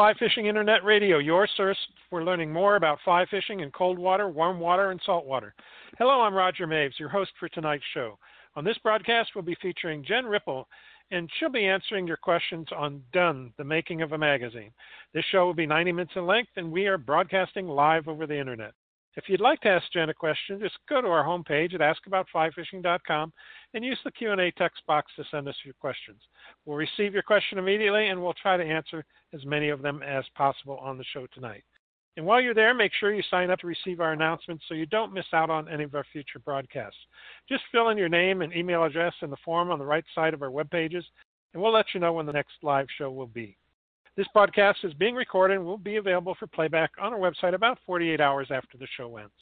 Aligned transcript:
Fly 0.00 0.14
Fishing 0.18 0.46
Internet 0.46 0.82
Radio, 0.82 1.18
your 1.18 1.46
source 1.58 1.76
for 2.08 2.24
learning 2.24 2.50
more 2.50 2.76
about 2.76 3.00
fly 3.04 3.26
fishing 3.30 3.60
in 3.60 3.70
cold 3.70 3.98
water, 3.98 4.30
warm 4.30 4.58
water, 4.58 4.92
and 4.92 5.00
salt 5.04 5.26
water. 5.26 5.52
Hello, 5.98 6.22
I'm 6.22 6.32
Roger 6.32 6.66
Maves, 6.66 6.98
your 6.98 7.10
host 7.10 7.32
for 7.38 7.50
tonight's 7.50 7.84
show. 7.92 8.18
On 8.56 8.64
this 8.64 8.78
broadcast, 8.82 9.32
we'll 9.34 9.44
be 9.44 9.58
featuring 9.60 10.02
Jen 10.02 10.24
Ripple, 10.24 10.66
and 11.10 11.28
she'll 11.36 11.50
be 11.50 11.66
answering 11.66 12.06
your 12.06 12.16
questions 12.16 12.66
on 12.74 13.02
Dun, 13.12 13.52
the 13.58 13.64
making 13.64 14.00
of 14.00 14.12
a 14.12 14.18
magazine. 14.18 14.70
This 15.12 15.26
show 15.30 15.44
will 15.44 15.52
be 15.52 15.66
90 15.66 15.92
minutes 15.92 16.12
in 16.16 16.26
length, 16.26 16.52
and 16.56 16.72
we 16.72 16.86
are 16.86 16.96
broadcasting 16.96 17.68
live 17.68 18.08
over 18.08 18.26
the 18.26 18.38
internet. 18.38 18.72
If 19.16 19.24
you'd 19.28 19.40
like 19.40 19.60
to 19.62 19.68
ask 19.68 19.90
Jen 19.92 20.08
a 20.08 20.14
question, 20.14 20.60
just 20.60 20.78
go 20.88 21.00
to 21.00 21.08
our 21.08 21.24
homepage 21.24 21.74
at 21.74 21.80
askaboutflyfishing.com 21.80 23.32
and 23.74 23.84
use 23.84 23.98
the 24.04 24.12
Q&A 24.12 24.52
text 24.52 24.82
box 24.86 25.10
to 25.16 25.24
send 25.30 25.48
us 25.48 25.56
your 25.64 25.74
questions. 25.80 26.20
We'll 26.64 26.76
receive 26.76 27.12
your 27.12 27.24
question 27.24 27.58
immediately 27.58 28.08
and 28.08 28.22
we'll 28.22 28.34
try 28.34 28.56
to 28.56 28.64
answer 28.64 29.04
as 29.34 29.44
many 29.44 29.68
of 29.68 29.82
them 29.82 30.02
as 30.02 30.24
possible 30.36 30.78
on 30.78 30.96
the 30.96 31.04
show 31.12 31.26
tonight. 31.34 31.64
And 32.16 32.26
while 32.26 32.40
you're 32.40 32.54
there, 32.54 32.74
make 32.74 32.92
sure 32.98 33.12
you 33.14 33.22
sign 33.30 33.50
up 33.50 33.60
to 33.60 33.66
receive 33.66 34.00
our 34.00 34.12
announcements 34.12 34.64
so 34.68 34.74
you 34.74 34.86
don't 34.86 35.12
miss 35.12 35.26
out 35.32 35.50
on 35.50 35.68
any 35.68 35.84
of 35.84 35.94
our 35.94 36.04
future 36.12 36.38
broadcasts. 36.38 36.98
Just 37.48 37.62
fill 37.72 37.88
in 37.88 37.98
your 37.98 38.08
name 38.08 38.42
and 38.42 38.54
email 38.54 38.84
address 38.84 39.14
in 39.22 39.30
the 39.30 39.36
form 39.44 39.70
on 39.70 39.78
the 39.78 39.84
right 39.84 40.04
side 40.14 40.34
of 40.34 40.42
our 40.42 40.50
web 40.50 40.70
pages, 40.70 41.04
and 41.52 41.62
we'll 41.62 41.72
let 41.72 41.86
you 41.94 42.00
know 42.00 42.12
when 42.12 42.26
the 42.26 42.32
next 42.32 42.52
live 42.62 42.86
show 42.98 43.10
will 43.10 43.26
be. 43.26 43.56
This 44.16 44.26
podcast 44.34 44.84
is 44.84 44.92
being 44.94 45.14
recorded 45.14 45.56
and 45.56 45.64
will 45.64 45.78
be 45.78 45.96
available 45.96 46.36
for 46.38 46.46
playback 46.48 46.90
on 47.00 47.12
our 47.12 47.18
website 47.18 47.54
about 47.54 47.78
48 47.86 48.20
hours 48.20 48.48
after 48.50 48.76
the 48.76 48.86
show 48.96 49.16
ends. 49.16 49.32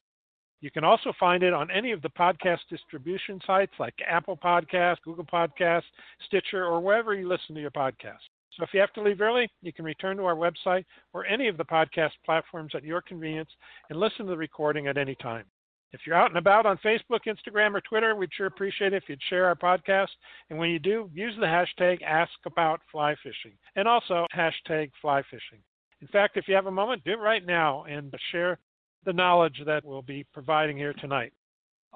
You 0.61 0.71
can 0.71 0.85
also 0.85 1.13
find 1.19 1.43
it 1.43 1.53
on 1.53 1.71
any 1.71 1.93
of 1.93 2.03
the 2.03 2.11
podcast 2.11 2.59
distribution 2.69 3.41
sites 3.47 3.73
like 3.79 3.95
Apple 4.07 4.37
Podcasts, 4.37 5.03
Google 5.05 5.25
Podcasts, 5.25 5.83
Stitcher, 6.27 6.65
or 6.65 6.81
wherever 6.81 7.15
you 7.15 7.29
listen 7.29 7.55
to 7.55 7.61
your 7.61 7.71
podcast. 7.71 8.19
So 8.57 8.65
if 8.65 8.71
you 8.75 8.81
have 8.81 8.93
to 8.95 9.03
leave 9.03 9.21
early, 9.21 9.49
you 9.63 9.73
can 9.73 9.85
return 9.85 10.17
to 10.17 10.25
our 10.25 10.35
website 10.35 10.85
or 11.13 11.25
any 11.27 11.47
of 11.47 11.57
the 11.57 11.65
podcast 11.65 12.11
platforms 12.25 12.73
at 12.75 12.83
your 12.83 13.01
convenience 13.01 13.51
and 13.89 14.01
listen 14.01 14.27
to 14.27 14.31
the 14.31 14.37
recording 14.37 14.89
at 14.89 14.99
any 14.99 15.15
time. 15.15 15.45
If 15.93 16.01
you're 16.07 16.17
out 16.17 16.31
and 16.31 16.37
about 16.37 16.67
on 16.67 16.79
Facebook, 16.79 17.21
Instagram, 17.27 17.75
or 17.75 17.81
Twitter, 17.81 18.15
we'd 18.15 18.31
sure 18.37 18.47
appreciate 18.47 18.93
it 18.93 19.03
if 19.03 19.09
you'd 19.09 19.23
share 19.31 19.47
our 19.47 19.55
podcast. 19.55 20.09
And 20.51 20.59
when 20.59 20.71
you 20.71 20.79
do, 20.79 21.11
use 21.15 21.35
the 21.41 21.47
hashtag 21.47 22.01
AskAboutFlyFishing 22.03 23.57
and 23.77 23.89
also 23.89 24.27
hashtag 24.37 24.91
FlyFishing. 25.03 25.63
In 26.01 26.09
fact, 26.09 26.37
if 26.37 26.47
you 26.47 26.55
have 26.55 26.67
a 26.67 26.71
moment, 26.71 27.05
do 27.05 27.13
it 27.13 27.19
right 27.19 27.45
now 27.45 27.85
and 27.85 28.15
share 28.31 28.59
the 29.05 29.13
knowledge 29.13 29.63
that 29.65 29.85
we'll 29.85 30.03
be 30.03 30.27
providing 30.33 30.77
here 30.77 30.93
tonight. 30.93 31.33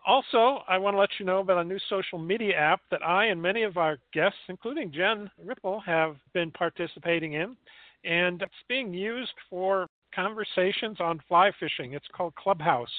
Also, 0.06 0.62
I 0.66 0.78
want 0.78 0.94
to 0.94 0.98
let 0.98 1.10
you 1.20 1.26
know 1.26 1.38
about 1.38 1.58
a 1.58 1.68
new 1.68 1.78
social 1.88 2.18
media 2.18 2.56
app 2.56 2.80
that 2.90 3.06
I 3.06 3.26
and 3.26 3.40
many 3.40 3.62
of 3.62 3.76
our 3.76 3.98
guests, 4.12 4.38
including 4.48 4.90
Jen 4.90 5.30
Ripple, 5.44 5.80
have 5.80 6.16
been 6.32 6.50
participating 6.50 7.34
in. 7.34 7.56
And 8.04 8.42
it's 8.42 8.52
being 8.68 8.92
used 8.92 9.34
for 9.48 9.86
conversations 10.12 10.96
on 11.00 11.20
fly 11.28 11.52
fishing. 11.60 11.92
It's 11.92 12.08
called 12.12 12.34
Clubhouse. 12.34 12.90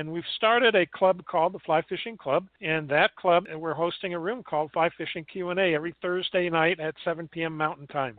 And 0.00 0.10
we've 0.10 0.24
started 0.36 0.74
a 0.74 0.86
club 0.86 1.22
called 1.26 1.52
the 1.52 1.58
Fly 1.58 1.82
Fishing 1.82 2.16
Club. 2.16 2.46
And 2.62 2.88
that 2.88 3.14
club, 3.16 3.44
we're 3.54 3.74
hosting 3.74 4.14
a 4.14 4.18
room 4.18 4.42
called 4.42 4.72
Fly 4.72 4.88
Fishing 4.96 5.26
Q&A 5.30 5.74
every 5.74 5.94
Thursday 6.00 6.48
night 6.48 6.80
at 6.80 6.94
7 7.04 7.28
p.m. 7.28 7.54
Mountain 7.54 7.86
Time. 7.88 8.18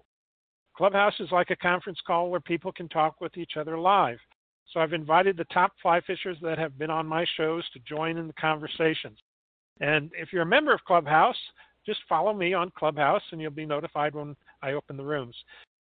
Clubhouse 0.78 1.16
is 1.20 1.32
like 1.32 1.50
a 1.50 1.56
conference 1.56 1.98
call 2.06 2.30
where 2.30 2.40
people 2.40 2.72
can 2.72 2.88
talk 2.88 3.20
with 3.20 3.36
each 3.36 3.54
other 3.60 3.80
live. 3.80 4.20
So 4.72 4.80
I've 4.80 4.94
invited 4.94 5.36
the 5.36 5.46
top 5.46 5.74
fly 5.82 6.02
fishers 6.02 6.38
that 6.44 6.60
have 6.60 6.78
been 6.78 6.92
on 6.92 7.08
my 7.08 7.26
shows 7.36 7.68
to 7.72 7.80
join 7.80 8.18
in 8.18 8.28
the 8.28 8.34
conversations. 8.34 9.18
And 9.80 10.12
if 10.14 10.32
you're 10.32 10.44
a 10.44 10.46
member 10.46 10.76
of 10.76 10.84
Clubhouse, 10.86 11.36
just 11.84 12.02
follow 12.08 12.32
me 12.32 12.54
on 12.54 12.72
Clubhouse 12.78 13.24
and 13.32 13.42
you'll 13.42 13.50
be 13.50 13.66
notified 13.66 14.14
when 14.14 14.36
I 14.62 14.74
open 14.74 14.98
the 14.98 15.04
rooms. 15.04 15.36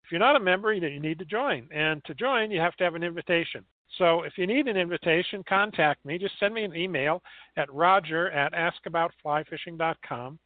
If 0.05 0.13
you're 0.13 0.19
not 0.19 0.38
a 0.38 0.39
member, 0.39 0.71
you 0.71 0.99
need 1.01 1.19
to 1.19 1.25
join. 1.25 1.67
And 1.73 2.01
to 2.05 2.13
join, 2.13 2.51
you 2.51 2.61
have 2.61 2.77
to 2.77 2.85
have 2.85 2.95
an 2.95 3.03
invitation. 3.03 3.65
So 3.99 4.23
if 4.23 4.37
you 4.37 4.47
need 4.47 4.67
an 4.67 4.77
invitation, 4.77 5.43
contact 5.47 6.03
me. 6.05 6.17
Just 6.17 6.39
send 6.39 6.53
me 6.53 6.63
an 6.63 6.75
email 6.75 7.21
at 7.57 7.71
roger 7.71 8.31
at 8.31 8.53
askaboutflyfishing.com. 8.53 10.39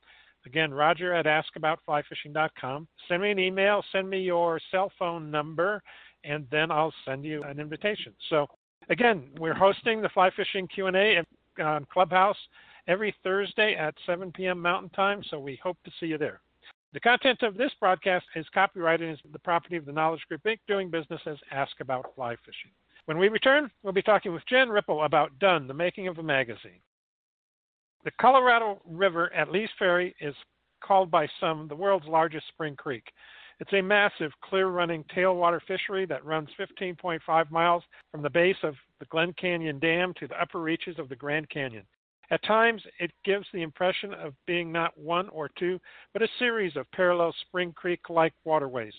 Again, 0.45 0.73
roger 0.73 1.13
at 1.13 1.25
askaboutflyfishing.com. 1.25 2.87
Send 3.07 3.21
me 3.21 3.31
an 3.31 3.39
email, 3.39 3.81
send 3.91 4.09
me 4.09 4.19
your 4.19 4.59
cell 4.71 4.91
phone 4.99 5.31
number, 5.31 5.81
and 6.25 6.45
then 6.51 6.71
I'll 6.71 6.93
send 7.05 7.23
you 7.23 7.43
an 7.43 7.59
invitation. 7.59 8.13
So 8.29 8.47
again, 8.89 9.29
we're 9.39 9.53
hosting 9.53 10.01
the 10.01 10.09
fly 10.09 10.31
fishing 10.35 10.67
Q&A 10.67 11.23
on 11.61 11.85
Clubhouse 11.93 12.35
every 12.87 13.15
Thursday 13.23 13.75
at 13.75 13.93
7 14.05 14.31
p.m. 14.33 14.59
Mountain 14.59 14.89
Time, 14.89 15.21
so 15.29 15.39
we 15.39 15.59
hope 15.63 15.77
to 15.85 15.91
see 15.99 16.07
you 16.07 16.17
there. 16.17 16.41
The 16.93 16.99
content 16.99 17.41
of 17.43 17.55
this 17.55 17.71
broadcast 17.79 18.25
is 18.35 18.45
copyrighted 18.53 19.07
and 19.07 19.17
is 19.17 19.31
the 19.31 19.39
property 19.39 19.77
of 19.77 19.85
the 19.85 19.93
Knowledge 19.93 20.21
Group 20.27 20.43
Inc., 20.43 20.59
doing 20.67 20.89
business 20.89 21.21
as 21.25 21.37
Ask 21.51 21.79
About 21.79 22.05
Fly 22.15 22.35
Fishing. 22.45 22.71
When 23.05 23.17
we 23.17 23.27
return, 23.27 23.69
we'll 23.83 23.93
be 23.93 24.01
talking 24.01 24.33
with 24.33 24.45
Jen 24.47 24.69
Ripple 24.69 25.03
about 25.03 25.37
Dun, 25.39 25.67
the 25.67 25.73
making 25.73 26.07
of 26.07 26.19
a 26.19 26.23
magazine. 26.23 26.79
The 28.05 28.11
Colorado 28.19 28.81
River 28.85 29.33
at 29.33 29.51
Lee's 29.51 29.69
Ferry 29.77 30.15
is 30.21 30.35
called 30.81 31.11
by 31.11 31.27
some 31.39 31.67
the 31.67 31.75
world's 31.75 32.07
largest 32.07 32.47
spring 32.47 32.75
creek. 32.75 33.03
It's 33.59 33.73
a 33.73 33.81
massive, 33.81 34.31
clear 34.41 34.67
running 34.67 35.03
tailwater 35.15 35.59
fishery 35.67 36.05
that 36.07 36.25
runs 36.25 36.49
15.5 36.59 37.51
miles 37.51 37.83
from 38.11 38.21
the 38.21 38.29
base 38.29 38.57
of 38.63 38.75
the 38.99 39.05
Glen 39.05 39.33
Canyon 39.33 39.79
Dam 39.79 40.13
to 40.19 40.27
the 40.27 40.41
upper 40.41 40.59
reaches 40.59 40.97
of 40.97 41.09
the 41.09 41.15
Grand 41.15 41.49
Canyon. 41.49 41.85
At 42.31 42.43
times, 42.43 42.81
it 42.99 43.11
gives 43.23 43.45
the 43.53 43.61
impression 43.61 44.13
of 44.13 44.33
being 44.47 44.71
not 44.71 44.97
one 44.97 45.29
or 45.29 45.49
two, 45.59 45.79
but 46.13 46.21
a 46.21 46.27
series 46.39 46.75
of 46.75 46.89
parallel 46.91 47.33
Spring 47.47 47.73
Creek 47.73 48.09
like 48.09 48.33
waterways. 48.43 48.93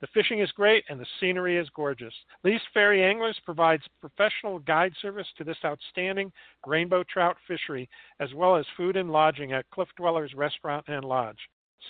The 0.00 0.06
fishing 0.14 0.40
is 0.40 0.50
great 0.52 0.84
and 0.88 0.98
the 0.98 1.04
scenery 1.18 1.58
is 1.58 1.68
gorgeous. 1.70 2.14
Lee's 2.42 2.62
Ferry 2.72 3.04
Anglers 3.04 3.38
provides 3.44 3.82
professional 4.00 4.58
guide 4.60 4.94
service 5.02 5.26
to 5.36 5.44
this 5.44 5.58
outstanding 5.64 6.32
rainbow 6.66 7.04
trout 7.04 7.36
fishery, 7.46 7.88
as 8.18 8.32
well 8.34 8.56
as 8.56 8.64
food 8.76 8.96
and 8.96 9.10
lodging 9.10 9.52
at 9.52 9.68
Cliff 9.70 9.88
Dwellers 9.96 10.32
Restaurant 10.34 10.88
and 10.88 11.04
Lodge. 11.04 11.38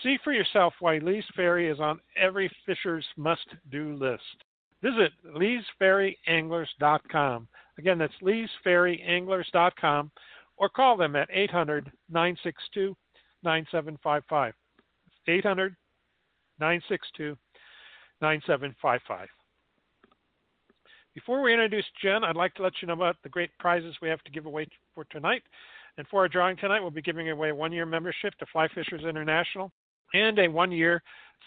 See 0.03 0.19
for 0.25 0.32
yourself 0.32 0.75
why 0.81 0.98
Lee's 0.98 1.25
Ferry 1.37 1.69
is 1.69 1.78
on 1.78 2.00
every 2.16 2.50
fisher's 2.66 3.06
must 3.16 3.47
do 3.71 3.94
list. 3.94 4.42
Visit 4.82 5.12
leesferryanglers.com. 5.27 7.48
Again, 7.78 7.98
that's 7.98 8.15
leesferryanglers.com 8.22 10.10
or 10.56 10.69
call 10.69 10.97
them 10.97 11.15
at 11.16 11.28
800 11.32 11.91
962 12.09 12.97
9755. 13.42 14.54
800 15.27 15.77
962 16.59 17.37
9755. 18.20 19.28
Before 21.14 21.42
we 21.42 21.53
introduce 21.53 21.84
Jen, 22.00 22.22
I'd 22.22 22.36
like 22.36 22.54
to 22.54 22.62
let 22.62 22.75
you 22.81 22.88
know 22.88 22.94
about 22.94 23.16
the 23.22 23.28
great 23.28 23.50
prizes 23.58 23.97
we 24.00 24.08
have 24.08 24.22
to 24.22 24.31
give 24.31 24.47
away 24.47 24.69
for 24.94 25.04
tonight. 25.10 25.42
And 25.98 26.06
for 26.08 26.20
our 26.20 26.28
drawing 26.28 26.56
tonight, 26.56 26.80
we'll 26.80 26.91
be 26.91 27.03
giving 27.03 27.30
away 27.30 27.50
a 27.50 27.54
one 27.54 27.72
year 27.72 27.86
membership 27.86 28.32
to 28.38 28.47
Fly 28.53 28.69
Fishers 28.69 29.03
International 29.03 29.72
and 30.14 30.38
a 30.38 30.48
one 30.48 30.70
year 30.70 31.03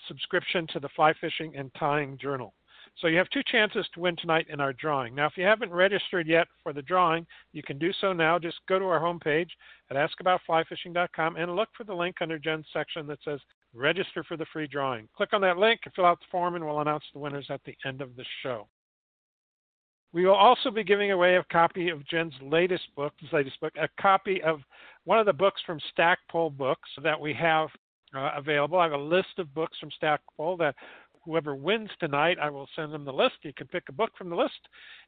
subscription 0.08 0.68
to 0.74 0.80
the 0.80 0.90
Fly 0.96 1.14
Fishing 1.22 1.56
and 1.56 1.72
Tying 1.80 2.18
Journal. 2.18 2.54
So 3.00 3.08
you 3.08 3.18
have 3.18 3.30
two 3.30 3.42
chances 3.52 3.88
to 3.94 4.02
win 4.02 4.16
tonight 4.18 4.48
in 4.50 4.60
our 4.60 4.74
drawing. 4.74 5.16
Now, 5.16 5.28
if 5.28 5.38
you 5.38 5.46
haven't 5.46 5.72
registered 5.72 6.28
yet 6.28 6.48
for 6.62 6.74
the 6.74 6.82
drawing, 6.82 7.26
you 7.54 7.64
can 7.64 7.80
do 7.80 7.92
so 8.02 8.14
now. 8.14 8.38
Just 8.38 8.60
go 8.68 8.78
to 8.78 8.86
our 8.86 9.00
homepage 9.00 9.50
at 9.90 9.98
askaboutflyfishing.com 9.98 11.36
and 11.36 11.56
look 11.56 11.70
for 11.76 11.86
the 11.86 11.94
link 11.94 12.18
under 12.22 12.38
Jen's 12.38 12.66
section 12.74 13.08
that 13.08 13.20
says 13.24 13.40
register 13.74 14.24
for 14.24 14.38
the 14.38 14.46
free 14.54 14.68
drawing. 14.68 15.08
Click 15.16 15.34
on 15.34 15.42
that 15.42 15.58
link 15.58 15.82
and 15.86 15.94
fill 15.94 16.06
out 16.06 16.20
the 16.20 16.26
form, 16.32 16.56
and 16.56 16.66
we'll 16.66 16.82
announce 16.82 17.04
the 17.14 17.20
winners 17.20 17.48
at 17.50 17.62
the 17.66 17.76
end 17.86 18.02
of 18.02 18.16
the 18.16 18.26
show. 18.42 18.68
We 20.14 20.26
will 20.26 20.36
also 20.36 20.70
be 20.70 20.84
giving 20.84 21.12
away 21.12 21.38
a 21.38 21.44
copy 21.52 21.90
of 21.90 22.08
Jen's 22.08 22.34
latest 22.42 22.84
book, 22.96 23.14
latest 23.32 23.60
book, 23.60 23.74
a 23.82 23.90
copy 24.00 24.42
of 24.44 24.60
one 25.06 25.20
of 25.20 25.26
the 25.26 25.34
books 25.34 25.62
from 25.66 25.80
Stackpole 25.92 26.52
Books 26.52 26.90
that 27.02 27.20
we 27.20 27.34
have 27.34 27.70
uh, 28.16 28.30
available. 28.36 28.78
I 28.78 28.84
have 28.84 28.94
a 28.94 28.98
list 28.98 29.40
of 29.40 29.54
books 29.56 29.78
from 29.80 29.90
Stackpole 29.98 30.58
that 30.58 30.76
whoever 31.26 31.56
wins 31.56 31.90
tonight, 32.00 32.38
I 32.40 32.50
will 32.50 32.68
send 32.76 32.94
them 32.94 33.06
the 33.06 33.14
list. 33.14 33.36
You 33.42 33.54
can 33.54 33.68
pick 33.68 33.84
a 33.90 33.94
book 33.94 34.12
from 34.18 34.30
the 34.30 34.36
list, 34.36 34.60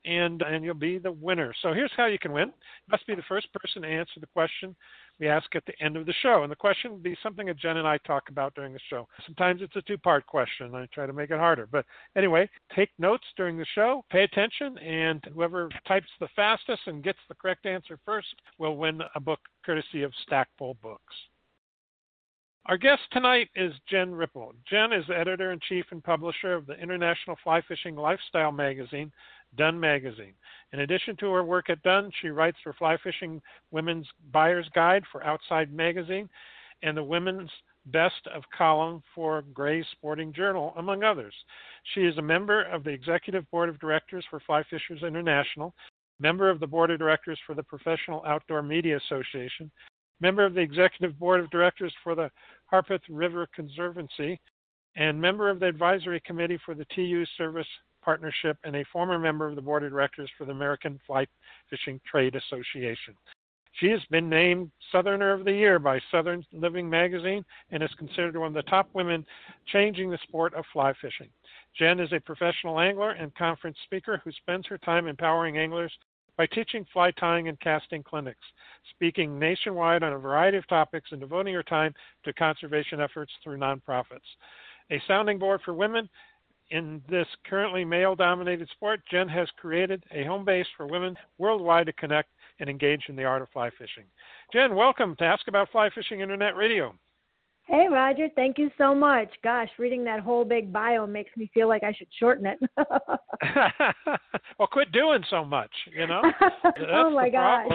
and 0.05 0.41
and 0.41 0.63
you'll 0.63 0.73
be 0.73 0.97
the 0.97 1.11
winner. 1.11 1.53
So 1.61 1.73
here's 1.73 1.91
how 1.95 2.07
you 2.07 2.19
can 2.19 2.31
win. 2.31 2.47
You 2.47 2.91
must 2.91 3.05
be 3.05 3.15
the 3.15 3.21
first 3.27 3.47
person 3.53 3.83
to 3.83 3.87
answer 3.87 4.19
the 4.19 4.27
question 4.27 4.75
we 5.19 5.27
ask 5.27 5.55
at 5.55 5.65
the 5.65 5.73
end 5.83 5.97
of 5.97 6.05
the 6.05 6.13
show. 6.21 6.43
And 6.43 6.51
the 6.51 6.55
question 6.55 6.91
will 6.91 6.97
be 6.97 7.17
something 7.23 7.47
that 7.47 7.57
Jen 7.57 7.77
and 7.77 7.87
I 7.87 7.97
talk 7.99 8.23
about 8.29 8.53
during 8.55 8.73
the 8.73 8.79
show. 8.89 9.07
Sometimes 9.25 9.61
it's 9.61 9.75
a 9.75 9.81
two 9.83 9.97
part 9.97 10.25
question. 10.25 10.75
I 10.75 10.87
try 10.93 11.05
to 11.05 11.13
make 11.13 11.31
it 11.31 11.39
harder. 11.39 11.67
But 11.71 11.85
anyway, 12.15 12.49
take 12.75 12.89
notes 12.99 13.25
during 13.37 13.57
the 13.57 13.65
show, 13.75 14.03
pay 14.09 14.23
attention, 14.23 14.77
and 14.79 15.23
whoever 15.33 15.69
types 15.87 16.07
the 16.19 16.27
fastest 16.35 16.81
and 16.87 17.03
gets 17.03 17.19
the 17.29 17.35
correct 17.35 17.65
answer 17.65 17.99
first 18.05 18.27
will 18.57 18.77
win 18.77 19.01
a 19.15 19.19
book 19.19 19.39
courtesy 19.65 20.03
of 20.03 20.13
Stackpole 20.25 20.77
Books. 20.81 21.13
Our 22.67 22.77
guest 22.77 23.03
tonight 23.11 23.49
is 23.55 23.73
Jen 23.87 24.11
Ripple. 24.11 24.53
Jen 24.67 24.91
is 24.91 25.05
editor 25.15 25.51
in 25.51 25.59
chief 25.69 25.85
and 25.91 26.03
publisher 26.03 26.55
of 26.55 26.65
the 26.65 26.73
international 26.73 27.37
fly 27.43 27.61
fishing 27.67 27.95
lifestyle 27.95 28.51
magazine, 28.51 29.11
Dun 29.55 29.79
Magazine. 29.79 30.33
In 30.73 30.81
addition 30.81 31.15
to 31.17 31.31
her 31.31 31.43
work 31.43 31.69
at 31.69 31.81
Dun, 31.83 32.11
she 32.21 32.29
writes 32.29 32.57
for 32.63 32.73
Fly 32.73 32.97
Fishing 33.03 33.41
Women's 33.71 34.07
Buyer's 34.31 34.69
Guide 34.73 35.03
for 35.11 35.23
Outside 35.23 35.71
Magazine 35.71 36.29
and 36.83 36.95
the 36.95 37.03
Women's 37.03 37.49
best 37.87 38.27
of 38.33 38.43
column 38.55 39.03
for 39.13 39.43
Gray's 39.53 39.85
Sporting 39.91 40.33
Journal, 40.33 40.73
among 40.77 41.03
others. 41.03 41.33
She 41.93 42.01
is 42.01 42.17
a 42.17 42.21
member 42.21 42.63
of 42.63 42.83
the 42.83 42.89
executive 42.89 43.49
board 43.51 43.69
of 43.69 43.79
directors 43.79 44.25
for 44.29 44.39
Fly 44.39 44.63
Fishers 44.69 45.03
International, 45.03 45.73
member 46.19 46.49
of 46.49 46.59
the 46.59 46.67
board 46.67 46.91
of 46.91 46.99
directors 46.99 47.39
for 47.45 47.53
the 47.53 47.63
Professional 47.63 48.23
Outdoor 48.25 48.61
Media 48.61 48.97
Association, 48.97 49.71
member 50.19 50.45
of 50.45 50.53
the 50.53 50.61
executive 50.61 51.17
board 51.19 51.39
of 51.39 51.49
directors 51.51 51.93
for 52.03 52.15
the 52.15 52.31
Harpeth 52.65 53.01
River 53.09 53.47
Conservancy, 53.53 54.39
and 54.95 55.19
member 55.19 55.49
of 55.49 55.59
the 55.59 55.67
advisory 55.67 56.21
committee 56.25 56.59
for 56.65 56.73
the 56.73 56.85
TU 56.95 57.25
Service 57.37 57.67
Partnership, 58.05 58.57
and 58.63 58.75
a 58.75 58.85
former 58.93 59.17
member 59.17 59.47
of 59.47 59.55
the 59.55 59.61
board 59.63 59.83
of 59.83 59.89
directors 59.89 60.29
for 60.37 60.45
the 60.45 60.51
American 60.51 60.99
Fly 61.07 61.25
Fishing 61.71 61.99
Trade 62.09 62.35
Association. 62.35 63.15
She 63.79 63.89
has 63.89 63.99
been 64.11 64.29
named 64.29 64.71
Southerner 64.91 65.33
of 65.33 65.43
the 65.43 65.51
Year 65.51 65.79
by 65.79 65.99
Southern 66.11 66.45
Living 66.53 66.87
Magazine 66.87 67.43
and 67.71 67.81
is 67.81 67.89
considered 67.97 68.37
one 68.37 68.49
of 68.49 68.53
the 68.53 68.69
top 68.69 68.87
women 68.93 69.25
changing 69.65 70.11
the 70.11 70.19
sport 70.23 70.53
of 70.53 70.63
fly 70.71 70.93
fishing. 71.01 71.29
Jen 71.77 71.99
is 71.99 72.13
a 72.13 72.19
professional 72.19 72.79
angler 72.79 73.11
and 73.11 73.33
conference 73.35 73.77
speaker 73.83 74.21
who 74.23 74.31
spends 74.31 74.67
her 74.67 74.77
time 74.77 75.07
empowering 75.07 75.57
anglers 75.57 75.91
by 76.37 76.45
teaching 76.45 76.85
fly 76.93 77.11
tying 77.11 77.47
and 77.47 77.59
casting 77.59 78.03
clinics, 78.03 78.45
speaking 78.91 79.39
nationwide 79.39 80.03
on 80.03 80.13
a 80.13 80.19
variety 80.19 80.57
of 80.57 80.67
topics, 80.67 81.11
and 81.11 81.19
devoting 81.19 81.55
her 81.55 81.63
time 81.63 81.93
to 82.23 82.33
conservation 82.33 83.01
efforts 83.01 83.31
through 83.43 83.57
nonprofits. 83.57 84.29
A 84.91 85.01
sounding 85.07 85.39
board 85.39 85.61
for 85.65 85.73
women 85.73 86.07
in 86.71 87.01
this 87.09 87.27
currently 87.45 87.85
male 87.85 88.15
dominated 88.15 88.69
sport, 88.69 89.01
Jen 89.09 89.27
has 89.29 89.47
created 89.57 90.03
a 90.11 90.23
home 90.23 90.45
base 90.45 90.67
for 90.75 90.87
women 90.87 91.15
worldwide 91.37 91.85
to 91.87 91.93
connect 91.93 92.29
and 92.59 92.69
engage 92.69 93.03
in 93.09 93.15
the 93.15 93.23
art 93.23 93.41
of 93.41 93.49
fly 93.49 93.69
fishing. 93.71 94.05
Jen, 94.53 94.75
welcome 94.75 95.15
to 95.17 95.25
Ask 95.25 95.47
About 95.47 95.69
Fly 95.71 95.89
Fishing 95.93 96.21
Internet 96.21 96.55
Radio. 96.55 96.95
Hey, 97.67 97.87
Roger. 97.91 98.29
Thank 98.35 98.59
you 98.59 98.69
so 98.77 98.93
much. 98.93 99.29
Gosh, 99.43 99.69
reading 99.79 100.03
that 100.03 100.19
whole 100.19 100.45
big 100.45 100.71
bio 100.71 101.07
makes 101.07 101.35
me 101.35 101.49
feel 101.53 101.67
like 101.67 101.83
I 101.83 101.93
should 101.93 102.07
shorten 102.19 102.45
it. 102.45 102.59
well, 104.59 104.67
quit 104.71 104.91
doing 104.91 105.23
so 105.29 105.43
much, 105.43 105.71
you 105.91 106.05
know? 106.05 106.21
oh, 106.91 107.09
my 107.09 107.29
gosh. 107.29 107.71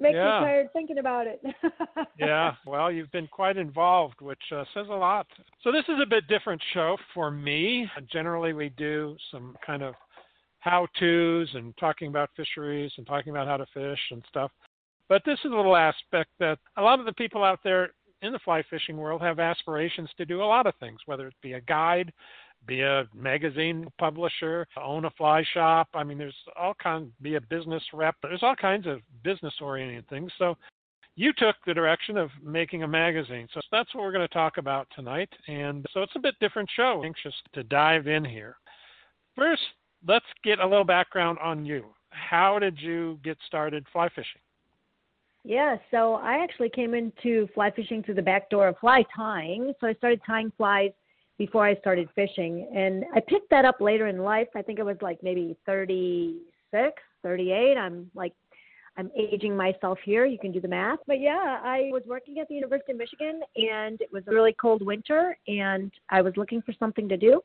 Makes 0.00 0.14
yeah. 0.14 0.40
me 0.40 0.46
tired 0.46 0.72
thinking 0.72 0.98
about 0.98 1.26
it. 1.26 1.42
yeah, 2.18 2.54
well, 2.66 2.90
you've 2.90 3.10
been 3.10 3.26
quite 3.26 3.56
involved, 3.56 4.20
which 4.20 4.38
uh, 4.54 4.64
says 4.72 4.86
a 4.88 4.94
lot. 4.94 5.26
So, 5.62 5.72
this 5.72 5.84
is 5.88 5.96
a 6.00 6.06
bit 6.06 6.28
different 6.28 6.62
show 6.72 6.96
for 7.14 7.30
me. 7.30 7.88
Generally, 8.12 8.52
we 8.52 8.68
do 8.70 9.16
some 9.32 9.56
kind 9.66 9.82
of 9.82 9.94
how 10.60 10.86
to's 10.98 11.48
and 11.54 11.76
talking 11.78 12.08
about 12.08 12.30
fisheries 12.36 12.92
and 12.96 13.06
talking 13.06 13.30
about 13.30 13.46
how 13.46 13.56
to 13.56 13.66
fish 13.74 14.00
and 14.10 14.22
stuff. 14.28 14.50
But 15.08 15.22
this 15.24 15.38
is 15.44 15.52
a 15.52 15.54
little 15.54 15.76
aspect 15.76 16.30
that 16.38 16.58
a 16.76 16.82
lot 16.82 17.00
of 17.00 17.06
the 17.06 17.12
people 17.14 17.42
out 17.42 17.60
there 17.64 17.90
in 18.22 18.32
the 18.32 18.38
fly 18.40 18.62
fishing 18.68 18.96
world 18.96 19.22
have 19.22 19.38
aspirations 19.38 20.10
to 20.16 20.24
do 20.24 20.42
a 20.42 20.44
lot 20.44 20.66
of 20.66 20.74
things, 20.80 20.98
whether 21.06 21.28
it 21.28 21.34
be 21.42 21.54
a 21.54 21.60
guide, 21.62 22.12
be 22.66 22.82
a 22.82 23.08
magazine 23.14 23.86
publisher, 23.98 24.66
own 24.82 25.04
a 25.04 25.10
fly 25.10 25.44
shop. 25.54 25.88
I 25.94 26.04
mean, 26.04 26.18
there's 26.18 26.34
all 26.58 26.74
kinds, 26.74 27.10
be 27.22 27.36
a 27.36 27.40
business 27.40 27.82
rep. 27.92 28.16
There's 28.22 28.42
all 28.42 28.56
kinds 28.56 28.86
of 28.86 29.00
business 29.24 29.54
oriented 29.60 30.08
things. 30.08 30.30
So 30.38 30.56
you 31.16 31.32
took 31.36 31.56
the 31.66 31.74
direction 31.74 32.16
of 32.16 32.30
making 32.44 32.82
a 32.82 32.88
magazine. 32.88 33.48
So 33.52 33.60
that's 33.72 33.92
what 33.94 34.04
we're 34.04 34.12
going 34.12 34.28
to 34.28 34.34
talk 34.34 34.58
about 34.58 34.86
tonight. 34.94 35.30
And 35.48 35.84
so 35.92 36.02
it's 36.02 36.12
a 36.14 36.20
bit 36.20 36.34
different 36.40 36.68
show. 36.76 37.02
Anxious 37.04 37.34
to 37.54 37.64
dive 37.64 38.06
in 38.06 38.24
here. 38.24 38.56
First, 39.34 39.62
let's 40.06 40.26
get 40.44 40.60
a 40.60 40.66
little 40.66 40.84
background 40.84 41.38
on 41.42 41.64
you. 41.64 41.86
How 42.10 42.58
did 42.58 42.78
you 42.80 43.18
get 43.24 43.36
started 43.46 43.84
fly 43.92 44.08
fishing? 44.10 44.40
Yeah, 45.44 45.76
so 45.90 46.14
I 46.14 46.42
actually 46.42 46.68
came 46.68 46.94
into 46.94 47.48
fly 47.54 47.70
fishing 47.70 48.02
through 48.02 48.14
the 48.14 48.22
back 48.22 48.50
door 48.50 48.68
of 48.68 48.78
fly 48.78 49.04
tying. 49.16 49.72
So 49.80 49.86
I 49.86 49.94
started 49.94 50.20
tying 50.26 50.52
flies 50.56 50.90
before 51.38 51.64
I 51.64 51.76
started 51.76 52.08
fishing. 52.14 52.68
And 52.74 53.04
I 53.14 53.20
picked 53.20 53.48
that 53.50 53.64
up 53.64 53.80
later 53.80 54.08
in 54.08 54.18
life. 54.18 54.48
I 54.54 54.62
think 54.62 54.78
it 54.78 54.84
was 54.84 54.96
like 55.00 55.22
maybe 55.22 55.56
36, 55.64 57.02
38. 57.22 57.76
I'm 57.78 58.10
like, 58.14 58.32
I'm 58.96 59.10
aging 59.16 59.56
myself 59.56 59.98
here. 60.04 60.26
You 60.26 60.38
can 60.38 60.50
do 60.50 60.60
the 60.60 60.68
math. 60.68 60.98
But 61.06 61.20
yeah, 61.20 61.60
I 61.62 61.88
was 61.92 62.02
working 62.06 62.40
at 62.40 62.48
the 62.48 62.56
University 62.56 62.92
of 62.92 62.98
Michigan 62.98 63.40
and 63.56 64.00
it 64.00 64.12
was 64.12 64.24
a 64.26 64.32
really 64.32 64.54
cold 64.60 64.84
winter 64.84 65.38
and 65.46 65.92
I 66.10 66.20
was 66.20 66.32
looking 66.36 66.60
for 66.62 66.74
something 66.78 67.08
to 67.08 67.16
do. 67.16 67.40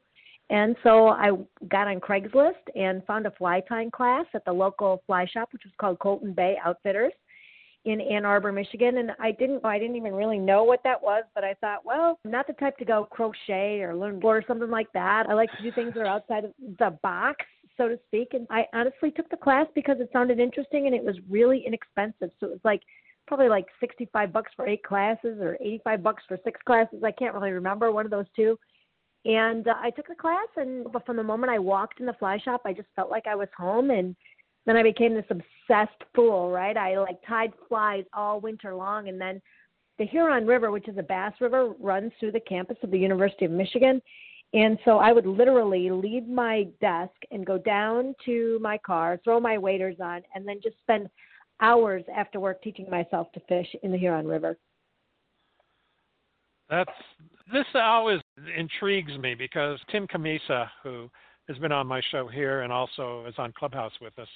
And 0.50 0.76
so 0.84 1.10
I 1.10 1.30
got 1.70 1.88
on 1.88 2.00
Craigslist 2.00 2.54
and 2.76 3.06
found 3.06 3.28
a 3.28 3.32
fly 3.32 3.62
tying 3.62 3.92
class 3.92 4.26
at 4.34 4.44
the 4.46 4.52
local 4.52 5.04
fly 5.06 5.26
shop, 5.32 5.50
which 5.54 5.64
was 5.64 5.74
called 5.80 6.00
Colton 6.00 6.34
Bay 6.34 6.58
Outfitters 6.66 7.14
in 7.86 8.00
Ann 8.02 8.26
Arbor, 8.26 8.52
Michigan. 8.52 8.98
And 8.98 9.12
I 9.20 9.32
didn't, 9.32 9.66
I 9.66 9.78
didn't 9.78 9.96
even 9.96 10.14
really 10.14 10.40
know 10.40 10.64
what 10.64 10.82
that 10.84 11.02
was, 11.02 11.24
but 11.36 11.44
I 11.44 11.54
thought, 11.56 11.86
well, 11.86 12.20
I'm 12.24 12.32
not 12.32 12.48
the 12.48 12.54
type 12.54 12.78
to 12.78 12.86
go 12.86 13.08
crochet 13.10 13.82
or 13.82 13.96
learn 13.96 14.22
or 14.24 14.44
something 14.48 14.70
like 14.70 14.92
that. 14.94 15.26
I 15.30 15.34
like 15.34 15.52
to 15.58 15.64
do 15.64 15.72
things 15.72 15.94
that 15.94 16.02
are 16.02 16.06
outside 16.06 16.46
of 16.46 16.54
the 16.80 16.98
box, 17.04 17.46
so 17.78 17.88
to 17.88 18.00
speak. 18.08 18.30
And 18.34 18.48
I 18.50 18.66
honestly 18.74 19.12
took 19.12 19.30
the 19.30 19.38
class 19.38 19.68
because 19.76 19.98
it 20.00 20.10
sounded 20.14 20.40
interesting 20.40 20.86
and 20.88 20.96
it 20.96 21.04
was 21.04 21.16
really 21.30 21.64
inexpensive. 21.66 22.32
So 22.40 22.48
it 22.48 22.52
was 22.52 22.60
like 22.64 22.82
probably 23.28 23.50
like 23.50 23.66
65 23.80 24.32
bucks 24.32 24.52
for 24.56 24.68
eight 24.68 24.84
classes 24.84 25.40
or 25.42 25.58
85 25.62 26.04
bucks 26.04 26.24
for 26.28 26.38
six 26.44 26.60
classes. 26.66 27.04
I 27.04 27.12
can't 27.12 27.34
really 27.34 27.52
remember 27.52 27.92
one 27.92 28.06
of 28.06 28.12
those 28.12 28.28
two 28.36 28.58
and 29.26 29.68
uh, 29.68 29.76
I 29.82 29.90
took 29.92 30.08
the 30.08 30.16
class, 30.16 30.48
and 30.58 30.92
but 30.92 31.06
from 31.06 31.16
the 31.16 31.24
moment 31.24 31.52
I 31.52 31.60
walked 31.60 32.00
in 32.00 32.06
the 32.06 32.14
fly 32.14 32.38
shop, 32.44 32.62
I 32.66 32.74
just 32.74 32.90
felt 32.96 33.10
like 33.10 33.26
I 33.26 33.36
was 33.36 33.48
home. 33.58 33.90
And 33.90 34.16
then 34.66 34.78
I 34.78 34.84
became 34.84 35.14
this 35.14 35.26
obsessed 35.30 36.02
fool, 36.16 36.50
right? 36.50 36.78
I 36.78 36.98
like 36.98 37.20
tied 37.28 37.54
flies 37.68 38.06
all 38.14 38.40
winter 38.40 38.74
long, 38.76 39.10
and 39.10 39.20
then 39.20 39.42
the 40.00 40.06
Huron 40.06 40.48
River, 40.48 40.72
which 40.72 40.88
is 40.88 40.98
a 40.98 41.04
bass 41.04 41.34
river, 41.40 41.74
runs 41.80 42.12
through 42.20 42.32
the 42.32 42.40
campus 42.40 42.78
of 42.84 42.92
the 42.92 42.98
University 42.98 43.46
of 43.46 43.52
Michigan. 43.52 44.02
And 44.54 44.78
so 44.86 45.00
I 45.00 45.12
would 45.12 45.26
literally 45.26 45.90
leave 45.90 46.28
my 46.28 46.68
desk 46.80 47.14
and 47.32 47.46
go 47.46 47.58
down 47.58 48.14
to 48.26 48.60
my 48.62 48.78
car, 48.78 49.20
throw 49.24 49.40
my 49.40 49.58
waders 49.58 49.98
on, 50.00 50.22
and 50.36 50.48
then 50.48 50.60
just 50.64 50.78
spend 50.80 51.10
hours 51.60 52.04
after 52.16 52.40
work 52.40 52.62
teaching 52.62 52.90
myself 52.90 53.32
to 53.34 53.40
fish 53.48 53.68
in 53.82 53.92
the 53.92 53.98
Huron 53.98 54.28
River. 54.28 54.58
That's 56.70 56.92
this 57.52 57.66
always 57.76 58.20
intrigues 58.58 59.18
me 59.18 59.36
because 59.36 59.80
Tim 59.92 60.08
Cammisa, 60.08 60.68
who 60.82 61.10
has 61.48 61.58
been 61.58 61.72
on 61.72 61.88
my 61.88 62.02
show 62.12 62.28
here 62.28 62.62
and 62.62 62.72
also 62.72 63.26
is 63.28 63.36
on 63.38 63.54
Clubhouse 63.58 63.94
with 64.02 64.18
us, 64.20 64.28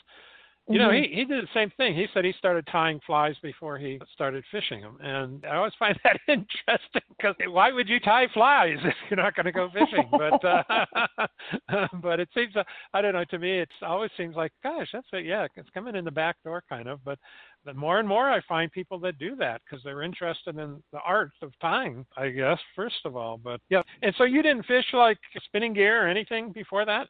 you 0.69 0.79
know, 0.79 0.89
Mm-hmm. 0.89 1.13
he, 1.13 1.19
he 1.19 1.25
did 1.25 1.43
the 1.43 1.47
same 1.53 1.71
thing. 1.77 1.95
He 1.95 2.07
said 2.13 2.25
he 2.25 2.33
started 2.37 2.67
tying 2.69 2.99
flies 3.05 3.35
before 3.41 3.77
he 3.77 3.99
started 4.13 4.43
fishing 4.51 4.81
them. 4.81 4.97
And 5.01 5.45
I 5.45 5.55
always 5.55 5.73
find 5.79 5.97
that 6.03 6.19
interesting 6.27 7.01
because 7.09 7.35
why 7.47 7.71
would 7.71 7.87
you 7.87 7.99
tie 8.01 8.27
flies 8.33 8.77
if 8.83 8.93
you're 9.09 9.21
not 9.21 9.35
going 9.35 9.45
to 9.45 9.51
go 9.53 9.69
fishing? 9.71 10.09
but 10.11 10.43
uh, 10.43 11.87
but 12.01 12.19
it 12.19 12.29
seems, 12.35 12.55
uh, 12.55 12.63
I 12.93 13.01
don't 13.01 13.13
know, 13.13 13.23
to 13.25 13.39
me, 13.39 13.59
it 13.59 13.69
always 13.81 14.11
seems 14.17 14.35
like, 14.35 14.51
gosh, 14.61 14.89
that's 14.91 15.07
it. 15.13 15.25
Yeah, 15.25 15.47
it's 15.55 15.69
coming 15.73 15.95
in 15.95 16.03
the 16.03 16.11
back 16.11 16.35
door 16.43 16.63
kind 16.67 16.89
of. 16.89 17.03
But, 17.05 17.17
but 17.63 17.75
more 17.75 17.99
and 17.99 18.07
more 18.07 18.29
I 18.29 18.41
find 18.47 18.71
people 18.71 18.99
that 18.99 19.17
do 19.19 19.35
that 19.37 19.61
because 19.63 19.83
they're 19.83 20.03
interested 20.03 20.57
in 20.57 20.83
the 20.91 20.99
art 21.05 21.31
of 21.41 21.53
tying, 21.61 22.05
I 22.17 22.29
guess, 22.29 22.59
first 22.75 23.05
of 23.05 23.15
all. 23.15 23.37
But 23.37 23.61
yeah. 23.69 23.83
And 24.01 24.13
so 24.17 24.25
you 24.25 24.41
didn't 24.41 24.65
fish 24.65 24.85
like 24.93 25.17
spinning 25.45 25.73
gear 25.73 26.05
or 26.05 26.09
anything 26.09 26.51
before 26.51 26.85
that? 26.85 27.07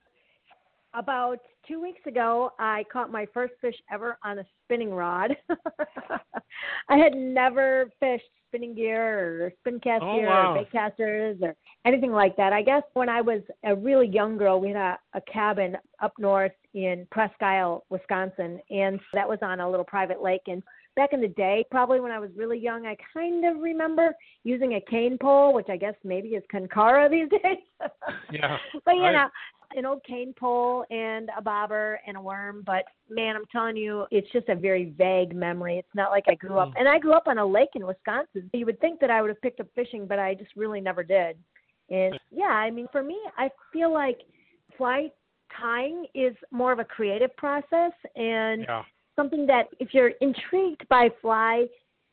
About 0.94 1.40
two 1.68 1.82
weeks 1.82 2.02
ago, 2.08 2.52
I 2.60 2.84
caught 2.92 3.12
my 3.12 3.26
first 3.34 3.54
fish 3.62 3.76
ever 3.92 4.18
on 4.24 4.40
a 4.40 4.46
spinning 4.66 4.92
rod. 4.94 5.36
I 6.90 6.98
had 6.98 7.14
never 7.14 7.90
fished 8.00 8.24
spinning 8.48 8.76
gear 8.76 9.46
or 9.46 9.52
spin 9.60 9.80
cast 9.82 10.04
Oh, 10.04 10.16
gear 10.16 10.28
wow. 10.28 10.54
or 10.54 10.60
bait 10.60 10.72
casters 10.72 11.38
or 11.42 11.54
anything 11.86 12.12
like 12.12 12.36
that. 12.38 12.54
I 12.54 12.62
guess 12.62 12.84
when 12.94 13.10
I 13.10 13.22
was 13.22 13.42
a 13.66 13.76
really 13.76 14.08
young 14.08 14.38
girl, 14.38 14.60
we 14.62 14.70
had 14.70 14.78
a, 14.78 14.98
a 15.16 15.22
cabin 15.32 15.76
up 16.02 16.14
north 16.18 16.54
in 16.74 17.06
Presque 17.12 17.42
Isle, 17.42 17.84
Wisconsin, 17.90 18.60
and 18.70 19.00
that 19.14 19.28
was 19.28 19.40
on 19.42 19.60
a 19.60 19.70
little 19.70 19.86
private 19.86 20.22
lake. 20.22 20.42
And 20.48 20.64
back 20.96 21.10
in 21.12 21.20
the 21.22 21.28
day, 21.28 21.66
probably 21.70 22.00
when 22.00 22.12
I 22.12 22.20
was 22.20 22.30
really 22.38 22.58
young, 22.58 22.86
I 22.86 22.96
kind 23.14 23.46
of 23.46 23.62
remember 23.62 24.16
using 24.44 24.74
a 24.76 24.82
cane 24.90 25.18
pole, 25.22 25.54
which 25.54 25.68
I 25.70 25.76
guess 25.78 25.96
maybe 26.06 26.30
is 26.30 26.44
Tenkara 26.54 27.10
these 27.12 27.30
days. 27.30 27.58
Yeah. 28.32 28.58
but 28.86 28.96
you 28.96 29.04
I- 29.04 29.12
know, 29.12 29.28
an 29.76 29.86
old 29.86 30.04
cane 30.04 30.34
pole 30.38 30.86
and 30.90 31.30
a 31.38 31.42
bobber 31.42 32.00
and 32.08 32.16
a 32.18 32.22
worm. 32.22 32.64
But 32.66 32.86
man, 33.10 33.36
I'm 33.36 33.46
telling 33.52 33.76
you, 33.76 34.06
it's 34.12 34.32
just 34.32 34.48
a 34.50 34.56
very 34.56 34.94
vague 34.98 35.36
memory. 35.36 35.78
It's 35.78 35.96
not 35.96 36.12
like 36.12 36.26
I 36.30 36.36
grew 36.36 36.58
up, 36.58 36.70
Mm. 36.70 36.80
and 36.80 36.90
I 36.90 37.00
grew 37.00 37.14
up 37.14 37.28
on 37.28 37.38
a 37.38 37.46
lake 37.46 37.76
in 37.76 37.86
Wisconsin. 37.86 38.50
You 38.54 38.66
would 38.66 38.80
think 38.80 39.00
that 39.02 39.12
I 39.12 39.22
would 39.22 39.30
have 39.30 39.42
picked 39.42 39.60
up 39.60 39.68
fishing, 39.76 40.06
but 40.08 40.20
I 40.20 40.34
just 40.36 40.56
really 40.56 40.80
never 40.82 41.04
did. 41.04 41.38
And 41.90 42.18
yeah, 42.32 42.46
I 42.48 42.70
mean, 42.70 42.88
for 42.92 43.04
me, 43.04 43.20
I 43.38 43.50
feel 43.72 43.92
like 43.94 44.20
fly 44.78 45.12
tying 45.58 46.06
is 46.14 46.36
more 46.52 46.72
of 46.72 46.80
a 46.80 46.86
creative 46.86 47.36
process 47.38 47.94
and 48.16 48.64
Yeah. 48.64 48.84
something 49.16 49.46
that 49.48 49.68
if 49.80 49.94
you're 49.94 50.10
intrigued 50.22 50.88
by 50.90 51.10
fly 51.22 51.68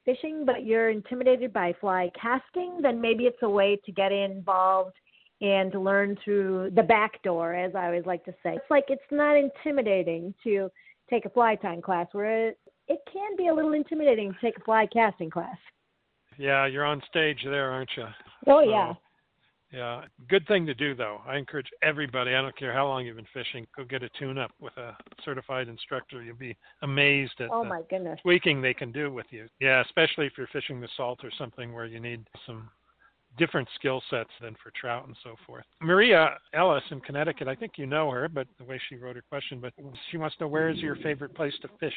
fishing 0.04 0.44
but 0.44 0.64
you're 0.64 0.90
intimidated 0.90 1.52
by 1.52 1.72
fly 1.74 2.10
casting 2.14 2.80
then 2.82 3.00
maybe 3.00 3.26
it's 3.26 3.42
a 3.42 3.48
way 3.48 3.74
to 3.84 3.90
get 3.90 4.12
involved 4.12 4.94
and 5.44 5.74
learn 5.74 6.16
through 6.24 6.70
the 6.74 6.82
back 6.82 7.22
door 7.22 7.54
as 7.54 7.74
i 7.74 7.84
always 7.86 8.06
like 8.06 8.24
to 8.24 8.32
say 8.42 8.54
it's 8.54 8.70
like 8.70 8.84
it's 8.88 9.02
not 9.10 9.36
intimidating 9.36 10.32
to 10.42 10.70
take 11.10 11.26
a 11.26 11.30
fly 11.30 11.54
tying 11.54 11.82
class 11.82 12.06
where 12.12 12.48
it, 12.48 12.58
it 12.88 13.00
can 13.12 13.36
be 13.36 13.48
a 13.48 13.54
little 13.54 13.74
intimidating 13.74 14.32
to 14.32 14.38
take 14.40 14.56
a 14.56 14.60
fly 14.60 14.86
casting 14.86 15.30
class 15.30 15.56
Yeah, 16.38 16.66
you're 16.66 16.84
on 16.84 17.02
stage 17.08 17.40
there, 17.44 17.70
aren't 17.70 17.90
you? 17.96 18.06
Oh 18.46 18.60
yeah. 18.60 18.94
Yeah, 19.72 20.02
good 20.28 20.46
thing 20.46 20.66
to 20.66 20.74
do 20.74 20.94
though. 20.94 21.20
I 21.26 21.36
encourage 21.36 21.66
everybody. 21.82 22.34
I 22.34 22.42
don't 22.42 22.56
care 22.56 22.72
how 22.72 22.86
long 22.86 23.04
you've 23.04 23.16
been 23.16 23.26
fishing. 23.34 23.66
Go 23.76 23.84
get 23.84 24.04
a 24.04 24.08
tune-up 24.20 24.52
with 24.60 24.76
a 24.76 24.96
certified 25.24 25.66
instructor. 25.66 26.22
You'll 26.22 26.36
be 26.36 26.56
amazed 26.82 27.40
at 27.40 27.48
oh 27.50 27.64
my 27.64 27.82
goodness 27.90 28.20
tweaking 28.22 28.62
they 28.62 28.74
can 28.74 28.92
do 28.92 29.12
with 29.12 29.26
you. 29.30 29.48
Yeah, 29.60 29.82
especially 29.84 30.26
if 30.26 30.34
you're 30.38 30.46
fishing 30.52 30.80
the 30.80 30.88
salt 30.96 31.20
or 31.24 31.30
something 31.36 31.72
where 31.72 31.86
you 31.86 31.98
need 31.98 32.24
some 32.46 32.70
different 33.36 33.68
skill 33.74 34.02
sets 34.10 34.30
than 34.40 34.54
for 34.62 34.70
trout 34.78 35.06
and 35.06 35.16
so 35.22 35.34
forth. 35.46 35.64
Maria 35.80 36.36
Ellis 36.52 36.82
in 36.90 37.00
Connecticut, 37.00 37.48
I 37.48 37.54
think 37.54 37.72
you 37.76 37.86
know 37.86 38.10
her, 38.10 38.28
but 38.28 38.46
the 38.58 38.64
way 38.64 38.80
she 38.88 38.96
wrote 38.96 39.16
her 39.16 39.24
question, 39.28 39.60
but 39.60 39.72
she 40.10 40.16
wants 40.16 40.36
to 40.36 40.44
know 40.44 40.48
where 40.48 40.68
is 40.68 40.78
your 40.78 40.96
favorite 40.96 41.34
place 41.34 41.54
to 41.62 41.68
fish? 41.80 41.94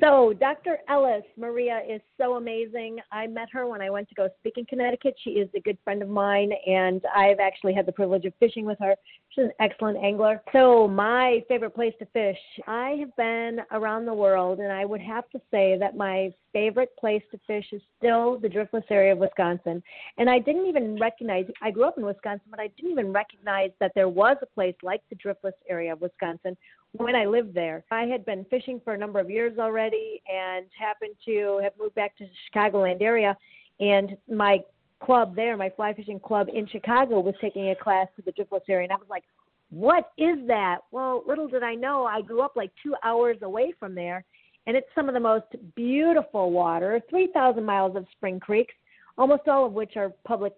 So, 0.00 0.32
Dr. 0.32 0.78
Ellis, 0.88 1.24
Maria 1.36 1.80
is 1.88 2.00
so 2.18 2.36
amazing. 2.36 2.98
I 3.10 3.26
met 3.26 3.48
her 3.52 3.66
when 3.66 3.82
I 3.82 3.90
went 3.90 4.08
to 4.10 4.14
go 4.14 4.28
speak 4.38 4.54
in 4.56 4.64
Connecticut. 4.64 5.16
She 5.24 5.30
is 5.30 5.48
a 5.56 5.60
good 5.60 5.76
friend 5.82 6.02
of 6.02 6.08
mine, 6.08 6.52
and 6.66 7.02
I've 7.14 7.40
actually 7.40 7.74
had 7.74 7.84
the 7.84 7.92
privilege 7.92 8.24
of 8.24 8.32
fishing 8.38 8.64
with 8.64 8.78
her. 8.80 8.94
She's 9.30 9.46
an 9.46 9.52
excellent 9.58 9.98
angler. 9.98 10.40
So, 10.52 10.86
my 10.86 11.42
favorite 11.48 11.74
place 11.74 11.94
to 11.98 12.06
fish, 12.06 12.38
I 12.68 12.96
have 13.00 13.14
been 13.16 13.60
around 13.72 14.04
the 14.04 14.14
world, 14.14 14.60
and 14.60 14.70
I 14.70 14.84
would 14.84 15.00
have 15.00 15.28
to 15.30 15.40
say 15.50 15.76
that 15.80 15.96
my 15.96 16.32
favorite 16.52 16.96
place 16.98 17.22
to 17.32 17.38
fish 17.46 17.66
is 17.72 17.82
still 17.98 18.38
the 18.38 18.48
driftless 18.48 18.84
area 18.90 19.12
of 19.12 19.18
Wisconsin. 19.18 19.82
And 20.16 20.30
I 20.30 20.38
didn't 20.38 20.66
even 20.66 20.96
recognize, 20.98 21.46
I 21.60 21.72
grew 21.72 21.84
up 21.84 21.98
in 21.98 22.06
Wisconsin, 22.06 22.46
but 22.50 22.60
I 22.60 22.68
didn't 22.68 22.92
even 22.92 23.12
recognize 23.12 23.70
that 23.80 23.92
there 23.94 24.08
was 24.08 24.36
a 24.42 24.46
place 24.46 24.76
like 24.82 25.02
the 25.10 25.16
driftless 25.16 25.52
area 25.68 25.92
of 25.92 26.00
Wisconsin 26.00 26.56
when 26.92 27.14
I 27.14 27.26
lived 27.26 27.54
there. 27.54 27.84
I 27.90 28.02
had 28.02 28.24
been 28.24 28.44
fishing 28.50 28.80
for 28.82 28.94
a 28.94 28.98
number 28.98 29.20
of 29.20 29.30
years 29.30 29.58
already 29.58 30.22
and 30.32 30.66
happened 30.78 31.14
to 31.26 31.60
have 31.62 31.72
moved 31.78 31.94
back 31.94 32.16
to 32.18 32.24
the 32.24 32.30
Chicagoland 32.50 33.02
area. 33.02 33.36
And 33.80 34.16
my 34.30 34.60
club 35.02 35.36
there, 35.36 35.56
my 35.56 35.70
fly 35.70 35.94
fishing 35.94 36.18
club 36.18 36.48
in 36.52 36.66
Chicago, 36.66 37.20
was 37.20 37.34
taking 37.40 37.70
a 37.70 37.76
class 37.76 38.08
to 38.16 38.22
the 38.22 38.32
driftless 38.32 38.62
area. 38.68 38.84
And 38.84 38.92
I 38.92 38.96
was 38.96 39.08
like, 39.08 39.24
what 39.70 40.12
is 40.16 40.38
that? 40.46 40.78
Well, 40.90 41.22
little 41.26 41.46
did 41.46 41.62
I 41.62 41.74
know, 41.74 42.04
I 42.04 42.22
grew 42.22 42.40
up 42.40 42.56
like 42.56 42.72
two 42.82 42.94
hours 43.04 43.36
away 43.42 43.74
from 43.78 43.94
there. 43.94 44.24
And 44.66 44.76
it's 44.76 44.88
some 44.94 45.08
of 45.08 45.14
the 45.14 45.20
most 45.20 45.46
beautiful 45.76 46.50
water 46.50 47.00
3,000 47.08 47.64
miles 47.64 47.96
of 47.96 48.06
spring 48.12 48.40
creeks, 48.40 48.74
almost 49.16 49.46
all 49.46 49.66
of 49.66 49.72
which 49.72 49.96
are 49.96 50.10
public 50.26 50.52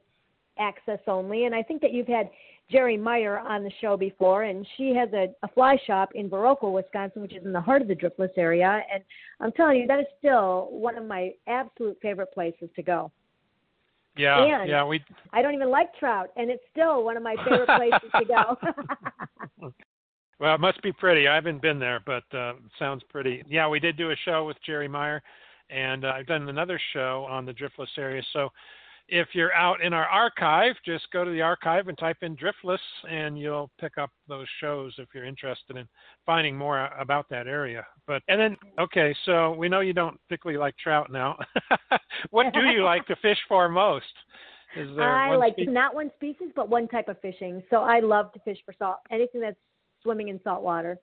access 0.58 0.98
only. 1.06 1.44
And 1.44 1.54
I 1.54 1.62
think 1.62 1.80
that 1.82 1.92
you've 1.92 2.06
had 2.06 2.30
Geri 2.70 2.96
Meyer 2.96 3.38
on 3.38 3.64
the 3.64 3.70
show 3.80 3.96
before, 3.96 4.44
and 4.44 4.66
she 4.76 4.94
has 4.94 5.08
a, 5.12 5.28
a 5.42 5.48
fly 5.48 5.76
shop 5.86 6.10
in 6.14 6.30
Viroqua, 6.30 6.72
Wisconsin, 6.72 7.22
which 7.22 7.34
is 7.34 7.44
in 7.44 7.52
the 7.52 7.60
heart 7.60 7.82
of 7.82 7.88
the 7.88 7.94
driftless 7.94 8.30
area. 8.36 8.82
And 8.92 9.02
I'm 9.40 9.52
telling 9.52 9.78
you, 9.78 9.86
that 9.88 10.00
is 10.00 10.06
still 10.18 10.68
one 10.70 10.96
of 10.96 11.04
my 11.04 11.32
absolute 11.48 11.98
favorite 12.00 12.32
places 12.32 12.68
to 12.76 12.82
go. 12.82 13.10
Yeah, 14.16 14.60
and 14.60 14.68
yeah, 14.68 14.84
we. 14.84 15.02
I 15.32 15.40
don't 15.40 15.54
even 15.54 15.70
like 15.70 15.94
trout, 15.98 16.30
and 16.36 16.50
it's 16.50 16.62
still 16.72 17.04
one 17.04 17.16
of 17.16 17.22
my 17.22 17.36
favorite 17.44 17.66
places 17.76 18.10
to 18.18 18.24
go. 18.24 19.70
well, 20.40 20.54
it 20.54 20.60
must 20.60 20.82
be 20.82 20.92
pretty. 20.92 21.28
I 21.28 21.34
haven't 21.34 21.62
been 21.62 21.78
there, 21.78 22.00
but 22.04 22.24
uh, 22.36 22.54
sounds 22.78 23.02
pretty. 23.08 23.42
Yeah, 23.48 23.68
we 23.68 23.78
did 23.78 23.96
do 23.96 24.10
a 24.10 24.16
show 24.24 24.44
with 24.44 24.56
Geri 24.66 24.88
Meyer, 24.88 25.22
and 25.70 26.04
uh, 26.04 26.08
I've 26.08 26.26
done 26.26 26.48
another 26.48 26.80
show 26.92 27.26
on 27.30 27.46
the 27.46 27.52
driftless 27.52 27.96
area. 27.96 28.22
So 28.32 28.50
if 29.10 29.28
you're 29.32 29.52
out 29.52 29.82
in 29.82 29.92
our 29.92 30.06
archive, 30.06 30.74
just 30.84 31.10
go 31.12 31.24
to 31.24 31.30
the 31.30 31.42
archive 31.42 31.88
and 31.88 31.98
type 31.98 32.18
in 32.22 32.36
Driftless, 32.36 32.78
and 33.10 33.38
you'll 33.38 33.70
pick 33.80 33.98
up 33.98 34.10
those 34.28 34.46
shows 34.60 34.94
if 34.98 35.08
you're 35.14 35.24
interested 35.24 35.76
in 35.76 35.86
finding 36.24 36.56
more 36.56 36.86
about 36.98 37.28
that 37.28 37.46
area. 37.46 37.84
But 38.06 38.22
and 38.28 38.40
then, 38.40 38.56
okay, 38.78 39.14
so 39.26 39.52
we 39.54 39.68
know 39.68 39.80
you 39.80 39.92
don't 39.92 40.18
particularly 40.28 40.58
like 40.58 40.76
trout 40.78 41.10
now. 41.10 41.36
what 42.30 42.52
do 42.54 42.60
you 42.60 42.84
like 42.84 43.06
to 43.06 43.16
fish 43.16 43.38
for 43.48 43.68
most? 43.68 44.06
Is 44.76 44.88
there 44.96 45.10
I 45.10 45.34
like 45.36 45.54
spe- 45.54 45.68
not 45.68 45.94
one 45.94 46.10
species, 46.16 46.52
but 46.54 46.68
one 46.68 46.86
type 46.86 47.08
of 47.08 47.20
fishing. 47.20 47.62
So 47.70 47.78
I 47.78 47.98
love 47.98 48.32
to 48.34 48.38
fish 48.40 48.58
for 48.64 48.72
salt, 48.78 48.98
anything 49.10 49.40
that's 49.40 49.58
swimming 50.02 50.28
in 50.28 50.40
salt 50.44 50.62
water 50.62 50.98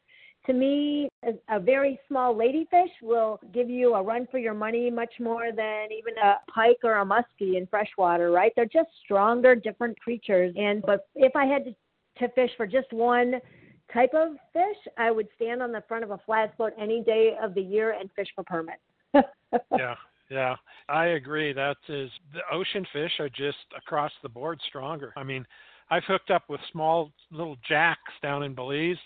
to 0.47 0.53
me, 0.53 1.09
a, 1.49 1.59
very 1.59 1.99
small 2.07 2.33
ladyfish 2.33 2.89
will 3.01 3.39
give 3.53 3.69
you 3.69 3.93
a 3.93 4.01
run 4.01 4.27
for 4.31 4.39
your 4.39 4.53
money 4.53 4.89
much 4.89 5.13
more 5.19 5.51
than 5.55 5.89
even 5.91 6.13
a 6.23 6.35
pike 6.51 6.79
or 6.83 6.99
a 6.99 7.05
muskie 7.05 7.57
in 7.57 7.67
freshwater, 7.69 8.31
right? 8.31 8.51
They're 8.55 8.65
just 8.65 8.89
stronger, 9.03 9.53
different 9.55 9.99
creatures. 9.99 10.53
And 10.57 10.81
but 10.81 11.07
if 11.15 11.35
I 11.35 11.45
had 11.45 11.65
to, 11.65 11.75
to 12.19 12.33
fish 12.33 12.51
for 12.55 12.65
just 12.65 12.91
one 12.91 13.35
type 13.93 14.13
of 14.13 14.33
fish, 14.53 14.93
I 14.97 15.11
would 15.11 15.27
stand 15.35 15.61
on 15.61 15.71
the 15.71 15.83
front 15.87 16.03
of 16.03 16.11
a 16.11 16.19
flat 16.25 16.57
boat 16.57 16.73
any 16.79 17.03
day 17.03 17.35
of 17.41 17.53
the 17.53 17.61
year 17.61 17.95
and 17.99 18.09
fish 18.15 18.27
for 18.33 18.43
permit. 18.43 18.79
yeah, 19.13 19.95
yeah, 20.29 20.55
I 20.89 21.07
agree. 21.07 21.53
That 21.53 21.77
is 21.89 22.09
the 22.33 22.41
ocean 22.51 22.85
fish 22.93 23.11
are 23.19 23.29
just 23.29 23.57
across 23.77 24.11
the 24.23 24.29
board 24.29 24.59
stronger. 24.67 25.13
I 25.17 25.23
mean, 25.23 25.45
I've 25.89 26.03
hooked 26.05 26.31
up 26.31 26.43
with 26.49 26.59
small 26.71 27.11
little 27.31 27.57
jacks 27.67 28.13
down 28.21 28.43
in 28.43 28.53
Belize 28.53 28.97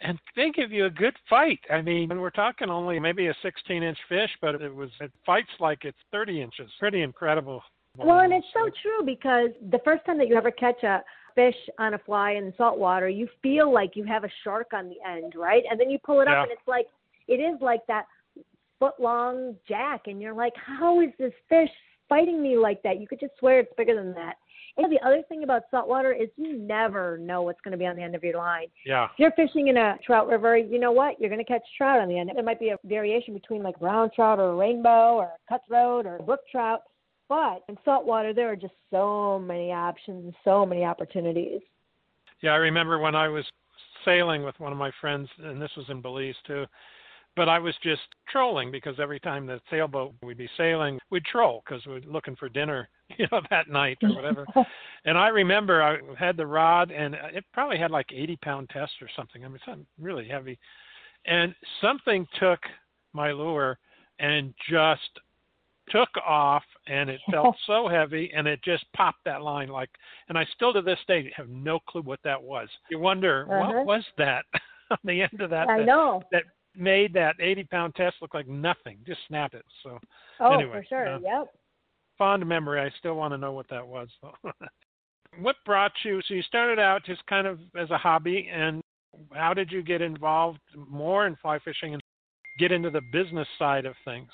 and 0.00 0.18
they 0.36 0.50
give 0.50 0.70
you 0.70 0.86
a 0.86 0.90
good 0.90 1.14
fight. 1.28 1.60
I 1.70 1.82
mean, 1.82 2.08
we're 2.08 2.30
talking 2.30 2.70
only 2.70 2.98
maybe 3.00 3.26
a 3.26 3.34
16 3.42 3.82
inch 3.82 3.98
fish, 4.08 4.30
but 4.40 4.56
it 4.56 4.74
was 4.74 4.90
it 5.00 5.12
fights 5.26 5.48
like 5.60 5.84
it's 5.84 5.98
30 6.12 6.42
inches. 6.42 6.70
Pretty 6.78 7.02
incredible. 7.02 7.62
Well, 7.96 8.20
and 8.20 8.32
it's 8.32 8.46
so 8.54 8.70
true 8.82 9.04
because 9.04 9.50
the 9.70 9.80
first 9.84 10.04
time 10.06 10.18
that 10.18 10.28
you 10.28 10.36
ever 10.36 10.52
catch 10.52 10.82
a 10.84 11.02
fish 11.34 11.56
on 11.78 11.94
a 11.94 11.98
fly 11.98 12.32
in 12.32 12.52
salt 12.56 12.78
water, 12.78 13.08
you 13.08 13.28
feel 13.42 13.72
like 13.72 13.96
you 13.96 14.04
have 14.04 14.24
a 14.24 14.28
shark 14.44 14.68
on 14.72 14.88
the 14.88 14.96
end, 15.08 15.34
right? 15.36 15.64
And 15.68 15.80
then 15.80 15.90
you 15.90 15.98
pull 16.04 16.20
it 16.20 16.28
up, 16.28 16.34
yeah. 16.34 16.42
and 16.44 16.52
it's 16.52 16.68
like 16.68 16.86
it 17.26 17.34
is 17.34 17.60
like 17.60 17.80
that 17.88 18.04
foot 18.78 18.94
long 19.00 19.56
jack, 19.66 20.02
and 20.06 20.22
you're 20.22 20.34
like, 20.34 20.52
how 20.56 21.00
is 21.00 21.10
this 21.18 21.32
fish 21.48 21.70
fighting 22.08 22.40
me 22.40 22.56
like 22.56 22.82
that? 22.82 23.00
You 23.00 23.08
could 23.08 23.20
just 23.20 23.32
swear 23.38 23.60
it's 23.60 23.72
bigger 23.76 23.96
than 23.96 24.14
that. 24.14 24.34
And 24.78 24.92
the 24.92 25.04
other 25.04 25.22
thing 25.28 25.42
about 25.42 25.62
saltwater 25.70 26.12
is 26.12 26.28
you 26.36 26.56
never 26.56 27.18
know 27.18 27.42
what's 27.42 27.60
going 27.62 27.72
to 27.72 27.78
be 27.78 27.86
on 27.86 27.96
the 27.96 28.02
end 28.02 28.14
of 28.14 28.22
your 28.22 28.36
line. 28.36 28.68
Yeah. 28.86 29.06
If 29.06 29.18
you're 29.18 29.32
fishing 29.32 29.68
in 29.68 29.76
a 29.76 29.96
trout 30.06 30.28
river, 30.28 30.56
you 30.56 30.78
know 30.78 30.92
what? 30.92 31.20
You're 31.20 31.30
going 31.30 31.44
to 31.44 31.52
catch 31.52 31.62
trout 31.76 32.00
on 32.00 32.08
the 32.08 32.18
end. 32.18 32.30
There 32.32 32.44
might 32.44 32.60
be 32.60 32.70
a 32.70 32.76
variation 32.84 33.34
between 33.34 33.62
like 33.62 33.78
brown 33.80 34.10
trout 34.14 34.38
or 34.38 34.50
a 34.50 34.54
rainbow 34.54 35.16
or 35.16 35.24
a 35.24 35.36
cutthroat 35.48 36.06
or 36.06 36.18
brook 36.20 36.40
trout. 36.50 36.82
But 37.28 37.64
in 37.68 37.76
saltwater, 37.84 38.32
there 38.32 38.50
are 38.50 38.56
just 38.56 38.74
so 38.90 39.38
many 39.38 39.72
options 39.72 40.24
and 40.24 40.34
so 40.44 40.64
many 40.64 40.84
opportunities. 40.84 41.60
Yeah, 42.40 42.52
I 42.52 42.56
remember 42.56 43.00
when 43.00 43.16
I 43.16 43.28
was 43.28 43.44
sailing 44.04 44.44
with 44.44 44.58
one 44.60 44.70
of 44.70 44.78
my 44.78 44.92
friends, 45.00 45.28
and 45.38 45.60
this 45.60 45.72
was 45.76 45.86
in 45.88 46.00
Belize 46.00 46.36
too 46.46 46.64
but 47.38 47.48
I 47.48 47.60
was 47.60 47.74
just 47.84 48.02
trolling 48.28 48.72
because 48.72 48.96
every 48.98 49.20
time 49.20 49.46
the 49.46 49.60
sailboat 49.70 50.12
we'd 50.24 50.36
be 50.36 50.50
sailing, 50.56 50.98
we'd 51.10 51.24
troll 51.24 51.62
because 51.64 51.86
we're 51.86 52.00
looking 52.00 52.34
for 52.34 52.48
dinner, 52.48 52.88
you 53.16 53.26
know, 53.32 53.40
that 53.50 53.68
night 53.68 53.98
or 54.02 54.14
whatever. 54.14 54.46
and 55.04 55.16
I 55.16 55.28
remember 55.28 55.82
I 55.82 55.98
had 56.18 56.36
the 56.36 56.46
rod, 56.46 56.90
and 56.90 57.14
it 57.32 57.44
probably 57.52 57.78
had 57.78 57.90
like 57.90 58.06
80 58.12 58.36
pound 58.42 58.70
test 58.70 58.92
or 59.00 59.08
something. 59.16 59.44
I 59.44 59.48
mean, 59.48 59.58
something 59.64 59.86
really 60.00 60.28
heavy. 60.28 60.58
And 61.26 61.54
something 61.80 62.26
took 62.38 62.60
my 63.12 63.32
lure 63.32 63.78
and 64.18 64.54
just 64.70 65.10
took 65.90 66.10
off 66.26 66.62
and 66.86 67.08
it 67.08 67.20
felt 67.30 67.56
so 67.66 67.88
heavy 67.88 68.30
and 68.34 68.46
it 68.46 68.60
just 68.62 68.84
popped 68.94 69.24
that 69.24 69.40
line 69.40 69.68
like 69.68 69.88
and 70.28 70.36
I 70.36 70.44
still 70.54 70.72
to 70.74 70.82
this 70.82 70.98
day 71.08 71.32
have 71.34 71.48
no 71.48 71.78
clue 71.88 72.02
what 72.02 72.20
that 72.24 72.42
was. 72.42 72.68
You 72.90 72.98
wonder 72.98 73.46
uh-huh. 73.50 73.72
what 73.72 73.86
was 73.86 74.04
that 74.18 74.44
on 74.90 74.98
the 75.04 75.22
end 75.22 75.40
of 75.40 75.48
that 75.50 75.68
I 75.68 75.78
that, 75.78 75.86
know. 75.86 76.22
that 76.30 76.42
made 76.76 77.12
that 77.14 77.36
80 77.40 77.64
pound 77.64 77.94
test 77.94 78.16
look 78.20 78.34
like 78.34 78.48
nothing. 78.48 78.98
Just 79.06 79.20
snapped 79.28 79.54
it. 79.54 79.64
So 79.82 79.98
oh, 80.40 80.54
anyway, 80.54 80.80
for 80.80 80.84
sure. 80.88 81.14
Uh, 81.14 81.18
yep. 81.20 81.52
Fond 82.18 82.46
memory. 82.46 82.80
I 82.80 82.90
still 82.98 83.14
want 83.14 83.32
to 83.32 83.38
know 83.38 83.52
what 83.52 83.68
that 83.70 83.86
was. 83.86 84.08
what 85.40 85.56
brought 85.64 85.92
you? 86.04 86.20
So 86.26 86.34
you 86.34 86.42
started 86.42 86.78
out 86.78 87.04
just 87.04 87.24
kind 87.26 87.46
of 87.46 87.58
as 87.76 87.90
a 87.90 87.98
hobby, 87.98 88.48
and 88.52 88.82
how 89.32 89.54
did 89.54 89.70
you 89.70 89.82
get 89.82 90.02
involved 90.02 90.60
more 90.76 91.26
in 91.26 91.36
fly 91.36 91.58
fishing 91.64 91.94
and 91.94 92.02
get 92.58 92.72
into 92.72 92.90
the 92.90 93.02
business 93.12 93.48
side 93.58 93.86
of 93.86 93.94
things? 94.04 94.28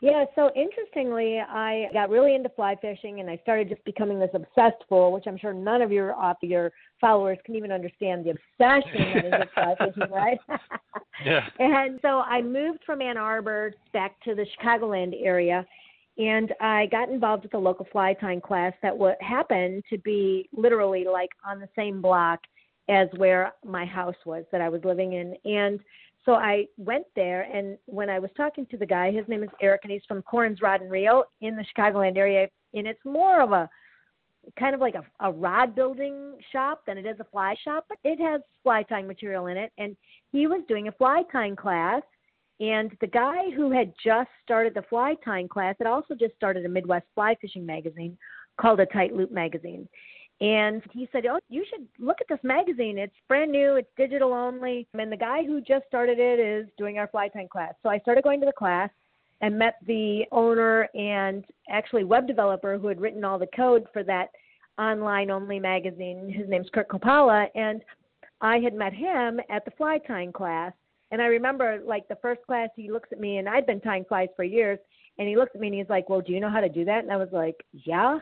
Yeah, 0.00 0.26
so 0.36 0.52
interestingly, 0.54 1.40
I 1.40 1.86
got 1.92 2.08
really 2.08 2.36
into 2.36 2.48
fly 2.50 2.76
fishing 2.80 3.18
and 3.18 3.28
I 3.28 3.36
started 3.42 3.68
just 3.68 3.84
becoming 3.84 4.20
this 4.20 4.30
obsessed 4.32 4.84
fool, 4.88 5.12
which 5.12 5.24
I'm 5.26 5.36
sure 5.36 5.52
none 5.52 5.82
of 5.82 5.90
your 5.90 6.14
your 6.40 6.70
followers 7.00 7.38
can 7.44 7.56
even 7.56 7.72
understand 7.72 8.24
the 8.24 8.30
obsession 8.30 9.12
that 9.14 9.24
is 9.24 9.32
with 9.40 9.48
fly 9.54 9.74
fishing, 9.76 10.12
right? 10.12 10.38
yeah. 11.24 11.48
And 11.58 11.98
so 12.00 12.20
I 12.20 12.42
moved 12.42 12.84
from 12.86 13.02
Ann 13.02 13.16
Arbor 13.16 13.72
back 13.92 14.20
to 14.22 14.36
the 14.36 14.46
Chicagoland 14.56 15.14
area 15.20 15.66
and 16.18 16.52
I 16.60 16.86
got 16.86 17.08
involved 17.08 17.44
with 17.44 17.54
a 17.54 17.58
local 17.58 17.86
fly 17.90 18.14
tying 18.14 18.40
class 18.40 18.72
that 18.82 18.96
would 18.96 19.16
happen 19.20 19.82
to 19.88 19.98
be 19.98 20.48
literally 20.52 21.04
like 21.04 21.30
on 21.46 21.60
the 21.60 21.68
same 21.76 22.02
block 22.02 22.40
as 22.88 23.08
where 23.16 23.52
my 23.64 23.84
house 23.84 24.16
was 24.24 24.44
that 24.50 24.60
I 24.60 24.68
was 24.68 24.82
living 24.84 25.12
in. 25.12 25.34
And 25.44 25.78
so 26.24 26.32
I 26.34 26.66
went 26.76 27.06
there, 27.14 27.42
and 27.42 27.78
when 27.86 28.10
I 28.10 28.18
was 28.18 28.30
talking 28.36 28.66
to 28.66 28.76
the 28.76 28.86
guy, 28.86 29.12
his 29.12 29.26
name 29.28 29.42
is 29.42 29.48
Eric, 29.62 29.82
and 29.84 29.92
he's 29.92 30.02
from 30.08 30.22
Corin's 30.22 30.60
Rod 30.60 30.80
and 30.80 30.90
Reel 30.90 31.24
in 31.40 31.56
the 31.56 31.64
Chicagoland 31.64 32.16
area, 32.16 32.48
and 32.74 32.86
it's 32.86 33.00
more 33.04 33.40
of 33.40 33.52
a 33.52 33.68
kind 34.58 34.74
of 34.74 34.80
like 34.80 34.94
a, 34.94 35.04
a 35.26 35.30
rod 35.30 35.74
building 35.74 36.34
shop 36.52 36.82
than 36.86 36.98
it 36.98 37.06
is 37.06 37.16
a 37.20 37.24
fly 37.24 37.54
shop, 37.64 37.84
but 37.88 37.98
it 38.04 38.18
has 38.18 38.40
fly 38.62 38.82
tying 38.82 39.06
material 39.06 39.46
in 39.46 39.56
it. 39.56 39.72
And 39.78 39.96
he 40.32 40.46
was 40.46 40.62
doing 40.68 40.88
a 40.88 40.92
fly 40.92 41.22
tying 41.30 41.56
class, 41.56 42.02
And 42.60 42.96
the 43.00 43.06
guy 43.06 43.50
who 43.56 43.70
had 43.70 43.92
just 44.02 44.30
started 44.42 44.74
the 44.74 44.82
fly 44.82 45.14
tying 45.24 45.48
class 45.48 45.76
had 45.78 45.86
also 45.86 46.14
just 46.14 46.34
started 46.34 46.64
a 46.64 46.68
Midwest 46.68 47.06
fly 47.14 47.36
fishing 47.40 47.64
magazine 47.64 48.18
called 48.60 48.80
a 48.80 48.86
Tight 48.86 49.14
Loop 49.14 49.30
magazine. 49.30 49.88
And 50.40 50.82
he 50.92 51.08
said, 51.10 51.26
Oh, 51.26 51.40
you 51.48 51.64
should 51.68 51.86
look 51.98 52.18
at 52.20 52.28
this 52.28 52.38
magazine. 52.42 52.98
It's 52.98 53.14
brand 53.28 53.50
new, 53.50 53.76
it's 53.76 53.88
digital 53.96 54.32
only. 54.32 54.86
And 54.94 55.10
the 55.10 55.16
guy 55.16 55.44
who 55.44 55.60
just 55.60 55.86
started 55.86 56.18
it 56.18 56.38
is 56.38 56.66
doing 56.76 56.98
our 56.98 57.08
fly 57.08 57.28
tying 57.28 57.48
class. 57.48 57.74
So 57.82 57.88
I 57.88 57.98
started 58.00 58.24
going 58.24 58.40
to 58.40 58.46
the 58.46 58.52
class 58.52 58.90
and 59.40 59.58
met 59.58 59.76
the 59.86 60.24
owner 60.32 60.88
and 60.94 61.44
actually 61.70 62.04
web 62.04 62.26
developer 62.26 62.78
who 62.78 62.88
had 62.88 63.00
written 63.00 63.24
all 63.24 63.38
the 63.38 63.48
code 63.54 63.86
for 63.92 64.02
that 64.04 64.30
online 64.78 65.30
only 65.30 65.58
magazine. 65.58 66.32
His 66.32 66.48
name's 66.48 66.68
Kurt 66.72 66.88
Kopala. 66.88 67.46
And 67.54 67.82
I 68.40 68.58
had 68.58 68.74
met 68.74 68.92
him 68.92 69.40
at 69.50 69.64
the 69.64 69.72
fly 69.72 69.98
tying 70.06 70.32
class. 70.32 70.72
And 71.10 71.22
I 71.22 71.26
remember, 71.26 71.80
like, 71.84 72.06
the 72.08 72.18
first 72.20 72.42
class, 72.46 72.68
he 72.76 72.90
looks 72.90 73.08
at 73.12 73.20
me, 73.20 73.38
and 73.38 73.48
I'd 73.48 73.66
been 73.66 73.80
tying 73.80 74.04
flies 74.04 74.28
for 74.36 74.44
years. 74.44 74.78
And 75.18 75.28
he 75.28 75.36
looks 75.36 75.52
at 75.54 75.60
me 75.60 75.68
and 75.68 75.76
he's 75.76 75.88
like, 75.88 76.08
Well, 76.08 76.20
do 76.20 76.32
you 76.32 76.40
know 76.40 76.50
how 76.50 76.60
to 76.60 76.68
do 76.68 76.84
that? 76.84 77.02
And 77.02 77.12
I 77.12 77.16
was 77.16 77.28
like, 77.32 77.56
Yeah. 77.72 78.18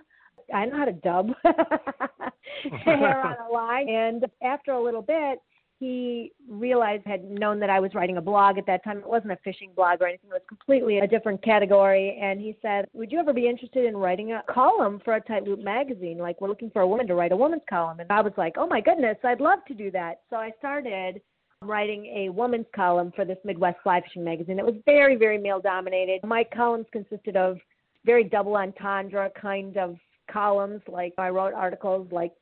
I 0.54 0.64
know 0.64 0.76
how 0.76 0.84
to 0.84 0.92
dub 0.92 1.30
hair 2.84 3.26
on 3.26 3.36
a 3.48 3.52
line. 3.52 3.88
And 3.90 4.24
after 4.42 4.72
a 4.72 4.82
little 4.82 5.02
bit, 5.02 5.40
he 5.78 6.32
realized 6.48 7.02
had 7.04 7.24
known 7.24 7.60
that 7.60 7.68
I 7.68 7.80
was 7.80 7.94
writing 7.94 8.16
a 8.16 8.22
blog 8.22 8.56
at 8.56 8.64
that 8.66 8.82
time. 8.82 8.98
It 8.98 9.08
wasn't 9.08 9.32
a 9.32 9.38
fishing 9.44 9.72
blog 9.76 10.00
or 10.00 10.06
anything. 10.06 10.30
It 10.30 10.34
was 10.34 10.42
completely 10.48 10.98
a 11.00 11.06
different 11.06 11.42
category. 11.42 12.18
And 12.22 12.40
he 12.40 12.56
said, 12.62 12.86
"Would 12.94 13.12
you 13.12 13.18
ever 13.18 13.34
be 13.34 13.48
interested 13.48 13.84
in 13.84 13.96
writing 13.96 14.32
a 14.32 14.42
column 14.48 15.00
for 15.04 15.16
a 15.16 15.20
Tight 15.20 15.42
Loop 15.44 15.62
magazine? 15.62 16.16
Like 16.16 16.40
we're 16.40 16.48
looking 16.48 16.70
for 16.70 16.82
a 16.82 16.88
woman 16.88 17.06
to 17.08 17.14
write 17.14 17.32
a 17.32 17.36
woman's 17.36 17.64
column." 17.68 18.00
And 18.00 18.10
I 18.10 18.22
was 18.22 18.32
like, 18.38 18.54
"Oh 18.56 18.66
my 18.66 18.80
goodness, 18.80 19.18
I'd 19.22 19.40
love 19.40 19.58
to 19.68 19.74
do 19.74 19.90
that." 19.90 20.20
So 20.30 20.36
I 20.36 20.50
started 20.58 21.20
writing 21.66 22.06
a 22.06 22.28
woman's 22.30 22.66
column 22.74 23.12
for 23.14 23.24
this 23.24 23.38
Midwest 23.44 23.78
fly 23.82 24.00
fishing 24.00 24.24
magazine. 24.24 24.58
It 24.58 24.64
was 24.64 24.76
very, 24.84 25.16
very 25.16 25.38
male 25.38 25.60
dominated. 25.60 26.20
My 26.24 26.44
columns 26.44 26.86
consisted 26.92 27.36
of 27.36 27.58
very 28.04 28.24
double 28.24 28.56
entendre 28.56 29.30
kind 29.40 29.76
of 29.76 29.96
columns. 30.30 30.82
Like 30.88 31.14
I 31.18 31.28
wrote 31.28 31.54
articles 31.54 32.08
like 32.10 32.32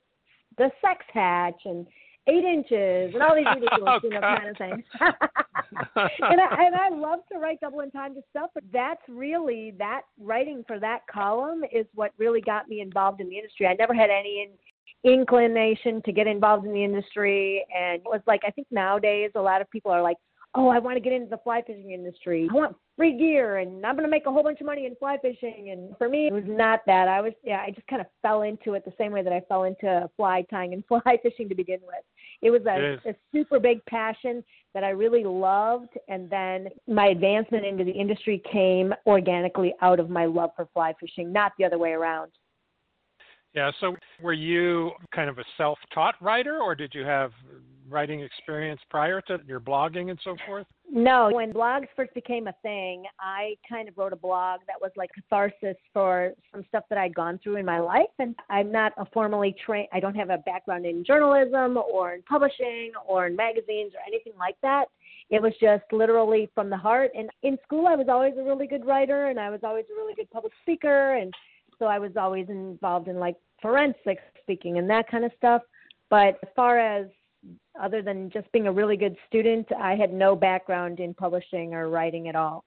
the 0.58 0.70
sex 0.80 1.04
hatch 1.12 1.60
and 1.64 1.86
eight 2.26 2.44
inches 2.44 3.12
and 3.14 3.22
all 3.22 3.34
these 3.34 3.46
ridiculous 3.54 3.82
oh, 3.86 3.98
you 4.02 4.10
know, 4.10 4.20
kind 4.20 4.48
of 4.48 4.56
things. 4.56 4.84
and 5.00 6.40
I 6.40 6.66
and 6.66 6.74
I 6.74 6.88
love 6.90 7.20
to 7.32 7.38
write 7.38 7.60
double 7.60 7.80
entendre 7.80 8.22
stuff, 8.30 8.50
but 8.54 8.64
that's 8.72 9.02
really 9.08 9.74
that 9.78 10.02
writing 10.18 10.64
for 10.66 10.78
that 10.78 11.00
column 11.12 11.62
is 11.72 11.86
what 11.94 12.12
really 12.18 12.40
got 12.40 12.68
me 12.68 12.80
involved 12.80 13.20
in 13.20 13.28
the 13.28 13.36
industry. 13.36 13.66
I 13.66 13.74
never 13.74 13.94
had 13.94 14.10
any 14.10 14.42
in, 14.42 14.50
inclination 15.04 16.02
to 16.04 16.12
get 16.12 16.26
involved 16.26 16.66
in 16.66 16.72
the 16.72 16.82
industry 16.82 17.64
and 17.74 17.96
it 17.96 18.06
was 18.06 18.20
like 18.26 18.40
I 18.46 18.50
think 18.50 18.66
nowadays 18.70 19.30
a 19.34 19.40
lot 19.40 19.60
of 19.60 19.70
people 19.70 19.90
are 19.90 20.02
like, 20.02 20.16
oh, 20.54 20.68
I 20.68 20.78
want 20.78 20.96
to 20.96 21.00
get 21.00 21.12
into 21.12 21.28
the 21.28 21.38
fly 21.38 21.62
fishing 21.66 21.90
industry. 21.90 22.48
I 22.50 22.54
want 22.54 22.76
free 22.96 23.18
gear 23.18 23.58
and 23.58 23.84
I'm 23.84 23.96
going 23.96 24.04
to 24.06 24.10
make 24.10 24.26
a 24.26 24.32
whole 24.32 24.42
bunch 24.42 24.60
of 24.60 24.66
money 24.66 24.86
in 24.86 24.94
fly 24.96 25.18
fishing. 25.20 25.70
And 25.72 25.96
for 25.98 26.08
me, 26.08 26.28
it 26.28 26.32
was 26.32 26.44
not 26.46 26.80
that. 26.86 27.08
I 27.08 27.20
was, 27.20 27.32
yeah, 27.42 27.62
I 27.66 27.70
just 27.70 27.86
kind 27.88 28.00
of 28.00 28.06
fell 28.22 28.42
into 28.42 28.74
it 28.74 28.84
the 28.84 28.92
same 28.96 29.10
way 29.10 29.22
that 29.22 29.32
I 29.32 29.40
fell 29.48 29.64
into 29.64 30.08
fly 30.16 30.44
tying 30.50 30.72
and 30.72 30.84
fly 30.88 31.18
fishing 31.22 31.48
to 31.48 31.54
begin 31.54 31.80
with. 31.84 32.04
It 32.40 32.50
was 32.50 32.62
a, 32.66 33.08
a 33.08 33.14
super 33.32 33.58
big 33.58 33.84
passion 33.86 34.44
that 34.74 34.84
I 34.84 34.90
really 34.90 35.24
loved. 35.24 35.90
And 36.08 36.30
then 36.30 36.68
my 36.86 37.06
advancement 37.06 37.64
into 37.64 37.84
the 37.84 37.90
industry 37.90 38.42
came 38.50 38.94
organically 39.06 39.74
out 39.82 39.98
of 39.98 40.08
my 40.08 40.26
love 40.26 40.50
for 40.54 40.68
fly 40.72 40.94
fishing, 41.00 41.32
not 41.32 41.52
the 41.58 41.64
other 41.64 41.78
way 41.78 41.90
around. 41.90 42.30
Yeah. 43.54 43.70
So 43.80 43.96
were 44.20 44.32
you 44.32 44.92
kind 45.14 45.30
of 45.30 45.38
a 45.38 45.44
self 45.56 45.78
taught 45.92 46.16
writer 46.20 46.58
or 46.60 46.74
did 46.74 46.92
you 46.92 47.04
have 47.04 47.30
writing 47.88 48.20
experience 48.20 48.80
prior 48.90 49.20
to 49.20 49.38
your 49.46 49.60
blogging 49.60 50.10
and 50.10 50.18
so 50.24 50.36
forth? 50.46 50.66
No. 50.90 51.30
When 51.32 51.52
blogs 51.52 51.86
first 51.94 52.12
became 52.14 52.48
a 52.48 52.54
thing, 52.62 53.04
I 53.20 53.54
kind 53.68 53.88
of 53.88 53.96
wrote 53.96 54.12
a 54.12 54.16
blog 54.16 54.60
that 54.66 54.80
was 54.80 54.90
like 54.96 55.10
catharsis 55.14 55.76
for 55.92 56.32
some 56.52 56.64
stuff 56.68 56.84
that 56.88 56.98
I'd 56.98 57.14
gone 57.14 57.38
through 57.42 57.56
in 57.56 57.64
my 57.64 57.78
life. 57.78 58.10
And 58.18 58.34
I'm 58.50 58.72
not 58.72 58.92
a 58.96 59.04
formally 59.06 59.54
trained, 59.64 59.88
I 59.92 60.00
don't 60.00 60.14
have 60.14 60.30
a 60.30 60.38
background 60.38 60.86
in 60.86 61.04
journalism 61.04 61.76
or 61.76 62.14
in 62.14 62.22
publishing 62.22 62.92
or 63.06 63.26
in 63.26 63.36
magazines 63.36 63.92
or 63.94 64.00
anything 64.06 64.34
like 64.38 64.56
that. 64.62 64.86
It 65.30 65.40
was 65.40 65.52
just 65.60 65.84
literally 65.92 66.50
from 66.54 66.70
the 66.70 66.76
heart. 66.76 67.12
And 67.16 67.30
in 67.42 67.58
school, 67.64 67.86
I 67.86 67.96
was 67.96 68.08
always 68.08 68.34
a 68.38 68.42
really 68.42 68.66
good 68.66 68.84
writer 68.84 69.28
and 69.28 69.38
I 69.38 69.50
was 69.50 69.60
always 69.62 69.84
a 69.90 69.94
really 69.94 70.14
good 70.14 70.30
public 70.30 70.52
speaker. 70.62 71.14
And 71.14 71.32
so 71.78 71.86
I 71.86 71.98
was 71.98 72.12
always 72.16 72.48
involved 72.48 73.08
in 73.08 73.18
like 73.18 73.36
forensic 73.60 74.18
speaking 74.40 74.78
and 74.78 74.88
that 74.90 75.08
kind 75.08 75.24
of 75.24 75.32
stuff. 75.36 75.62
But 76.10 76.38
as 76.42 76.48
far 76.54 76.78
as 76.78 77.06
other 77.80 78.02
than 78.02 78.30
just 78.30 78.50
being 78.52 78.66
a 78.66 78.72
really 78.72 78.96
good 78.96 79.16
student, 79.26 79.66
I 79.78 79.94
had 79.94 80.12
no 80.12 80.36
background 80.36 81.00
in 81.00 81.14
publishing 81.14 81.74
or 81.74 81.88
writing 81.88 82.28
at 82.28 82.36
all. 82.36 82.64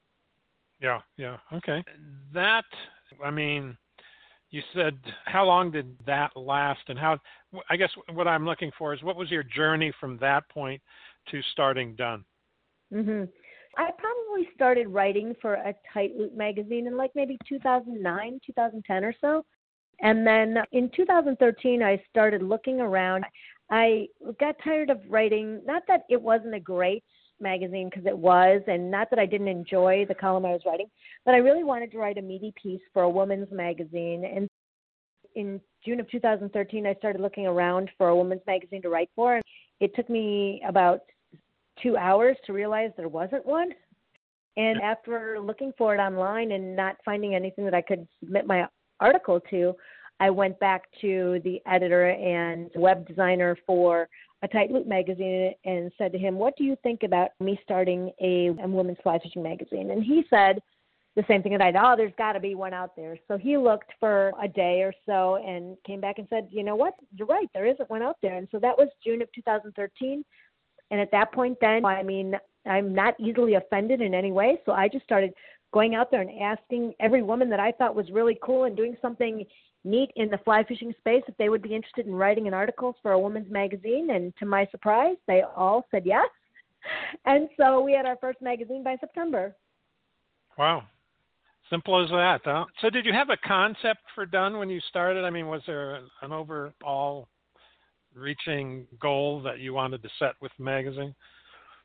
Yeah, 0.80 1.00
yeah, 1.18 1.38
okay. 1.54 1.84
That, 2.34 2.66
I 3.24 3.32
mean, 3.32 3.78
you 4.52 4.62
said 4.74 4.98
how 5.26 5.46
long 5.46 5.72
did 5.72 5.96
that 6.06 6.36
last, 6.36 6.82
and 6.88 6.98
how? 6.98 7.20
I 7.70 7.76
guess 7.76 7.90
what 8.14 8.28
I'm 8.28 8.46
looking 8.46 8.72
for 8.78 8.94
is 8.94 9.02
what 9.04 9.16
was 9.16 9.32
your 9.32 9.44
journey 9.44 9.92
from 10.00 10.18
that 10.20 10.48
point 10.50 10.82
to 11.32 11.42
starting 11.52 11.96
Dun. 11.96 12.24
Mhm. 12.94 13.30
I 13.78 13.92
probably 13.98 14.50
started 14.56 14.88
writing 14.88 15.36
for 15.42 15.54
a 15.54 15.74
Tight 15.94 16.12
Loop 16.18 16.36
magazine 16.36 16.88
in 16.88 16.98
like 16.98 17.12
maybe 17.16 17.38
2009, 17.48 18.40
2010 18.46 19.04
or 19.04 19.14
so. 19.22 19.46
And 20.02 20.26
then 20.26 20.58
in 20.72 20.90
2013, 20.96 21.84
I 21.84 22.02
started 22.10 22.42
looking 22.42 22.82
around. 22.82 23.26
I 23.70 24.08
got 24.40 24.56
tired 24.64 24.90
of 24.90 25.00
writing, 25.10 25.62
not 25.66 25.84
that 25.88 26.02
it 26.10 26.22
wasn't 26.22 26.56
a 26.56 26.60
great 26.60 27.04
magazine 27.40 27.90
because 27.90 28.06
it 28.08 28.18
was, 28.18 28.62
and 28.68 28.90
not 28.90 29.10
that 29.12 29.20
I 29.20 29.26
didn't 29.26 29.48
enjoy 29.48 30.06
the 30.08 30.16
column 30.16 30.46
I 30.46 30.52
was 30.52 30.62
writing, 30.66 30.88
but 31.26 31.36
I 31.36 31.38
really 31.38 31.64
wanted 31.64 31.92
to 31.92 32.00
write 32.00 32.18
a 32.18 32.22
meaty 32.22 32.54
piece 32.62 32.82
for 32.94 33.04
a 33.04 33.10
woman's 33.10 33.52
magazine. 33.52 34.26
And 34.26 34.50
in 35.36 35.62
June 35.86 36.00
of 36.00 36.10
2013, 36.10 36.88
I 36.88 36.96
started 36.96 37.22
looking 37.22 37.46
around 37.46 37.92
for 37.98 38.10
a 38.10 38.16
woman's 38.16 38.42
magazine 38.48 38.82
to 38.82 38.90
write 38.90 39.10
for. 39.16 39.36
And 39.36 39.44
It 39.80 39.96
took 39.96 40.10
me 40.10 40.64
about 40.68 41.02
two 41.82 41.98
hours 41.98 42.38
to 42.46 42.54
realize 42.54 42.92
there 42.98 43.08
wasn't 43.08 43.46
one. 43.46 43.72
And 44.58 44.82
after 44.82 45.40
looking 45.40 45.72
for 45.78 45.94
it 45.94 46.00
online 46.00 46.52
and 46.52 46.76
not 46.76 46.98
finding 47.06 47.36
anything 47.36 47.64
that 47.66 47.76
I 47.76 47.82
could 47.82 48.08
submit 48.20 48.48
my 48.48 48.68
article 49.00 49.40
to, 49.52 49.76
I 50.20 50.32
went 50.32 50.60
back 50.60 50.86
to 51.02 51.40
the 51.44 51.62
editor 51.68 52.10
and 52.10 52.72
web 52.76 53.08
designer 53.08 53.56
for 53.68 54.10
a 54.44 54.48
Tight 54.48 54.72
Loop 54.72 54.88
magazine 54.88 55.54
and 55.66 55.92
said 55.98 56.12
to 56.12 56.18
him, 56.18 56.36
What 56.36 56.56
do 56.58 56.64
you 56.64 56.76
think 56.84 57.04
about 57.04 57.30
me 57.40 57.60
starting 57.64 58.12
a, 58.22 58.50
a 58.62 58.68
women's 58.68 58.98
fly 59.04 59.20
fishing 59.20 59.44
magazine? 59.44 59.92
And 59.92 60.04
he 60.04 60.24
said 60.30 60.60
the 61.16 61.24
same 61.28 61.42
thing 61.42 61.52
that 61.54 61.62
I 61.62 61.72
did, 61.72 61.82
Oh, 61.84 61.96
there's 61.96 62.14
got 62.18 62.34
to 62.34 62.40
be 62.40 62.56
one 62.56 62.74
out 62.74 62.96
there. 62.96 63.18
So 63.28 63.38
he 63.38 63.58
looked 63.58 63.92
for 64.00 64.32
a 64.42 64.48
day 64.48 64.82
or 64.82 64.94
so 65.06 65.36
and 65.38 65.78
came 65.86 66.02
back 66.02 66.18
and 66.18 66.28
said, 66.30 66.48
You 66.52 66.64
know 66.64 66.76
what? 66.76 66.94
You're 67.16 67.28
right. 67.28 67.48
There 67.54 67.66
isn't 67.66 67.90
one 67.90 68.02
out 68.02 68.18
there. 68.22 68.38
And 68.38 68.48
so 68.52 68.60
that 68.60 68.78
was 68.78 68.90
June 69.04 69.22
of 69.22 69.32
2013. 69.34 70.24
And 70.92 71.00
at 71.00 71.12
that 71.12 71.34
point, 71.34 71.58
then, 71.62 71.86
I 71.86 72.04
mean, 72.04 72.36
I'm 72.66 72.94
not 72.94 73.20
easily 73.20 73.56
offended 73.56 74.02
in 74.02 74.14
any 74.14 74.32
way. 74.32 74.60
So 74.66 74.72
I 74.72 74.88
just 74.88 75.04
started 75.04 75.34
going 75.74 75.96
out 75.96 76.12
there 76.12 76.22
and 76.22 76.42
asking 76.42 76.94
every 77.00 77.24
woman 77.24 77.50
that 77.50 77.60
I 77.60 77.72
thought 77.72 77.96
was 77.96 78.10
really 78.12 78.38
cool 78.42 78.66
and 78.66 78.76
doing 78.76 78.96
something 79.02 79.46
neat 79.84 80.12
in 80.16 80.30
the 80.30 80.38
fly 80.40 80.64
fishing 80.64 80.94
space 81.00 81.24
if 81.28 81.38
they 81.38 81.50
would 81.50 81.62
be 81.62 81.76
interested 81.76 82.08
in 82.08 82.16
writing 82.16 82.48
an 82.48 82.54
article 82.54 82.96
for 83.02 83.12
a 83.12 83.20
woman's 83.20 83.52
magazine. 83.52 84.10
And 84.12 84.36
to 84.38 84.46
my 84.46 84.68
surprise, 84.72 85.18
they 85.28 85.44
all 85.56 85.86
said 85.92 86.04
yes. 86.06 86.28
And 87.26 87.50
so 87.58 87.82
we 87.82 87.92
had 87.92 88.06
our 88.06 88.16
first 88.22 88.42
magazine 88.42 88.82
by 88.82 88.96
September. 89.02 89.54
Wow. 90.58 90.84
Simple 91.70 92.02
as 92.02 92.10
that, 92.12 92.42
huh? 92.46 92.64
So, 92.82 92.90
did 92.90 93.06
you 93.06 93.12
have 93.12 93.30
a 93.30 93.36
concept 93.46 94.00
for 94.16 94.26
Dun 94.26 94.58
when 94.58 94.70
you 94.70 94.80
started? 94.88 95.26
I 95.26 95.30
mean, 95.30 95.48
was 95.48 95.62
there 95.68 96.00
an 96.22 96.32
overall 96.32 97.28
reaching 98.18 98.86
goal 99.00 99.42
that 99.44 99.60
you 99.60 99.74
wanted 99.74 100.04
to 100.04 100.10
set 100.20 100.34
with 100.42 100.52
the 100.58 100.64
magazine? 100.64 101.14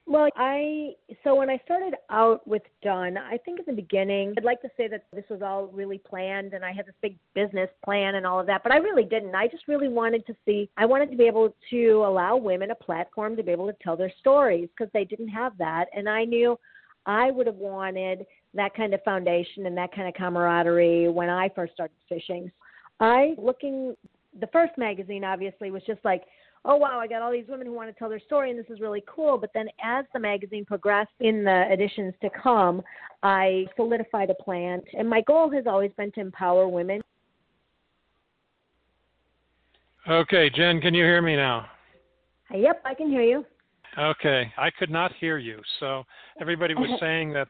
Well, 0.04 0.28
I 0.36 0.94
so 1.22 1.36
when 1.36 1.48
I 1.48 1.60
started 1.64 1.94
out 2.10 2.46
with 2.46 2.62
Dun, 2.82 3.16
I 3.16 3.36
think 3.44 3.60
in 3.60 3.64
the 3.66 3.80
beginning, 3.80 4.34
I'd 4.36 4.42
like 4.42 4.60
to 4.62 4.68
say 4.76 4.88
that 4.88 5.04
this 5.12 5.24
was 5.30 5.42
all 5.42 5.68
really 5.68 5.98
planned 5.98 6.54
and 6.54 6.64
I 6.64 6.72
had 6.72 6.86
this 6.86 6.94
big 7.00 7.16
business 7.34 7.70
plan 7.84 8.16
and 8.16 8.26
all 8.26 8.40
of 8.40 8.46
that, 8.46 8.64
but 8.64 8.72
I 8.72 8.78
really 8.78 9.04
didn't. 9.04 9.34
I 9.34 9.46
just 9.46 9.68
really 9.68 9.88
wanted 9.88 10.26
to 10.26 10.34
see 10.44 10.68
I 10.76 10.86
wanted 10.86 11.10
to 11.12 11.16
be 11.16 11.26
able 11.26 11.54
to 11.70 12.04
allow 12.04 12.36
women 12.36 12.72
a 12.72 12.74
platform 12.74 13.36
to 13.36 13.44
be 13.44 13.52
able 13.52 13.68
to 13.68 13.76
tell 13.80 13.96
their 13.96 14.12
stories 14.18 14.68
because 14.76 14.90
they 14.92 15.04
didn't 15.04 15.28
have 15.28 15.56
that 15.58 15.86
and 15.94 16.08
I 16.08 16.24
knew 16.24 16.58
I 17.06 17.30
would 17.30 17.46
have 17.46 17.56
wanted 17.56 18.26
that 18.54 18.74
kind 18.74 18.94
of 18.94 19.02
foundation 19.04 19.66
and 19.66 19.76
that 19.76 19.94
kind 19.94 20.08
of 20.08 20.14
camaraderie 20.14 21.08
when 21.08 21.30
I 21.30 21.48
first 21.48 21.74
started 21.74 21.96
fishing. 22.08 22.50
I 22.98 23.34
looking 23.38 23.96
the 24.40 24.46
first 24.48 24.72
magazine 24.76 25.24
obviously 25.24 25.70
was 25.70 25.82
just 25.86 26.04
like 26.04 26.24
oh 26.64 26.76
wow, 26.76 26.98
I 27.00 27.06
got 27.06 27.22
all 27.22 27.32
these 27.32 27.46
women 27.48 27.66
who 27.66 27.72
want 27.72 27.90
to 27.90 27.98
tell 27.98 28.08
their 28.08 28.20
story 28.20 28.50
and 28.50 28.58
this 28.58 28.66
is 28.70 28.80
really 28.80 29.02
cool. 29.06 29.38
But 29.38 29.50
then 29.54 29.68
as 29.82 30.04
the 30.12 30.20
magazine 30.20 30.64
progressed 30.64 31.10
in 31.20 31.44
the 31.44 31.64
editions 31.70 32.14
to 32.22 32.30
come, 32.30 32.82
I 33.22 33.66
solidified 33.76 34.30
a 34.30 34.34
plan. 34.34 34.80
And 34.96 35.08
my 35.08 35.22
goal 35.22 35.50
has 35.50 35.64
always 35.66 35.90
been 35.96 36.12
to 36.12 36.20
empower 36.20 36.68
women. 36.68 37.00
Okay, 40.08 40.50
Jen, 40.50 40.80
can 40.80 40.94
you 40.94 41.04
hear 41.04 41.22
me 41.22 41.36
now? 41.36 41.66
Yep, 42.52 42.82
I 42.84 42.94
can 42.94 43.08
hear 43.08 43.22
you. 43.22 43.44
Okay, 43.98 44.52
I 44.56 44.70
could 44.70 44.90
not 44.90 45.12
hear 45.20 45.38
you. 45.38 45.60
So 45.78 46.04
everybody 46.40 46.74
was 46.74 46.98
saying 46.98 47.32
that 47.34 47.48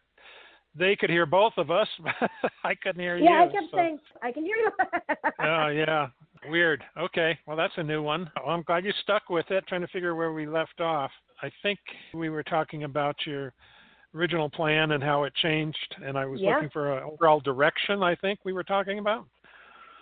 they 0.75 0.97
could 0.97 1.11
hear 1.11 1.27
both 1.27 1.53
of 1.57 1.71
us. 1.71 1.89
I 2.65 2.75
couldn't 2.75 3.01
hear 3.01 3.17
yeah, 3.17 3.23
you. 3.23 3.31
Yeah, 3.31 3.43
I 3.43 3.53
kept 3.53 3.71
so. 3.71 3.77
saying 3.77 3.99
I 4.23 4.33
can 4.33 4.45
hear 4.45 4.57
you. 4.57 4.71
oh 5.41 5.69
yeah, 5.69 6.09
weird. 6.49 6.83
Okay, 6.99 7.39
well 7.47 7.57
that's 7.57 7.75
a 7.77 7.83
new 7.83 8.03
one. 8.03 8.31
Well, 8.37 8.55
I'm 8.55 8.63
glad 8.63 8.85
you 8.85 8.93
stuck 9.03 9.29
with 9.29 9.51
it, 9.51 9.65
trying 9.69 9.83
to 9.83 9.89
figure 9.89 10.15
where 10.15 10.33
we 10.33 10.47
left 10.47 10.81
off. 10.81 11.11
I 11.43 11.51
think 11.63 11.79
we 12.15 12.31
were 12.31 12.43
talking 12.43 12.85
about 12.85 13.17
your 13.27 13.53
original 14.15 14.49
plan 14.49 14.93
and 14.93 15.03
how 15.03 15.25
it 15.25 15.35
changed, 15.43 15.97
and 16.05 16.17
I 16.17 16.27
was 16.27 16.41
yeah. 16.41 16.55
looking 16.55 16.71
for 16.71 16.99
an 16.99 17.05
overall 17.05 17.41
direction. 17.41 18.03
I 18.03 18.15
think 18.17 18.41
we 18.45 18.53
were 18.53 18.65
talking 18.65 18.99
about. 18.99 19.27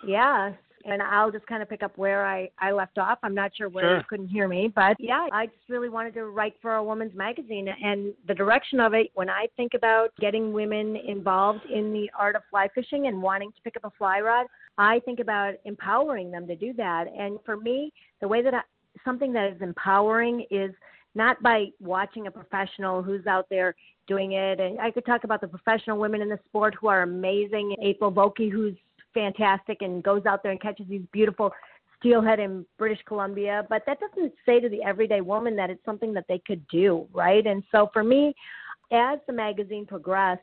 Yeah, 0.05 0.53
and 0.85 1.01
I'll 1.01 1.31
just 1.31 1.45
kind 1.47 1.61
of 1.61 1.69
pick 1.69 1.83
up 1.83 1.97
where 1.97 2.25
I, 2.25 2.49
I 2.59 2.71
left 2.71 2.97
off. 2.97 3.19
I'm 3.23 3.35
not 3.35 3.51
sure 3.55 3.69
where 3.69 3.85
sure. 3.85 3.97
you 3.97 4.03
couldn't 4.09 4.27
hear 4.27 4.47
me, 4.47 4.71
but 4.73 4.97
yeah, 4.99 5.27
I 5.31 5.47
just 5.47 5.69
really 5.69 5.89
wanted 5.89 6.13
to 6.15 6.25
write 6.25 6.55
for 6.61 6.75
a 6.75 6.83
woman's 6.83 7.15
magazine. 7.15 7.67
And 7.67 8.13
the 8.27 8.33
direction 8.33 8.79
of 8.79 8.93
it, 8.93 9.11
when 9.13 9.29
I 9.29 9.47
think 9.57 9.73
about 9.73 10.09
getting 10.19 10.53
women 10.53 10.95
involved 10.95 11.65
in 11.65 11.93
the 11.93 12.09
art 12.17 12.35
of 12.35 12.41
fly 12.49 12.67
fishing 12.73 13.07
and 13.07 13.21
wanting 13.21 13.51
to 13.51 13.61
pick 13.63 13.75
up 13.77 13.83
a 13.85 13.95
fly 13.97 14.19
rod, 14.19 14.47
I 14.77 14.99
think 14.99 15.19
about 15.19 15.55
empowering 15.65 16.31
them 16.31 16.47
to 16.47 16.55
do 16.55 16.73
that. 16.73 17.05
And 17.17 17.39
for 17.45 17.57
me, 17.57 17.91
the 18.21 18.27
way 18.27 18.41
that 18.41 18.53
I, 18.53 18.61
something 19.05 19.33
that 19.33 19.51
is 19.53 19.61
empowering 19.61 20.45
is 20.49 20.71
not 21.13 21.41
by 21.43 21.67
watching 21.79 22.27
a 22.27 22.31
professional 22.31 23.03
who's 23.03 23.27
out 23.27 23.47
there 23.49 23.75
doing 24.07 24.33
it. 24.33 24.59
And 24.59 24.79
I 24.79 24.91
could 24.91 25.05
talk 25.05 25.23
about 25.23 25.41
the 25.41 25.47
professional 25.47 25.97
women 25.97 26.21
in 26.21 26.29
the 26.29 26.39
sport 26.45 26.75
who 26.79 26.87
are 26.87 27.03
amazing. 27.03 27.75
April 27.81 28.11
Vokey, 28.11 28.51
who's 28.51 28.75
fantastic 29.13 29.81
and 29.81 30.03
goes 30.03 30.25
out 30.25 30.43
there 30.43 30.51
and 30.51 30.61
catches 30.61 30.87
these 30.87 31.03
beautiful 31.11 31.51
steelhead 31.99 32.39
in 32.39 32.65
British 32.77 32.99
Columbia. 33.07 33.65
But 33.69 33.83
that 33.85 33.99
doesn't 33.99 34.33
say 34.45 34.59
to 34.59 34.69
the 34.69 34.83
everyday 34.83 35.21
woman 35.21 35.55
that 35.55 35.69
it's 35.69 35.83
something 35.85 36.13
that 36.13 36.25
they 36.27 36.41
could 36.45 36.67
do, 36.67 37.07
right? 37.13 37.45
And 37.45 37.63
so 37.71 37.89
for 37.93 38.03
me, 38.03 38.33
as 38.91 39.19
the 39.27 39.33
magazine 39.33 39.85
progressed, 39.85 40.41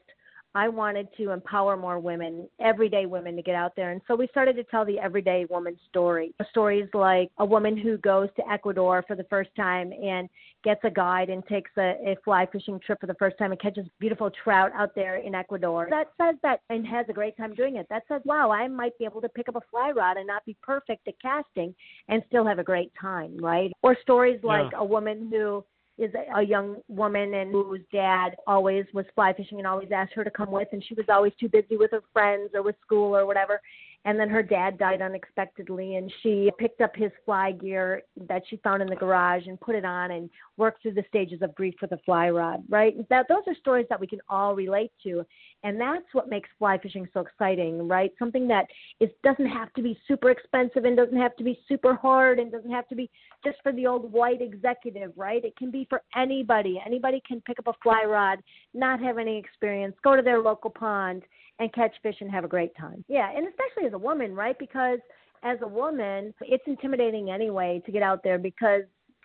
I 0.55 0.69
wanted 0.69 1.09
to 1.19 1.31
empower 1.31 1.77
more 1.77 1.99
women, 1.99 2.49
everyday 2.61 3.07
women, 3.07 3.37
to 3.37 3.43
get 3.43 3.55
out 3.55 3.73
there. 3.77 3.93
And 3.93 4.01
so 4.09 4.17
we 4.17 4.27
started 4.29 4.57
to 4.57 4.65
tell 4.65 4.85
the 4.85 4.99
everyday 4.99 5.47
woman 5.51 5.77
story. 5.89 6.35
Stories 6.51 6.89
like 6.95 7.31
a 7.39 7.45
woman 7.45 7.77
who 7.77 7.99
goes 7.99 8.29
to 8.37 8.51
Ecuador 8.51 9.05
for 9.07 9.15
the 9.15 9.25
first 9.25 9.51
time 9.57 9.93
and 9.93 10.29
gets 10.65 10.81
a 10.85 10.91
guide 10.91 11.29
and 11.29 11.47
takes 11.47 11.71
a, 11.79 11.95
a 12.05 12.17
fly 12.25 12.47
fishing 12.51 12.81
trip 12.85 13.01
for 13.01 13.07
the 13.07 13.15
first 13.15 13.37
time 13.39 13.53
and 13.53 13.61
catches 13.61 13.87
beautiful 14.01 14.31
trout 14.43 14.73
out 14.75 14.95
there 14.95 15.17
in 15.17 15.35
Ecuador. 15.35 15.87
That 15.91 16.09
says 16.21 16.37
that 16.43 16.61
and 16.71 16.87
has 16.87 17.07
a 17.09 17.13
great 17.13 17.37
time 17.37 17.55
doing 17.55 17.77
it. 17.77 17.87
That 17.91 18.03
says, 18.09 18.23
wow, 18.25 18.51
I 18.51 18.67
might 18.69 18.99
be 18.99 19.05
able 19.05 19.21
to 19.21 19.29
pick 19.29 19.49
up 19.49 19.57
a 19.57 19.63
fly 19.71 19.91
rod 19.91 20.17
and 20.17 20.27
not 20.27 20.45
be 20.45 20.57
perfect 20.63 21.07
at 21.07 21.15
casting 21.21 21.75
and 22.09 22.23
still 22.29 22.47
have 22.47 22.59
a 22.59 22.65
great 22.65 22.91
time, 23.01 23.37
right? 23.39 23.71
Or 23.83 23.97
stories 24.03 24.41
like 24.43 24.73
yeah. 24.73 24.79
a 24.79 24.85
woman 24.85 25.29
who 25.31 25.65
is 25.99 26.13
a 26.37 26.43
young 26.43 26.77
woman 26.89 27.35
and 27.35 27.51
whose 27.51 27.81
dad 27.93 28.37
always 28.47 28.87
was 28.95 29.05
fly 29.15 29.33
fishing 29.33 29.59
and 29.59 29.67
always 29.67 29.89
asked 29.93 30.13
her 30.15 30.25
to 30.25 30.31
come 30.31 30.51
with 30.51 30.69
and 30.73 30.83
she 30.85 30.95
was 30.95 31.07
always 31.09 31.33
too 31.41 31.49
busy 31.49 31.77
with 31.77 31.91
her 31.91 32.03
friends 32.13 32.51
or 32.55 32.63
with 32.63 32.77
school 32.81 33.17
or 33.17 33.27
whatever 33.27 33.61
and 34.05 34.19
then 34.19 34.29
her 34.29 34.43
dad 34.43 34.79
died 34.79 35.03
unexpectedly 35.03 35.97
and 35.97 36.13
she 36.23 36.51
picked 36.59 36.81
up 36.81 36.95
his 36.95 37.11
fly 37.25 37.53
gear 37.53 38.03
that 38.29 38.43
she 38.49 38.57
found 38.59 38.81
in 38.81 38.89
the 38.89 38.97
garage 38.97 39.47
and 39.47 39.61
put 39.61 39.75
it 39.75 39.85
on 39.85 40.13
and 40.13 40.31
worked 40.57 40.83
through 40.83 40.95
the 40.95 41.05
stages 41.09 41.43
of 41.43 41.55
grief 41.55 41.75
with 41.81 41.93
a 41.93 41.99
fly 41.99 42.31
rod 42.31 42.63
right? 42.69 42.97
That 43.09 43.27
those 43.29 43.43
are 43.47 43.55
stories 43.57 43.87
that 43.91 44.01
we 44.01 44.07
can 44.07 44.21
all 44.29 44.55
relate 44.55 44.93
to 45.05 45.25
and 45.65 45.81
that's 45.81 46.05
what 46.13 46.31
makes 46.31 46.49
fly 46.59 46.79
fishing 46.79 47.09
so 47.13 47.21
exciting 47.21 47.89
right? 47.89 48.13
Something 48.19 48.47
that 48.49 48.67
is 49.01 49.11
doesn't 49.25 49.49
have 49.49 49.73
to 49.75 49.83
be 49.83 49.99
super 50.07 50.31
expensive 50.31 50.85
and 50.85 50.97
doesn't 50.97 51.19
have 51.19 51.37
to 51.37 51.45
be 51.45 51.61
super 51.69 51.95
hard 51.95 52.39
and 52.39 52.53
doesn't 52.53 52.71
have 52.71 52.89
to 52.89 52.95
be 52.95 53.11
just 53.45 53.59
for 53.63 53.73
the 53.73 53.87
old 53.87 54.11
white 54.13 54.41
executive 54.41 55.13
right? 55.17 55.45
It 55.45 55.57
can 55.57 55.71
be 55.71 55.87
for 55.91 56.03
anybody. 56.17 56.81
Anybody 56.85 57.21
can 57.27 57.41
pick 57.41 57.59
up 57.59 57.67
a 57.67 57.75
fly 57.83 58.05
rod 58.07 58.39
not 58.75 59.01
have 59.01 59.19
any 59.19 59.37
experience 59.39 59.97
go 60.03 60.17
to 60.17 60.23
their 60.23 60.41
local 60.41 60.71
pond 60.71 61.25
and 61.59 61.73
catch 61.73 61.95
fish 62.03 62.17
and 62.21 62.31
have 62.31 62.45
a 62.45 62.49
great 62.49 62.77
time. 62.77 63.05
Yeah, 63.09 63.31
and 63.35 63.47
especially 63.47 63.87
as 63.87 63.93
a 63.93 63.99
woman, 63.99 64.35
right? 64.35 64.59
Because 64.59 64.99
as 65.43 65.59
a 65.63 65.69
woman, 65.69 66.35
it's 66.41 66.65
intimidating 66.67 67.31
anyway 67.31 67.83
to 67.87 67.93
get 67.93 68.03
out 68.03 68.23
there 68.23 68.39
because 68.39 68.83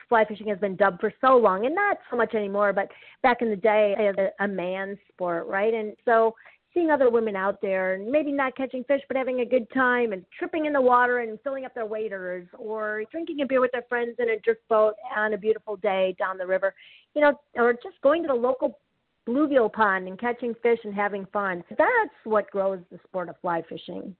fly 0.09 0.25
fishing 0.25 0.47
has 0.47 0.59
been 0.59 0.75
dubbed 0.75 0.99
for 0.99 1.11
so 1.21 1.37
long 1.37 1.65
and 1.65 1.73
not 1.73 1.97
so 2.09 2.17
much 2.17 2.33
anymore, 2.35 2.73
but 2.73 2.89
back 3.21 3.41
in 3.41 3.49
the 3.49 3.55
day, 3.55 3.95
was 3.97 4.15
a, 4.17 4.43
a 4.43 4.47
man's 4.47 4.97
sport, 5.11 5.47
right? 5.47 5.73
And 5.73 5.93
so 6.05 6.35
seeing 6.73 6.89
other 6.89 7.09
women 7.09 7.35
out 7.35 7.61
there 7.61 7.93
and 7.93 8.11
maybe 8.11 8.31
not 8.31 8.55
catching 8.55 8.83
fish 8.85 9.01
but 9.07 9.15
having 9.15 9.41
a 9.41 9.45
good 9.45 9.67
time 9.73 10.11
and 10.11 10.25
tripping 10.37 10.65
in 10.65 10.73
the 10.73 10.81
water 10.81 11.19
and 11.19 11.39
filling 11.43 11.65
up 11.65 11.73
their 11.75 11.85
waders 11.85 12.47
or 12.57 13.03
drinking 13.11 13.41
a 13.41 13.45
beer 13.45 13.61
with 13.61 13.71
their 13.71 13.85
friends 13.87 14.15
in 14.19 14.29
a 14.29 14.39
drift 14.39 14.67
boat 14.69 14.93
on 15.15 15.33
a 15.33 15.37
beautiful 15.37 15.75
day 15.77 16.15
down 16.17 16.37
the 16.37 16.45
river, 16.45 16.73
you 17.13 17.21
know, 17.21 17.33
or 17.55 17.73
just 17.73 18.01
going 18.01 18.23
to 18.23 18.27
the 18.27 18.33
local 18.33 18.79
bluegill 19.27 19.71
pond 19.71 20.07
and 20.07 20.19
catching 20.19 20.53
fish 20.61 20.79
and 20.83 20.93
having 20.93 21.25
fun. 21.31 21.63
That's 21.69 22.13
what 22.23 22.49
grows 22.51 22.79
the 22.91 22.99
sport 23.07 23.29
of 23.29 23.35
fly 23.41 23.61
fishing. 23.67 24.15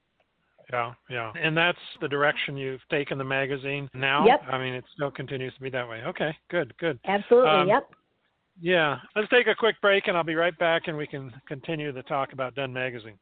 Yeah, 0.72 0.94
yeah. 1.10 1.34
And 1.42 1.56
that's 1.58 1.78
the 2.02 2.08
direction 2.08 2.56
you've 2.56 2.82
taken 2.90 3.18
the 3.18 3.24
magazine 3.24 3.90
now? 3.94 4.26
Yep. 4.26 4.44
I 4.50 4.58
mean, 4.58 4.74
it 4.74 4.86
still 4.94 5.12
continues 5.12 5.54
to 5.56 5.62
be 5.62 5.70
that 5.70 5.88
way. 5.88 6.02
Okay, 6.06 6.36
good, 6.50 6.74
good. 6.78 7.00
Absolutely, 7.06 7.50
Um, 7.50 7.68
yep. 7.68 7.90
Yeah. 8.62 8.98
Let's 9.16 9.30
take 9.30 9.48
a 9.48 9.56
quick 9.56 9.76
break 9.82 10.08
and 10.08 10.16
I'll 10.16 10.24
be 10.24 10.36
right 10.36 10.58
back 10.60 10.84
and 10.88 10.96
we 10.96 11.08
can 11.08 11.34
continue 11.48 11.92
the 11.92 12.04
talk 12.04 12.34
about 12.34 12.56
Dun 12.56 12.72
Magazine. 12.72 13.18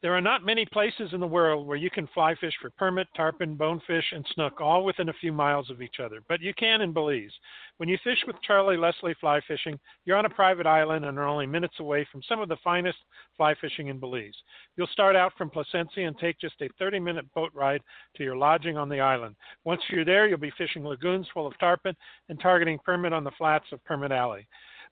There 0.00 0.14
are 0.14 0.20
not 0.20 0.44
many 0.44 0.64
places 0.64 1.12
in 1.12 1.18
the 1.18 1.26
world 1.26 1.66
where 1.66 1.76
you 1.76 1.90
can 1.90 2.06
fly 2.14 2.36
fish 2.36 2.54
for 2.62 2.70
permit, 2.70 3.08
tarpon, 3.16 3.56
bonefish, 3.56 4.12
and 4.12 4.24
snook 4.32 4.60
all 4.60 4.84
within 4.84 5.08
a 5.08 5.14
few 5.14 5.32
miles 5.32 5.70
of 5.70 5.82
each 5.82 5.98
other, 5.98 6.20
but 6.28 6.40
you 6.40 6.54
can 6.54 6.82
in 6.82 6.92
Belize. 6.92 7.32
When 7.78 7.88
you 7.88 7.98
fish 8.04 8.22
with 8.24 8.40
Charlie 8.42 8.76
Leslie 8.76 9.16
Fly 9.20 9.40
Fishing, 9.48 9.76
you're 10.04 10.16
on 10.16 10.24
a 10.24 10.30
private 10.30 10.68
island 10.68 11.04
and 11.04 11.18
are 11.18 11.26
only 11.26 11.46
minutes 11.46 11.80
away 11.80 12.06
from 12.12 12.22
some 12.28 12.40
of 12.40 12.48
the 12.48 12.58
finest 12.62 12.98
fly 13.36 13.56
fishing 13.60 13.88
in 13.88 13.98
Belize. 13.98 14.36
You'll 14.76 14.86
start 14.86 15.16
out 15.16 15.32
from 15.36 15.50
Placencia 15.50 16.06
and 16.06 16.16
take 16.16 16.38
just 16.38 16.62
a 16.62 16.68
30 16.78 17.00
minute 17.00 17.26
boat 17.34 17.50
ride 17.52 17.82
to 18.18 18.22
your 18.22 18.36
lodging 18.36 18.76
on 18.76 18.88
the 18.88 19.00
island. 19.00 19.34
Once 19.64 19.82
you're 19.90 20.04
there, 20.04 20.28
you'll 20.28 20.38
be 20.38 20.52
fishing 20.56 20.84
lagoons 20.84 21.26
full 21.34 21.48
of 21.48 21.58
tarpon 21.58 21.96
and 22.28 22.38
targeting 22.38 22.78
permit 22.84 23.12
on 23.12 23.24
the 23.24 23.32
flats 23.32 23.66
of 23.72 23.82
Permit 23.82 24.12
Alley. 24.12 24.46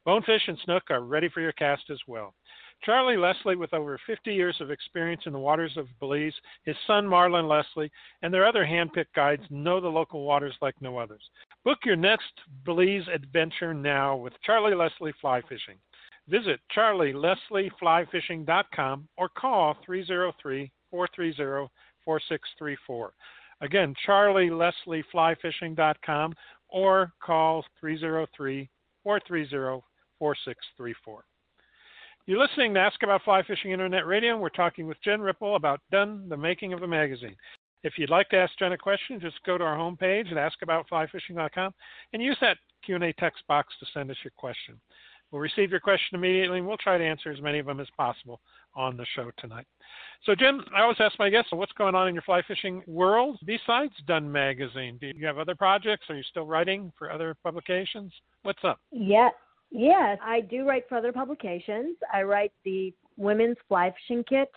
Bonefish 0.05 0.49
and 0.49 0.59
snook 0.64 0.85
are 0.90 1.03
ready 1.03 1.29
for 1.29 1.40
your 1.40 1.53
cast 1.53 1.90
as 1.90 1.99
well. 2.09 2.35
Charlie 2.83 3.17
Leslie, 3.17 3.57
with 3.57 3.75
over 3.75 3.99
50 4.07 4.33
years 4.33 4.57
of 4.61 4.71
experience 4.71 5.23
in 5.27 5.33
the 5.33 5.39
waters 5.39 5.77
of 5.77 5.89
Belize, 5.99 6.35
his 6.65 6.77
son 6.87 7.05
Marlon 7.05 7.49
Leslie, 7.49 7.91
and 8.23 8.33
their 8.33 8.47
other 8.47 8.65
handpicked 8.65 9.12
guides 9.15 9.43
know 9.51 9.81
the 9.81 9.89
local 9.89 10.23
waters 10.23 10.55
like 10.62 10.81
no 10.81 10.97
others. 10.99 11.23
Book 11.65 11.79
your 11.85 11.97
next 11.97 12.31
Belize 12.65 13.09
adventure 13.12 13.75
now 13.75 14.15
with 14.17 14.33
Charlie 14.45 14.77
Leslie 14.77 15.12
Fly 15.21 15.43
Fishing. 15.43 15.77
Visit 16.29 16.61
charlieleslieflyfishing.com 16.77 19.09
or 19.17 19.29
call 19.29 19.77
303 19.85 20.71
430 20.91 21.69
4634. 22.05 23.12
Again, 23.62 23.95
charlieleslieflyfishing.com 24.07 26.35
or 26.69 27.11
call 27.23 27.65
303 27.81 28.69
430 29.03 29.83
4634. 30.19 31.25
You're 32.29 32.41
listening 32.41 32.75
to 32.75 32.81
Ask 32.81 33.05
About 33.05 33.23
Fly 33.23 33.45
Fishing 33.45 33.71
Internet 33.71 34.05
Radio, 34.05 34.33
and 34.33 34.43
we're 34.43 34.49
talking 34.49 34.89
with 34.89 35.01
Jen 35.01 35.21
Ripple 35.21 35.55
about 35.55 35.81
Dun, 35.93 36.29
the 36.29 36.37
making 36.37 36.73
of 36.73 36.81
the 36.81 36.87
magazine. 36.89 37.37
If 37.85 37.93
you'd 37.99 38.11
like 38.11 38.29
to 38.31 38.37
ask 38.37 38.53
Jen 38.59 38.73
a 38.73 38.77
question, 38.77 39.21
just 39.21 39.37
go 39.47 39.57
to 39.57 39.62
our 39.62 39.77
homepage 39.77 40.33
at 40.33 40.53
askaboutflyfishing.com 40.53 41.73
and 42.12 42.21
use 42.21 42.37
that 42.41 42.59
Q&A 42.85 43.12
text 43.12 43.45
box 43.47 43.73
to 43.79 43.87
send 43.95 44.11
us 44.11 44.17
your 44.25 44.33
question. 44.37 44.75
We'll 45.31 45.41
receive 45.41 45.71
your 45.71 45.79
question 45.79 46.17
immediately, 46.19 46.59
and 46.59 46.67
we'll 46.67 46.79
try 46.79 46.99
to 46.99 47.05
answer 47.05 47.31
as 47.31 47.41
many 47.41 47.61
of 47.61 47.67
them 47.67 47.79
as 47.79 47.87
possible 47.97 48.41
on 48.75 48.97
the 48.97 49.07
show 49.15 49.31
tonight. 49.39 49.67
So, 50.25 50.35
Jen, 50.35 50.62
I 50.75 50.83
always 50.83 50.97
ask 50.99 51.17
my 51.21 51.31
guests, 51.31 51.53
what's 51.53 51.71
going 51.79 51.95
on 51.95 52.09
in 52.09 52.15
your 52.15 52.23
fly 52.23 52.43
fishing 52.49 52.83
world 52.89 53.39
besides 53.47 53.93
Dun 54.09 54.33
Magazine? 54.33 54.99
Do 55.01 55.12
you 55.15 55.27
have 55.29 55.39
other 55.39 55.55
projects? 55.55 56.07
Are 56.11 56.17
you 56.17 56.25
still 56.25 56.47
writing 56.47 56.93
for 56.99 57.09
other 57.09 57.37
publications? 57.45 58.12
What's 58.43 58.65
up? 58.65 58.81
Yeah, 58.91 59.29
Yes, 59.79 60.19
I 60.25 60.41
do 60.41 60.67
write 60.67 60.89
for 60.89 60.97
other 60.97 61.12
publications. 61.12 61.99
I 62.11 62.23
write 62.23 62.53
the 62.65 62.95
Women's 63.19 63.59
Fly 63.69 63.93
Fishing 63.93 64.25
Kit 64.27 64.49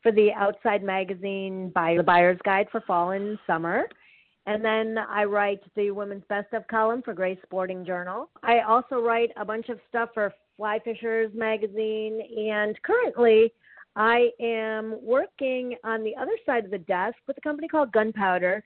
for 0.00 0.12
the 0.12 0.32
Outside 0.32 0.84
Magazine 0.84 1.72
by 1.74 1.96
the 1.96 2.04
Buyer's 2.04 2.38
Guide 2.44 2.68
for 2.70 2.80
Fall 2.82 3.10
and 3.10 3.36
Summer. 3.48 3.88
And 4.46 4.64
then 4.64 4.96
I 4.96 5.24
write 5.24 5.60
the 5.74 5.90
Women's 5.90 6.22
Best 6.28 6.52
of 6.52 6.68
column 6.68 7.02
for 7.02 7.14
Gray 7.14 7.36
Sporting 7.42 7.84
Journal. 7.84 8.30
I 8.44 8.60
also 8.60 9.00
write 9.00 9.32
a 9.36 9.44
bunch 9.44 9.70
of 9.70 9.80
stuff 9.88 10.10
for 10.14 10.32
Fly 10.56 10.78
Fishers 10.84 11.32
Magazine. 11.34 12.20
And 12.38 12.80
currently, 12.84 13.52
I 13.96 14.30
am 14.40 14.98
working 15.02 15.74
on 15.82 16.04
the 16.04 16.14
other 16.14 16.36
side 16.46 16.64
of 16.64 16.70
the 16.70 16.78
desk 16.78 17.16
with 17.26 17.36
a 17.38 17.40
company 17.40 17.66
called 17.66 17.90
Gunpowder. 17.90 18.62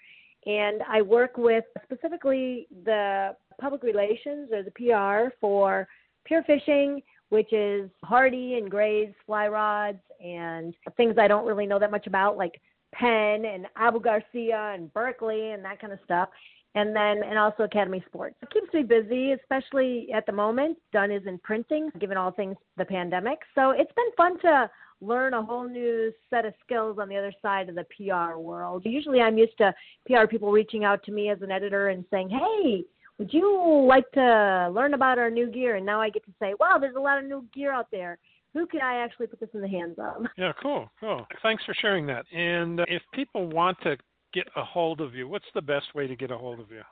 And 0.46 0.82
I 0.88 1.02
work 1.02 1.38
with 1.38 1.64
specifically 1.84 2.66
the 2.84 3.34
public 3.60 3.82
relations 3.82 4.50
or 4.52 4.62
the 4.62 4.70
PR 4.72 5.34
for 5.40 5.88
Pure 6.24 6.44
Fishing, 6.44 7.02
which 7.30 7.52
is 7.52 7.90
Hardy 8.02 8.54
and 8.58 8.70
Gray's 8.70 9.12
fly 9.26 9.48
rods 9.48 10.00
and 10.24 10.74
things 10.96 11.16
I 11.18 11.28
don't 11.28 11.46
really 11.46 11.66
know 11.66 11.78
that 11.78 11.90
much 11.90 12.06
about, 12.06 12.36
like 12.36 12.60
Penn 12.92 13.44
and 13.44 13.66
Abu 13.76 14.00
Garcia 14.00 14.72
and 14.74 14.92
Berkley 14.92 15.50
and 15.52 15.64
that 15.64 15.80
kind 15.80 15.92
of 15.92 15.98
stuff. 16.04 16.28
and 16.74 16.94
then 16.94 17.22
and 17.22 17.38
also 17.38 17.62
Academy 17.62 18.02
Sports. 18.06 18.36
It 18.42 18.50
keeps 18.50 18.72
me 18.74 18.82
busy, 18.82 19.32
especially 19.32 20.08
at 20.12 20.26
the 20.26 20.32
moment. 20.32 20.76
Dun 20.92 21.10
is 21.10 21.22
in 21.26 21.38
printing, 21.38 21.90
given 22.00 22.16
all 22.16 22.32
things 22.32 22.56
the 22.76 22.84
pandemic. 22.84 23.38
So 23.54 23.70
it's 23.70 23.92
been 23.92 24.10
fun 24.16 24.38
to 24.40 24.70
learn 25.00 25.34
a 25.34 25.42
whole 25.42 25.68
new 25.68 26.12
set 26.30 26.44
of 26.44 26.54
skills 26.64 26.98
on 27.00 27.08
the 27.08 27.16
other 27.16 27.32
side 27.42 27.68
of 27.68 27.74
the 27.74 27.86
PR 27.96 28.38
world. 28.38 28.82
Usually 28.84 29.20
I'm 29.20 29.38
used 29.38 29.56
to 29.58 29.74
PR 30.06 30.26
people 30.26 30.50
reaching 30.50 30.84
out 30.84 31.02
to 31.04 31.12
me 31.12 31.30
as 31.30 31.42
an 31.42 31.50
editor 31.50 31.88
and 31.88 32.04
saying, 32.10 32.30
"Hey, 32.30 32.84
would 33.18 33.32
you 33.32 33.84
like 33.86 34.10
to 34.12 34.70
learn 34.72 34.94
about 34.94 35.18
our 35.18 35.30
new 35.30 35.46
gear?" 35.50 35.76
And 35.76 35.86
now 35.86 36.00
I 36.00 36.10
get 36.10 36.24
to 36.26 36.32
say, 36.40 36.54
"Wow, 36.58 36.78
there's 36.78 36.96
a 36.96 37.00
lot 37.00 37.18
of 37.18 37.24
new 37.24 37.46
gear 37.52 37.72
out 37.72 37.90
there." 37.90 38.18
Who 38.54 38.66
can 38.66 38.80
I 38.80 38.98
actually 38.98 39.26
put 39.26 39.40
this 39.40 39.50
in 39.52 39.60
the 39.60 39.68
hands 39.68 39.98
of? 39.98 40.26
Yeah, 40.38 40.52
cool, 40.62 40.88
cool. 41.00 41.26
Thanks 41.42 41.64
for 41.64 41.74
sharing 41.74 42.06
that. 42.06 42.24
And 42.32 42.80
uh, 42.80 42.84
if 42.88 43.02
people 43.12 43.48
want 43.48 43.76
to 43.82 43.96
get 44.32 44.46
a 44.56 44.64
hold 44.64 45.00
of 45.00 45.14
you, 45.14 45.28
what's 45.28 45.44
the 45.54 45.62
best 45.62 45.94
way 45.94 46.06
to 46.06 46.14
get 46.14 46.30
a 46.30 46.38
hold 46.38 46.60
of 46.60 46.70
you? 46.70 46.82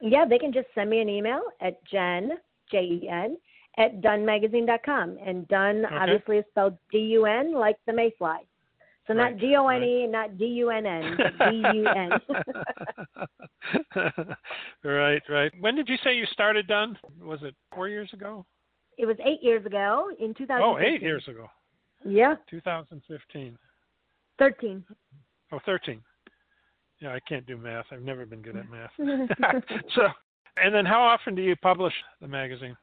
Yeah, 0.00 0.24
they 0.28 0.38
can 0.38 0.52
just 0.52 0.68
send 0.74 0.90
me 0.90 1.00
an 1.00 1.08
email 1.08 1.42
at 1.60 1.84
Jen, 1.86 2.32
J 2.70 2.78
E 2.78 3.08
N, 3.08 3.36
at 3.78 4.00
dunmagazine.com. 4.00 5.18
And 5.24 5.46
Dun 5.48 5.86
okay. 5.86 5.94
obviously 5.94 6.38
is 6.38 6.44
spelled 6.50 6.76
D 6.90 6.98
U 6.98 7.26
N, 7.26 7.54
like 7.54 7.76
the 7.86 7.92
mayfly. 7.92 8.38
So 9.06 9.12
not 9.12 9.38
D 9.38 9.54
O 9.56 9.68
N 9.68 9.82
E, 9.82 10.06
not 10.06 10.38
D 10.38 10.46
U 10.46 10.70
N 10.70 10.86
N, 10.86 11.18
D 11.50 11.62
U 11.74 11.88
N. 11.88 12.10
Right, 14.84 15.22
right. 15.28 15.52
When 15.60 15.74
did 15.74 15.88
you 15.88 15.96
say 16.04 16.14
you 16.14 16.26
started 16.26 16.66
Dun? 16.66 16.98
Was 17.22 17.40
it 17.42 17.54
four 17.74 17.88
years 17.88 18.10
ago? 18.12 18.44
It 18.98 19.06
was 19.06 19.16
eight 19.24 19.42
years 19.42 19.64
ago 19.64 20.10
in 20.20 20.34
2015. 20.34 20.58
Oh, 20.60 20.78
eight 20.78 21.02
years 21.02 21.26
ago. 21.26 21.48
Yeah. 22.04 22.34
2015. 22.50 23.56
13. 24.38 24.84
Oh, 25.52 25.58
13. 25.64 26.02
Yeah, 27.00 27.10
I 27.10 27.18
can't 27.28 27.46
do 27.46 27.56
math. 27.56 27.86
I've 27.90 28.02
never 28.02 28.26
been 28.26 28.42
good 28.42 28.56
at 28.56 28.70
math. 28.70 28.90
so, 29.94 30.02
and 30.62 30.74
then 30.74 30.84
how 30.84 31.02
often 31.02 31.34
do 31.34 31.42
you 31.42 31.56
publish 31.56 31.94
the 32.20 32.28
magazine? 32.28 32.76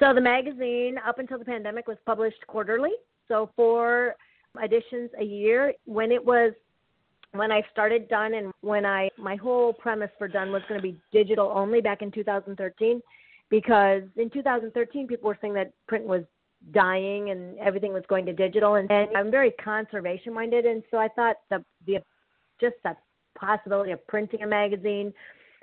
So 0.00 0.14
the 0.14 0.20
magazine, 0.20 0.96
up 1.06 1.18
until 1.18 1.38
the 1.38 1.44
pandemic, 1.44 1.88
was 1.88 1.96
published 2.06 2.46
quarterly. 2.46 2.92
So 3.26 3.50
four 3.56 4.14
editions 4.62 5.10
a 5.18 5.24
year. 5.24 5.72
When 5.86 6.12
it 6.12 6.24
was, 6.24 6.52
when 7.32 7.50
I 7.50 7.62
started 7.72 8.08
Dun, 8.08 8.34
and 8.34 8.52
when 8.60 8.86
I, 8.86 9.10
my 9.18 9.36
whole 9.36 9.72
premise 9.72 10.10
for 10.18 10.28
Dun 10.28 10.52
was 10.52 10.62
going 10.68 10.80
to 10.80 10.82
be 10.82 11.00
digital 11.12 11.52
only 11.54 11.80
back 11.80 12.02
in 12.02 12.10
2013, 12.10 13.00
because 13.50 14.02
in 14.16 14.30
2013 14.30 15.06
people 15.06 15.28
were 15.28 15.38
saying 15.40 15.54
that 15.54 15.72
print 15.86 16.04
was 16.04 16.22
dying 16.72 17.30
and 17.30 17.58
everything 17.58 17.92
was 17.92 18.02
going 18.08 18.26
to 18.26 18.32
digital, 18.32 18.76
and, 18.76 18.90
and 18.90 19.16
I'm 19.16 19.30
very 19.30 19.52
conservation 19.52 20.32
minded, 20.32 20.66
and 20.66 20.82
so 20.90 20.98
I 20.98 21.08
thought 21.08 21.36
the 21.50 21.64
the 21.86 21.98
just 22.60 22.74
that 22.84 22.98
possibility 23.38 23.92
of 23.92 24.04
printing 24.08 24.42
a 24.42 24.46
magazine 24.46 25.12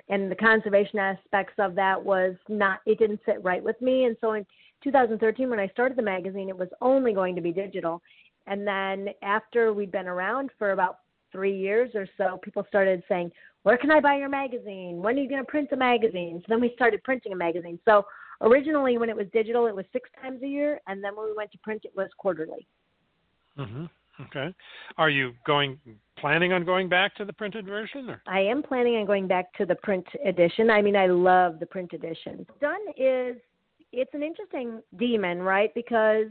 and 0.08 0.30
the 0.30 0.36
conservation 0.36 0.98
aspects 0.98 1.54
of 1.58 1.74
that 1.74 2.02
was 2.02 2.34
not 2.48 2.80
it 2.86 2.98
didn't 2.98 3.20
sit 3.26 3.42
right 3.42 3.62
with 3.62 3.80
me. 3.80 4.04
And 4.04 4.16
so 4.20 4.32
in 4.32 4.46
2013 4.84 5.48
when 5.48 5.58
i 5.58 5.66
started 5.68 5.96
the 5.96 6.02
magazine 6.02 6.48
it 6.48 6.56
was 6.56 6.68
only 6.80 7.12
going 7.12 7.34
to 7.34 7.40
be 7.40 7.52
digital. 7.52 8.02
And 8.46 8.66
then 8.66 9.08
after 9.22 9.72
we'd 9.72 9.90
been 9.90 10.06
around 10.06 10.50
for 10.58 10.70
about 10.72 11.00
three 11.32 11.56
years 11.56 11.90
or 11.94 12.06
so 12.16 12.38
people 12.42 12.64
started 12.68 13.02
saying 13.08 13.30
where 13.64 13.76
can 13.76 13.90
i 13.90 14.00
buy 14.00 14.16
your 14.16 14.28
magazine? 14.28 15.02
When 15.02 15.18
are 15.18 15.22
you 15.22 15.28
going 15.28 15.42
to 15.42 15.50
print 15.50 15.70
a 15.72 15.76
magazine? 15.76 16.40
So 16.40 16.46
then 16.48 16.60
we 16.60 16.72
started 16.74 17.02
printing 17.02 17.32
a 17.32 17.36
magazine. 17.36 17.78
So 17.84 18.04
originally 18.42 18.98
when 18.98 19.08
it 19.08 19.16
was 19.16 19.26
digital 19.32 19.66
it 19.66 19.74
was 19.74 19.84
six 19.92 20.08
times 20.22 20.42
a 20.42 20.48
year. 20.48 20.80
And 20.86 21.02
then 21.02 21.16
when 21.16 21.26
we 21.26 21.34
went 21.36 21.50
to 21.52 21.58
print 21.58 21.82
it 21.84 21.92
was 21.96 22.08
quarterly. 22.16 22.66
Mhm 23.58 23.88
Okay. 24.20 24.54
Are 24.96 25.10
you 25.10 25.32
going 25.46 25.78
planning 26.18 26.52
on 26.52 26.64
going 26.64 26.88
back 26.88 27.14
to 27.16 27.24
the 27.24 27.32
printed 27.32 27.66
version? 27.66 28.08
Or? 28.08 28.22
I 28.26 28.40
am 28.40 28.62
planning 28.62 28.96
on 28.96 29.06
going 29.06 29.28
back 29.28 29.52
to 29.54 29.66
the 29.66 29.74
print 29.74 30.06
edition. 30.24 30.70
I 30.70 30.80
mean, 30.80 30.96
I 30.96 31.06
love 31.06 31.60
the 31.60 31.66
print 31.66 31.92
edition. 31.92 32.46
Dun 32.60 32.78
is 32.96 33.36
it's 33.92 34.14
an 34.14 34.22
interesting 34.22 34.82
demon, 34.98 35.40
right? 35.40 35.72
Because 35.74 36.26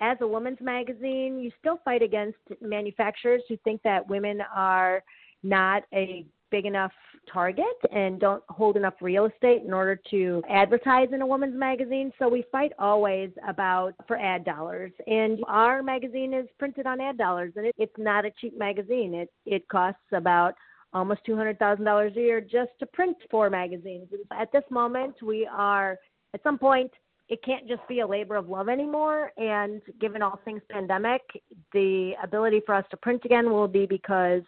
as 0.00 0.16
a 0.20 0.26
woman's 0.26 0.60
magazine, 0.60 1.38
you 1.40 1.50
still 1.58 1.78
fight 1.84 2.02
against 2.02 2.38
manufacturers 2.60 3.42
who 3.48 3.56
think 3.64 3.82
that 3.82 4.06
women 4.08 4.40
are 4.54 5.02
not 5.42 5.82
a 5.94 6.26
big 6.50 6.66
enough 6.66 6.92
target 7.32 7.64
and 7.92 8.18
don't 8.20 8.42
hold 8.48 8.76
enough 8.76 8.94
real 9.00 9.26
estate 9.26 9.62
in 9.64 9.72
order 9.72 10.00
to 10.10 10.42
advertise 10.48 11.08
in 11.12 11.22
a 11.22 11.26
woman's 11.26 11.56
magazine. 11.56 12.12
So 12.18 12.28
we 12.28 12.44
fight 12.50 12.72
always 12.78 13.30
about 13.46 13.94
for 14.06 14.16
ad 14.16 14.44
dollars. 14.44 14.92
And 15.06 15.38
our 15.46 15.82
magazine 15.82 16.34
is 16.34 16.46
printed 16.58 16.86
on 16.86 17.00
ad 17.00 17.18
dollars 17.18 17.52
and 17.56 17.66
it, 17.66 17.74
it's 17.78 17.98
not 17.98 18.24
a 18.24 18.30
cheap 18.40 18.58
magazine. 18.58 19.14
It 19.14 19.30
it 19.46 19.68
costs 19.68 20.00
about 20.12 20.54
almost 20.92 21.20
$200,000 21.28 22.16
a 22.16 22.20
year 22.20 22.40
just 22.40 22.70
to 22.80 22.86
print 22.86 23.16
four 23.30 23.48
magazines. 23.48 24.08
At 24.32 24.50
this 24.52 24.64
moment, 24.70 25.22
we 25.22 25.48
are 25.50 25.98
at 26.34 26.42
some 26.42 26.58
point 26.58 26.90
it 27.28 27.44
can't 27.44 27.68
just 27.68 27.86
be 27.88 28.00
a 28.00 28.06
labor 28.06 28.34
of 28.34 28.48
love 28.48 28.68
anymore. 28.68 29.30
And 29.36 29.80
given 30.00 30.20
all 30.20 30.40
things 30.44 30.62
pandemic, 30.68 31.22
the 31.72 32.12
ability 32.22 32.60
for 32.66 32.74
us 32.74 32.84
to 32.90 32.96
print 32.96 33.24
again 33.24 33.50
will 33.50 33.68
be 33.68 33.86
because 33.86 34.42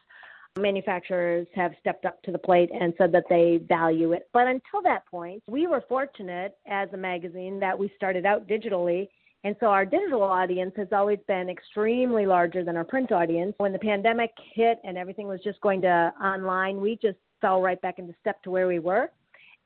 manufacturers 0.58 1.46
have 1.54 1.72
stepped 1.80 2.04
up 2.04 2.22
to 2.22 2.32
the 2.32 2.38
plate 2.38 2.70
and 2.72 2.92
said 2.98 3.12
that 3.12 3.24
they 3.30 3.60
value 3.68 4.12
it. 4.12 4.28
But 4.32 4.46
until 4.46 4.82
that 4.84 5.06
point, 5.06 5.42
we 5.46 5.66
were 5.66 5.82
fortunate 5.88 6.56
as 6.66 6.88
a 6.92 6.96
magazine 6.96 7.58
that 7.60 7.78
we 7.78 7.90
started 7.96 8.26
out 8.26 8.46
digitally. 8.46 9.08
And 9.44 9.56
so 9.60 9.66
our 9.66 9.84
digital 9.84 10.22
audience 10.22 10.72
has 10.76 10.88
always 10.92 11.18
been 11.26 11.48
extremely 11.48 12.26
larger 12.26 12.62
than 12.62 12.76
our 12.76 12.84
print 12.84 13.12
audience. 13.12 13.54
When 13.58 13.72
the 13.72 13.78
pandemic 13.78 14.30
hit 14.54 14.78
and 14.84 14.96
everything 14.96 15.26
was 15.26 15.40
just 15.42 15.60
going 15.62 15.80
to 15.82 16.12
online, 16.22 16.80
we 16.80 16.98
just 17.00 17.18
fell 17.40 17.60
right 17.60 17.80
back 17.80 17.98
into 17.98 18.14
step 18.20 18.42
to 18.42 18.50
where 18.50 18.68
we 18.68 18.78
were. 18.78 19.10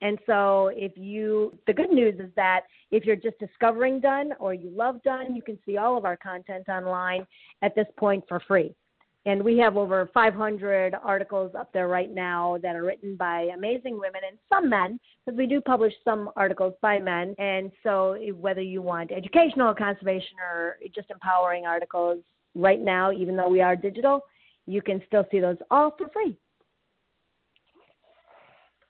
And 0.02 0.18
so, 0.26 0.70
if 0.74 0.92
you, 0.94 1.58
the 1.66 1.72
good 1.72 1.90
news 1.90 2.20
is 2.20 2.30
that 2.36 2.62
if 2.90 3.06
you're 3.06 3.16
just 3.16 3.38
discovering 3.38 3.98
Dun 3.98 4.32
or 4.38 4.52
you 4.52 4.70
love 4.70 5.02
Dun, 5.02 5.34
you 5.34 5.40
can 5.40 5.58
see 5.64 5.78
all 5.78 5.96
of 5.96 6.04
our 6.04 6.18
content 6.18 6.68
online 6.68 7.26
at 7.62 7.74
this 7.74 7.86
point 7.96 8.22
for 8.28 8.38
free 8.40 8.74
and 9.26 9.42
we 9.42 9.58
have 9.58 9.76
over 9.76 10.08
500 10.14 10.94
articles 11.02 11.52
up 11.58 11.70
there 11.72 11.88
right 11.88 12.14
now 12.14 12.58
that 12.62 12.76
are 12.76 12.84
written 12.84 13.16
by 13.16 13.48
amazing 13.54 13.98
women 13.98 14.22
and 14.26 14.38
some 14.48 14.70
men 14.70 14.98
because 15.24 15.36
we 15.36 15.46
do 15.46 15.60
publish 15.60 15.92
some 16.04 16.30
articles 16.36 16.72
by 16.80 16.98
men 16.98 17.34
and 17.38 17.70
so 17.82 18.12
eh, 18.12 18.30
whether 18.30 18.62
you 18.62 18.80
want 18.80 19.12
educational 19.12 19.74
conservation 19.74 20.36
or 20.42 20.76
just 20.94 21.10
empowering 21.10 21.66
articles 21.66 22.18
right 22.54 22.80
now 22.80 23.12
even 23.12 23.36
though 23.36 23.48
we 23.48 23.60
are 23.60 23.76
digital 23.76 24.20
you 24.66 24.80
can 24.80 25.02
still 25.06 25.26
see 25.30 25.40
those 25.40 25.58
all 25.70 25.94
for 25.98 26.08
free 26.08 26.38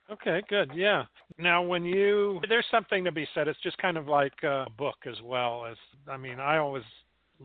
Okay, 0.09 0.41
good. 0.47 0.71
Yeah. 0.73 1.03
Now, 1.37 1.61
when 1.61 1.83
you 1.83 2.39
there's 2.47 2.65
something 2.71 3.03
to 3.03 3.11
be 3.11 3.27
said. 3.35 3.49
It's 3.49 3.61
just 3.61 3.77
kind 3.77 3.97
of 3.97 4.07
like 4.07 4.41
a 4.43 4.65
book 4.77 4.95
as 5.05 5.21
well 5.21 5.65
as 5.65 5.75
I 6.09 6.15
mean, 6.15 6.39
I 6.39 6.59
always 6.59 6.85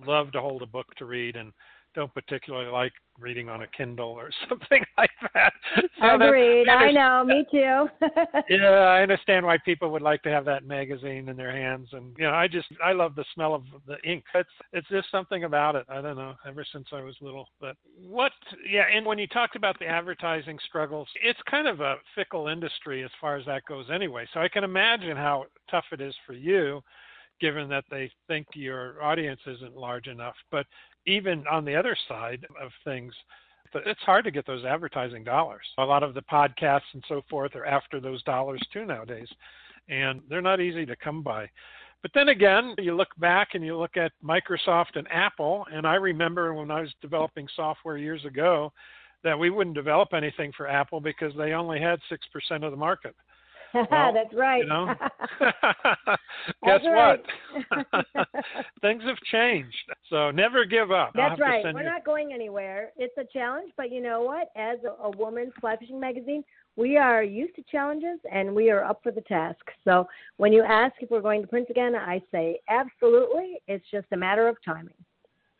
love 0.07 0.31
to 0.33 0.41
hold 0.41 0.63
a 0.63 0.67
book 0.67 0.87
to 0.99 1.05
read, 1.05 1.35
and 1.35 1.53
don't 1.95 2.13
particularly 2.15 2.71
like 2.71 2.93
reading 3.19 3.49
on 3.49 3.63
a 3.63 3.67
Kindle 3.67 4.11
or 4.11 4.31
something 4.49 4.83
like 4.97 5.11
that. 5.35 5.53
So 6.01 6.15
Agreed. 6.15 6.69
I 6.69 6.91
know. 6.91 7.25
Me 7.25 7.45
too. 7.51 7.89
yeah, 8.49 8.69
I 8.69 9.03
understand 9.03 9.45
why 9.45 9.59
people 9.65 9.91
would 9.91 10.03
like 10.03 10.23
to 10.23 10.31
have 10.31 10.45
that 10.47 10.65
magazine 10.65 11.29
in 11.29 11.37
their 11.37 11.53
hands, 11.53 11.89
and 11.93 12.15
you 12.19 12.25
know, 12.25 12.33
I 12.33 12.49
just 12.49 12.69
I 12.85 12.93
love 12.93 13.15
the 13.15 13.25
smell 13.35 13.55
of 13.55 13.65
the 13.87 13.97
ink. 14.09 14.25
It's 14.35 14.49
it's 14.73 14.89
just 14.89 15.11
something 15.11 15.45
about 15.45 15.77
it. 15.77 15.87
I 15.89 16.01
don't 16.01 16.17
know. 16.17 16.35
Ever 16.47 16.65
since 16.73 16.89
I 16.93 17.03
was 17.03 17.17
little, 17.21 17.49
but 17.61 17.77
what? 17.97 18.33
Yeah, 18.69 18.85
and 18.95 19.05
when 19.07 19.19
you 19.19 19.27
talked 19.27 19.57
about 19.57 19.79
the 19.79 19.87
advertising 19.87 20.59
struggles, 20.67 21.09
it's 21.23 21.41
kind 21.51 21.69
of 21.69 21.81
a 21.81 21.97
fickle 22.15 22.49
industry 22.49 23.05
as 23.05 23.11
far 23.21 23.37
as 23.37 23.47
that 23.47 23.65
goes, 23.69 23.87
anyway. 23.93 24.27
So 24.33 24.41
I 24.41 24.49
can 24.49 24.65
imagine 24.65 25.17
how 25.17 25.45
tough 25.71 25.85
it 25.93 26.01
is 26.01 26.15
for 26.27 26.33
you 26.33 26.83
given 27.43 27.69
that 27.69 27.85
they 27.91 28.09
think 28.29 28.47
your 28.55 29.03
audience 29.03 29.41
isn't 29.47 29.77
large 29.77 30.07
enough. 30.07 30.37
But 30.51 30.65
even 31.07 31.45
on 31.51 31.65
the 31.65 31.75
other 31.75 31.97
side 32.09 32.47
of 32.61 32.71
things, 32.85 33.13
it's 33.75 34.01
hard 34.01 34.25
to 34.25 34.31
get 34.31 34.47
those 34.47 34.65
advertising 34.65 35.25
dollars. 35.25 35.63
A 35.79 35.85
lot 35.85 36.03
of 36.03 36.15
the 36.15 36.23
podcasts 36.23 36.93
and 36.93 37.03
so 37.09 37.23
forth 37.31 37.55
are 37.57 37.65
after 37.65 38.01
those 38.01 38.23
dollars 38.25 38.61
too 38.73 38.85
nowadays, 38.85 39.29
and 39.89 40.21
they're 40.29 40.43
not 40.43 40.61
easy 40.61 40.85
to 40.87 40.97
come 40.97 41.23
by. 41.23 41.49
But 42.03 42.11
then 42.15 42.29
again, 42.29 42.75
you 42.79 42.97
look 42.97 43.17
back 43.19 43.51
and 43.55 43.65
you 43.65 43.79
look 43.79 43.97
at 43.97 44.13
Microsoft 44.23 44.97
and 44.97 45.07
Apple, 45.11 45.65
and 45.73 45.87
I 45.87 45.95
remember 45.95 46.53
when 46.53 46.71
I 46.71 46.81
was 46.81 46.93
developing 47.01 47.47
software 47.55 47.97
years 47.97 48.25
ago 48.25 48.73
that 49.23 49.39
we 49.39 49.51
wouldn't 49.51 49.77
develop 49.77 50.13
anything 50.13 50.53
for 50.57 50.67
Apple 50.67 51.01
because 51.01 51.33
they 51.37 51.53
only 51.53 51.81
had 51.81 52.01
6% 52.11 52.65
of 52.65 52.73
the 52.73 52.77
market. 52.77 53.15
Well, 53.75 53.87
That's 54.15 54.35
right. 54.35 54.63
You 54.63 54.69
know? 54.69 54.95
Guess 56.65 56.81
what? 56.85 57.23
Things 58.81 59.03
have 59.05 59.17
changed. 59.31 59.77
So 60.11 60.31
never 60.31 60.65
give 60.65 60.91
up. 60.91 61.13
That's 61.15 61.41
right. 61.41 61.65
We're 61.65 61.83
you... 61.83 61.89
not 61.89 62.05
going 62.05 62.33
anywhere. 62.33 62.91
It's 62.97 63.17
a 63.19 63.25
challenge, 63.33 63.73
but 63.77 63.91
you 63.91 64.03
know 64.03 64.23
what? 64.23 64.49
As 64.57 64.79
a, 64.85 65.03
a 65.03 65.11
woman's 65.17 65.53
fly 65.61 65.77
fishing 65.77 66.01
magazine, 66.01 66.45
we 66.77 66.97
are 66.97 67.23
used 67.23 67.55
to 67.57 67.63
challenges 67.71 68.19
and 68.33 68.55
we 68.55 68.71
are 68.71 68.85
up 68.85 69.01
for 69.03 69.13
the 69.13 69.21
task. 69.23 69.61
So 69.85 70.07
when 70.39 70.53
you 70.53 70.63
ask 70.63 70.95
if 71.01 71.11
we're 71.11 71.21
going 71.21 71.43
to 71.43 71.49
print 71.49 71.69
again, 71.71 71.95
I 71.95 72.23
say 72.31 72.59
absolutely. 72.69 73.59
It's 73.69 73.85
just 73.91 74.07
a 74.13 74.17
matter 74.17 74.49
of 74.49 74.57
timing. 74.65 74.95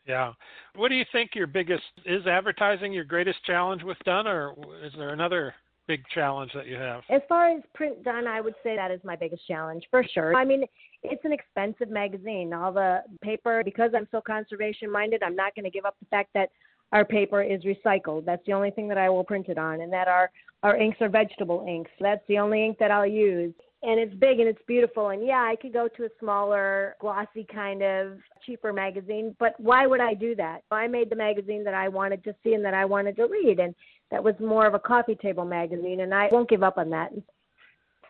Yeah. 0.07 0.33
What 0.75 0.89
do 0.89 0.95
you 0.95 1.05
think 1.11 1.31
your 1.33 1.47
biggest 1.47 1.83
is 2.05 2.25
advertising 2.27 2.91
your 2.91 3.05
greatest 3.05 3.43
challenge 3.45 3.83
with 3.83 3.97
Dun 4.05 4.27
or 4.27 4.53
is 4.83 4.91
there 4.97 5.13
another 5.13 5.53
big 5.87 6.03
challenge 6.13 6.51
that 6.53 6.67
you 6.67 6.75
have? 6.75 7.03
As 7.09 7.21
far 7.27 7.49
as 7.49 7.61
print 7.73 8.03
Dun, 8.03 8.27
I 8.27 8.41
would 8.41 8.55
say 8.63 8.75
that 8.75 8.91
is 8.91 8.99
my 9.03 9.15
biggest 9.15 9.45
challenge 9.47 9.83
for 9.91 10.03
sure. 10.13 10.35
I 10.35 10.45
mean, 10.45 10.65
it's 11.03 11.23
an 11.25 11.33
expensive 11.33 11.89
magazine. 11.89 12.53
All 12.53 12.71
the 12.71 13.01
paper, 13.21 13.61
because 13.63 13.91
I'm 13.95 14.07
so 14.11 14.21
conservation 14.21 14.91
minded, 14.91 15.23
I'm 15.23 15.35
not 15.35 15.55
going 15.55 15.65
to 15.65 15.71
give 15.71 15.85
up 15.85 15.95
the 15.99 16.07
fact 16.07 16.29
that 16.33 16.49
our 16.91 17.03
paper 17.03 17.41
is 17.41 17.63
recycled. 17.63 18.25
That's 18.25 18.45
the 18.45 18.53
only 18.53 18.71
thing 18.71 18.87
that 18.87 18.97
I 18.97 19.09
will 19.09 19.23
print 19.23 19.49
it 19.49 19.57
on, 19.57 19.81
and 19.81 19.91
that 19.91 20.07
our 20.07 20.29
our 20.61 20.77
inks 20.77 20.97
are 21.01 21.09
vegetable 21.09 21.65
inks. 21.67 21.91
That's 21.99 22.23
the 22.27 22.37
only 22.37 22.65
ink 22.65 22.77
that 22.79 22.91
I'll 22.91 23.05
use. 23.05 23.53
And 23.85 23.99
it's 23.99 24.13
big 24.15 24.39
and 24.39 24.47
it's 24.47 24.61
beautiful. 24.65 25.09
And 25.09 25.25
yeah, 25.25 25.41
I 25.41 25.57
could 25.61 25.73
go 25.73 25.89
to 25.97 26.05
a 26.05 26.09
smaller, 26.17 26.95
glossy 27.01 27.45
kind 27.53 27.83
of 27.83 28.17
cheaper 28.45 28.71
magazine, 28.71 29.35
but 29.39 29.59
why 29.59 29.85
would 29.87 29.99
I 29.99 30.13
do 30.13 30.35
that? 30.35 30.61
I 30.71 30.87
made 30.87 31.09
the 31.09 31.17
magazine 31.17 31.65
that 31.65 31.73
I 31.73 31.89
wanted 31.89 32.23
to 32.23 32.35
see 32.43 32.53
and 32.53 32.63
that 32.63 32.73
I 32.73 32.85
wanted 32.85 33.17
to 33.17 33.25
read, 33.25 33.59
and 33.59 33.75
that 34.13 34.23
was 34.23 34.35
more 34.39 34.67
of 34.67 34.75
a 34.75 34.79
coffee 34.79 35.15
table 35.15 35.43
magazine, 35.43 36.01
and 36.01 36.13
I 36.13 36.29
won't 36.31 36.47
give 36.47 36.61
up 36.61 36.77
on 36.77 36.91
that. 36.91 37.11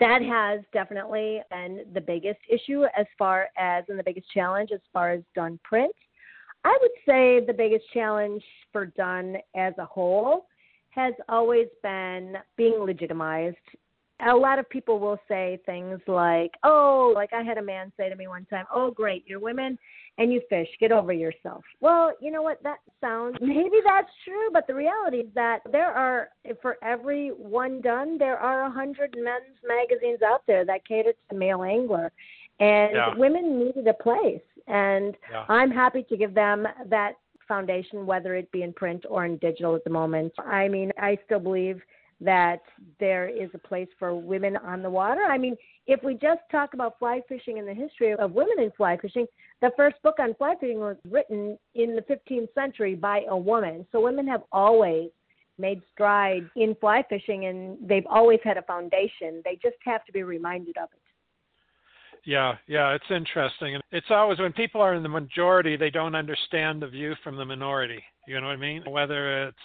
That 0.01 0.21
has 0.21 0.59
definitely 0.73 1.41
been 1.49 1.85
the 1.93 2.01
biggest 2.01 2.41
issue 2.49 2.83
as 2.97 3.05
far 3.17 3.47
as, 3.57 3.85
and 3.87 3.97
the 3.97 4.03
biggest 4.03 4.29
challenge 4.33 4.71
as 4.73 4.81
far 4.91 5.11
as 5.11 5.21
Dun 5.33 5.57
print. 5.63 5.95
I 6.65 6.77
would 6.81 6.91
say 7.05 7.45
the 7.45 7.53
biggest 7.57 7.85
challenge 7.93 8.43
for 8.73 8.87
Dun 8.87 9.37
as 9.55 9.73
a 9.77 9.85
whole 9.85 10.47
has 10.89 11.13
always 11.29 11.67
been 11.81 12.35
being 12.57 12.79
legitimized. 12.81 13.55
A 14.27 14.35
lot 14.35 14.59
of 14.59 14.69
people 14.69 14.99
will 14.99 15.19
say 15.29 15.57
things 15.65 16.01
like, 16.05 16.51
oh, 16.65 17.13
like 17.15 17.31
I 17.31 17.43
had 17.43 17.57
a 17.57 17.63
man 17.63 17.93
say 17.95 18.09
to 18.09 18.15
me 18.17 18.27
one 18.27 18.45
time, 18.49 18.65
oh, 18.75 18.91
great, 18.91 19.23
you're 19.25 19.39
women 19.39 19.79
and 20.17 20.31
you 20.31 20.41
fish, 20.49 20.67
get 20.79 20.91
over 20.91 21.11
yourself. 21.11 21.63
Well, 21.81 22.13
you 22.21 22.31
know 22.31 22.41
what? 22.41 22.61
That 22.63 22.79
sounds, 23.01 23.37
maybe 23.41 23.77
that's 23.83 24.11
true, 24.25 24.49
but 24.51 24.67
the 24.67 24.75
reality 24.75 25.17
is 25.17 25.33
that 25.35 25.59
there 25.71 25.91
are, 25.91 26.29
for 26.61 26.77
every 26.83 27.29
one 27.29 27.81
Dun, 27.81 28.17
there 28.17 28.37
are 28.37 28.65
a 28.65 28.71
hundred 28.71 29.15
men's 29.17 29.57
magazines 29.67 30.21
out 30.21 30.43
there 30.47 30.65
that 30.65 30.85
cater 30.87 31.13
to 31.29 31.35
male 31.35 31.63
angler. 31.63 32.11
And 32.59 32.91
yeah. 32.93 33.15
women 33.15 33.59
needed 33.59 33.87
a 33.87 33.93
place. 33.93 34.41
And 34.67 35.15
yeah. 35.31 35.45
I'm 35.49 35.71
happy 35.71 36.03
to 36.03 36.15
give 36.15 36.33
them 36.33 36.67
that 36.87 37.13
foundation, 37.47 38.05
whether 38.05 38.35
it 38.35 38.51
be 38.51 38.61
in 38.61 38.73
print 38.73 39.05
or 39.09 39.25
in 39.25 39.37
digital 39.37 39.75
at 39.75 39.83
the 39.83 39.89
moment. 39.89 40.31
I 40.39 40.67
mean, 40.67 40.91
I 40.97 41.17
still 41.25 41.39
believe 41.39 41.81
that 42.23 42.61
there 42.99 43.27
is 43.27 43.49
a 43.53 43.57
place 43.57 43.87
for 43.99 44.15
women 44.15 44.57
on 44.57 44.81
the 44.81 44.89
water. 44.89 45.21
I 45.21 45.37
mean, 45.37 45.55
if 45.87 46.01
we 46.03 46.13
just 46.13 46.41
talk 46.51 46.73
about 46.73 46.97
fly 46.99 47.21
fishing 47.27 47.59
and 47.59 47.67
the 47.67 47.73
history 47.73 48.13
of 48.13 48.31
women 48.31 48.59
in 48.59 48.71
fly 48.71 48.97
fishing, 48.97 49.25
the 49.61 49.71
first 49.75 50.01
book 50.03 50.15
on 50.19 50.33
fly 50.35 50.55
fishing 50.59 50.79
was 50.79 50.97
written 51.09 51.57
in 51.75 51.95
the 51.95 52.01
15th 52.01 52.53
century 52.53 52.95
by 52.95 53.23
a 53.29 53.37
woman. 53.37 53.85
So 53.91 54.01
women 54.01 54.27
have 54.27 54.43
always 54.51 55.09
made 55.57 55.81
strides 55.93 56.47
in 56.55 56.75
fly 56.79 57.03
fishing 57.09 57.45
and 57.45 57.77
they've 57.87 58.07
always 58.09 58.39
had 58.43 58.57
a 58.57 58.63
foundation. 58.63 59.41
They 59.45 59.59
just 59.61 59.77
have 59.85 60.03
to 60.05 60.11
be 60.11 60.23
reminded 60.23 60.77
of 60.77 60.89
it. 60.93 61.02
Yeah, 62.25 62.55
yeah, 62.67 62.93
it's 62.93 63.09
interesting. 63.09 63.75
And 63.75 63.83
it's 63.91 64.07
always 64.09 64.39
when 64.39 64.53
people 64.53 64.81
are 64.81 64.93
in 64.93 65.03
the 65.03 65.09
majority, 65.09 65.75
they 65.75 65.89
don't 65.89 66.15
understand 66.15 66.81
the 66.81 66.87
view 66.87 67.15
from 67.23 67.35
the 67.35 67.45
minority. 67.45 68.01
You 68.27 68.39
know 68.39 68.47
what 68.47 68.53
I 68.53 68.57
mean? 68.57 68.83
Whether 68.89 69.47
it's 69.47 69.57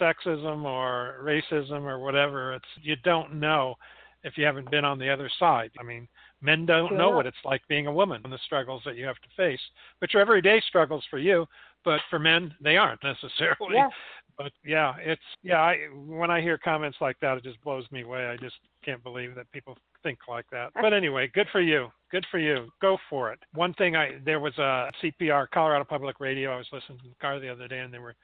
sexism 0.00 0.64
or 0.64 1.16
racism 1.22 1.82
or 1.82 1.98
whatever, 1.98 2.54
it's 2.54 2.66
you 2.82 2.96
don't 3.04 3.34
know 3.34 3.76
if 4.24 4.36
you 4.36 4.44
haven't 4.44 4.70
been 4.70 4.84
on 4.84 4.98
the 4.98 5.08
other 5.08 5.30
side. 5.38 5.70
I 5.80 5.82
mean, 5.82 6.06
men 6.42 6.66
don't 6.66 6.96
know 6.96 7.10
what 7.10 7.26
it's 7.26 7.36
like 7.44 7.62
being 7.68 7.86
a 7.86 7.92
woman 7.92 8.20
and 8.24 8.32
the 8.32 8.38
struggles 8.44 8.82
that 8.84 8.96
you 8.96 9.06
have 9.06 9.16
to 9.16 9.28
face. 9.36 9.60
which 10.00 10.14
are 10.14 10.20
everyday 10.20 10.60
struggles 10.68 11.04
for 11.08 11.18
you, 11.18 11.46
but 11.84 12.00
for 12.10 12.18
men 12.18 12.54
they 12.60 12.76
aren't 12.76 13.02
necessarily. 13.04 13.76
Yeah. 13.76 13.88
But 14.36 14.52
yeah, 14.64 14.94
it's 14.98 15.22
yeah. 15.42 15.60
I 15.60 15.78
when 15.94 16.30
I 16.30 16.42
hear 16.42 16.58
comments 16.58 16.98
like 17.00 17.18
that, 17.20 17.38
it 17.38 17.44
just 17.44 17.62
blows 17.62 17.86
me 17.90 18.02
away. 18.02 18.26
I 18.26 18.36
just 18.36 18.56
can't 18.84 19.02
believe 19.02 19.34
that 19.34 19.50
people 19.52 19.78
think 20.06 20.18
like 20.28 20.46
that. 20.52 20.70
But 20.80 20.92
anyway, 20.92 21.28
good 21.34 21.48
for 21.50 21.60
you. 21.60 21.88
Good 22.12 22.24
for 22.30 22.38
you. 22.38 22.68
Go 22.80 22.96
for 23.10 23.32
it. 23.32 23.38
One 23.54 23.74
thing 23.74 23.96
I 23.96 24.12
there 24.24 24.38
was 24.40 24.56
a 24.58 24.90
CPR 25.02 25.48
Colorado 25.52 25.84
Public 25.84 26.20
Radio. 26.20 26.52
I 26.52 26.56
was 26.58 26.66
listening 26.72 26.98
to 26.98 27.08
the 27.08 27.14
car 27.20 27.40
the 27.40 27.48
other 27.50 27.66
day, 27.66 27.80
and 27.80 27.92
they 27.92 27.98
were 27.98 28.14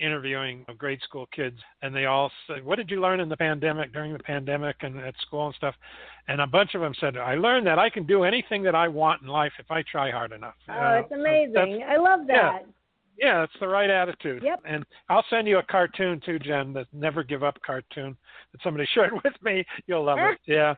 interviewing 0.00 0.64
grade 0.78 1.00
school 1.02 1.26
kids, 1.34 1.56
and 1.82 1.94
they 1.94 2.06
all 2.06 2.30
said, 2.46 2.64
"What 2.64 2.76
did 2.76 2.90
you 2.90 3.00
learn 3.00 3.20
in 3.20 3.28
the 3.28 3.36
pandemic 3.36 3.92
during 3.92 4.12
the 4.12 4.18
pandemic 4.20 4.76
and 4.80 4.98
at 5.00 5.14
school 5.20 5.46
and 5.46 5.54
stuff?" 5.54 5.74
And 6.28 6.40
a 6.40 6.46
bunch 6.46 6.74
of 6.74 6.80
them 6.80 6.94
said, 7.00 7.16
"I 7.16 7.34
learned 7.34 7.66
that 7.66 7.78
I 7.78 7.90
can 7.90 8.04
do 8.06 8.22
anything 8.24 8.62
that 8.62 8.74
I 8.74 8.88
want 8.88 9.22
in 9.22 9.28
life 9.28 9.52
if 9.58 9.70
I 9.70 9.82
try 9.82 10.10
hard 10.10 10.32
enough." 10.32 10.54
Oh, 10.68 10.72
Uh, 10.72 11.00
it's 11.02 11.12
amazing. 11.12 11.52
that's- 11.52 11.82
I 11.88 11.96
love 11.96 12.26
that. 12.28 12.64
yeah, 13.18 13.40
that's 13.40 13.58
the 13.60 13.68
right 13.68 13.90
attitude. 13.90 14.42
Yep. 14.42 14.60
And 14.64 14.84
I'll 15.08 15.24
send 15.30 15.46
you 15.46 15.58
a 15.58 15.62
cartoon 15.64 16.20
too, 16.20 16.38
Jen, 16.38 16.72
the 16.72 16.86
Never 16.92 17.22
Give 17.22 17.42
Up 17.44 17.60
cartoon 17.62 18.16
that 18.52 18.62
somebody 18.62 18.86
shared 18.94 19.12
with 19.24 19.34
me. 19.42 19.64
You'll 19.86 20.04
love 20.04 20.18
it. 20.20 20.38
Yeah. 20.46 20.74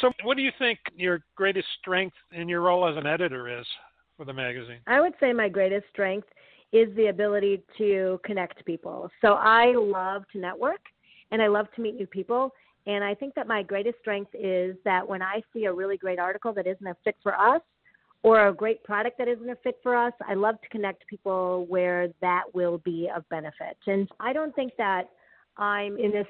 So, 0.00 0.12
what 0.24 0.36
do 0.36 0.42
you 0.42 0.52
think 0.58 0.78
your 0.94 1.20
greatest 1.36 1.66
strength 1.80 2.16
in 2.32 2.48
your 2.48 2.60
role 2.60 2.86
as 2.88 2.96
an 2.96 3.06
editor 3.06 3.60
is 3.60 3.66
for 4.16 4.24
the 4.24 4.32
magazine? 4.32 4.78
I 4.86 5.00
would 5.00 5.14
say 5.20 5.32
my 5.32 5.48
greatest 5.48 5.86
strength 5.90 6.28
is 6.72 6.94
the 6.96 7.06
ability 7.06 7.62
to 7.78 8.20
connect 8.24 8.64
people. 8.64 9.10
So 9.20 9.34
I 9.34 9.72
love 9.74 10.24
to 10.32 10.38
network 10.38 10.80
and 11.30 11.40
I 11.40 11.46
love 11.46 11.66
to 11.76 11.80
meet 11.80 11.94
new 11.94 12.06
people. 12.06 12.52
And 12.86 13.02
I 13.02 13.14
think 13.14 13.34
that 13.34 13.46
my 13.46 13.62
greatest 13.62 13.98
strength 14.00 14.30
is 14.34 14.76
that 14.84 15.06
when 15.06 15.22
I 15.22 15.42
see 15.52 15.64
a 15.64 15.72
really 15.72 15.96
great 15.96 16.18
article 16.18 16.52
that 16.54 16.66
isn't 16.66 16.86
a 16.86 16.96
fit 17.04 17.16
for 17.22 17.34
us 17.34 17.62
or 18.22 18.48
a 18.48 18.54
great 18.54 18.82
product 18.84 19.18
that 19.18 19.28
isn't 19.28 19.48
a 19.48 19.56
fit 19.56 19.78
for 19.82 19.96
us, 19.96 20.12
I 20.28 20.34
love 20.34 20.60
to 20.60 20.68
connect 20.68 21.06
people 21.06 21.66
where 21.68 22.08
that 22.20 22.44
will 22.52 22.78
be 22.78 23.08
of 23.14 23.28
benefit. 23.28 23.76
And 23.86 24.08
I 24.20 24.32
don't 24.32 24.54
think 24.54 24.72
that 24.78 25.08
I'm 25.56 25.96
in 25.98 26.10
this 26.12 26.26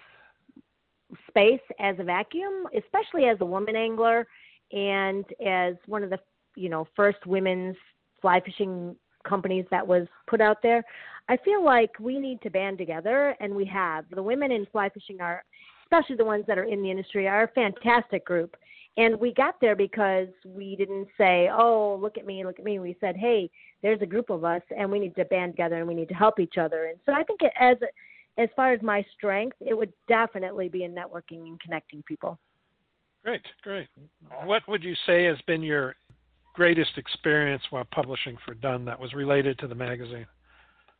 space 1.28 1.60
as 1.78 1.96
a 1.98 2.04
vacuum, 2.04 2.66
especially 2.76 3.26
as 3.26 3.38
a 3.40 3.44
woman 3.44 3.76
angler 3.76 4.26
and 4.72 5.24
as 5.44 5.74
one 5.86 6.02
of 6.02 6.10
the 6.10 6.18
you 6.56 6.68
know 6.68 6.86
first 6.96 7.24
women's 7.26 7.76
fly 8.20 8.40
fishing 8.40 8.96
companies 9.26 9.64
that 9.70 9.86
was 9.86 10.06
put 10.26 10.40
out 10.40 10.58
there. 10.62 10.82
I 11.28 11.36
feel 11.38 11.64
like 11.64 11.90
we 11.98 12.18
need 12.18 12.40
to 12.42 12.50
band 12.50 12.78
together, 12.78 13.36
and 13.40 13.54
we 13.54 13.64
have. 13.66 14.04
The 14.10 14.22
women 14.22 14.52
in 14.52 14.66
fly 14.66 14.88
fishing 14.88 15.20
are, 15.20 15.44
especially 15.84 16.16
the 16.16 16.24
ones 16.24 16.44
that 16.46 16.58
are 16.58 16.64
in 16.64 16.82
the 16.82 16.90
industry, 16.90 17.26
are 17.26 17.44
a 17.44 17.48
fantastic 17.48 18.24
group. 18.24 18.56
And 18.96 19.20
we 19.20 19.34
got 19.34 19.60
there 19.60 19.76
because 19.76 20.28
we 20.46 20.74
didn't 20.76 21.08
say, 21.18 21.50
"Oh, 21.52 21.98
look 22.00 22.16
at 22.16 22.26
me, 22.26 22.44
look 22.44 22.58
at 22.58 22.64
me." 22.64 22.78
We 22.78 22.96
said, 23.00 23.16
"Hey, 23.16 23.50
there's 23.82 24.00
a 24.00 24.06
group 24.06 24.30
of 24.30 24.44
us, 24.44 24.62
and 24.76 24.90
we 24.90 24.98
need 24.98 25.14
to 25.16 25.24
band 25.26 25.52
together, 25.52 25.76
and 25.76 25.88
we 25.88 25.94
need 25.94 26.08
to 26.08 26.14
help 26.14 26.40
each 26.40 26.56
other." 26.56 26.86
And 26.86 26.98
so 27.04 27.12
I 27.12 27.22
think 27.24 27.42
it, 27.42 27.52
as 27.58 27.76
as 28.38 28.48
far 28.54 28.72
as 28.72 28.82
my 28.82 29.04
strength, 29.16 29.56
it 29.60 29.76
would 29.76 29.92
definitely 30.08 30.68
be 30.68 30.84
in 30.84 30.94
networking 30.94 31.46
and 31.46 31.60
connecting 31.60 32.02
people. 32.02 32.38
Great, 33.24 33.42
great. 33.62 33.88
What 34.44 34.62
would 34.68 34.84
you 34.84 34.94
say 35.06 35.24
has 35.24 35.38
been 35.46 35.62
your 35.62 35.96
greatest 36.54 36.96
experience 36.96 37.62
while 37.70 37.86
publishing 37.92 38.36
for 38.44 38.54
Dun 38.54 38.84
that 38.84 38.98
was 38.98 39.12
related 39.14 39.58
to 39.58 39.66
the 39.66 39.74
magazine? 39.74 40.26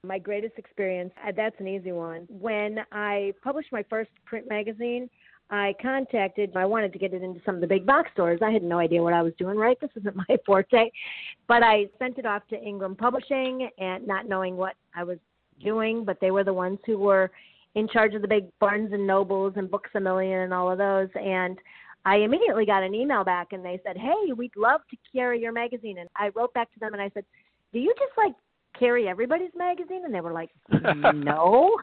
My 0.03 0.18
greatest 0.18 0.55
experience, 0.59 1.12
uh, 1.27 1.33
that's 1.35 1.57
an 1.59 1.68
easy 1.68 1.92
one. 1.92 2.27
When 2.29 2.81
I 2.92 3.33
published 3.42 3.72
my 3.72 3.85
first 3.88 4.11
print 4.25 4.49
magazine, 4.49 5.09
I 5.51 5.75
contacted, 5.81 6.57
I 6.57 6.66
wanted 6.66 6.92
to 6.92 6.99
get 6.99 7.14
it 7.14 7.22
into 7.22 7.40
some 7.46 7.55
of 7.55 7.61
the 7.61 7.66
big 7.66 7.87
box 7.87 8.11
stores. 8.12 8.40
I 8.42 8.51
had 8.51 8.62
no 8.62 8.79
idea 8.79 9.03
what 9.03 9.12
I 9.12 9.22
was 9.22 9.33
doing, 9.38 9.57
right? 9.57 9.79
This 9.81 9.90
isn't 9.96 10.16
my 10.16 10.37
forte. 10.44 10.90
But 11.46 11.62
I 11.62 11.87
sent 11.99 12.18
it 12.18 12.27
off 12.27 12.42
to 12.49 12.61
Ingram 12.61 12.96
Publishing 12.96 13.68
and 13.79 14.07
not 14.07 14.29
knowing 14.29 14.57
what 14.57 14.75
I 14.94 15.05
was 15.05 15.18
doing, 15.62 16.05
but 16.05 16.19
they 16.21 16.31
were 16.31 16.45
the 16.45 16.53
ones 16.53 16.79
who 16.87 16.99
were 16.99 17.31
in 17.75 17.87
charge 17.88 18.14
of 18.14 18.23
the 18.23 18.29
big 18.29 18.47
Barnes 18.59 18.92
and 18.92 19.07
Nobles 19.07 19.53
and 19.57 19.71
Books 19.71 19.90
a 19.95 20.01
Million 20.01 20.40
and 20.40 20.55
all 20.55 20.71
of 20.71 20.79
those. 20.79 21.09
And 21.14 21.59
I 22.07 22.16
immediately 22.19 22.64
got 22.64 22.83
an 22.83 22.95
email 22.95 23.25
back 23.25 23.49
and 23.53 23.64
they 23.64 23.81
said, 23.85 23.97
Hey, 23.99 24.33
we'd 24.35 24.57
love 24.57 24.81
to 24.90 24.97
carry 25.12 25.40
your 25.40 25.53
magazine. 25.53 25.99
And 25.99 26.09
I 26.16 26.31
wrote 26.35 26.55
back 26.55 26.73
to 26.73 26.81
them 26.81 26.95
and 26.95 27.03
I 27.03 27.11
said, 27.12 27.25
Do 27.73 27.79
you 27.79 27.92
just 27.99 28.12
like 28.16 28.33
carry 28.79 29.09
everybody's 29.09 29.51
magazine? 29.57 30.03
And 30.05 30.14
they 30.14 30.21
were 30.21 30.33
like, 30.33 30.51
No. 30.71 31.77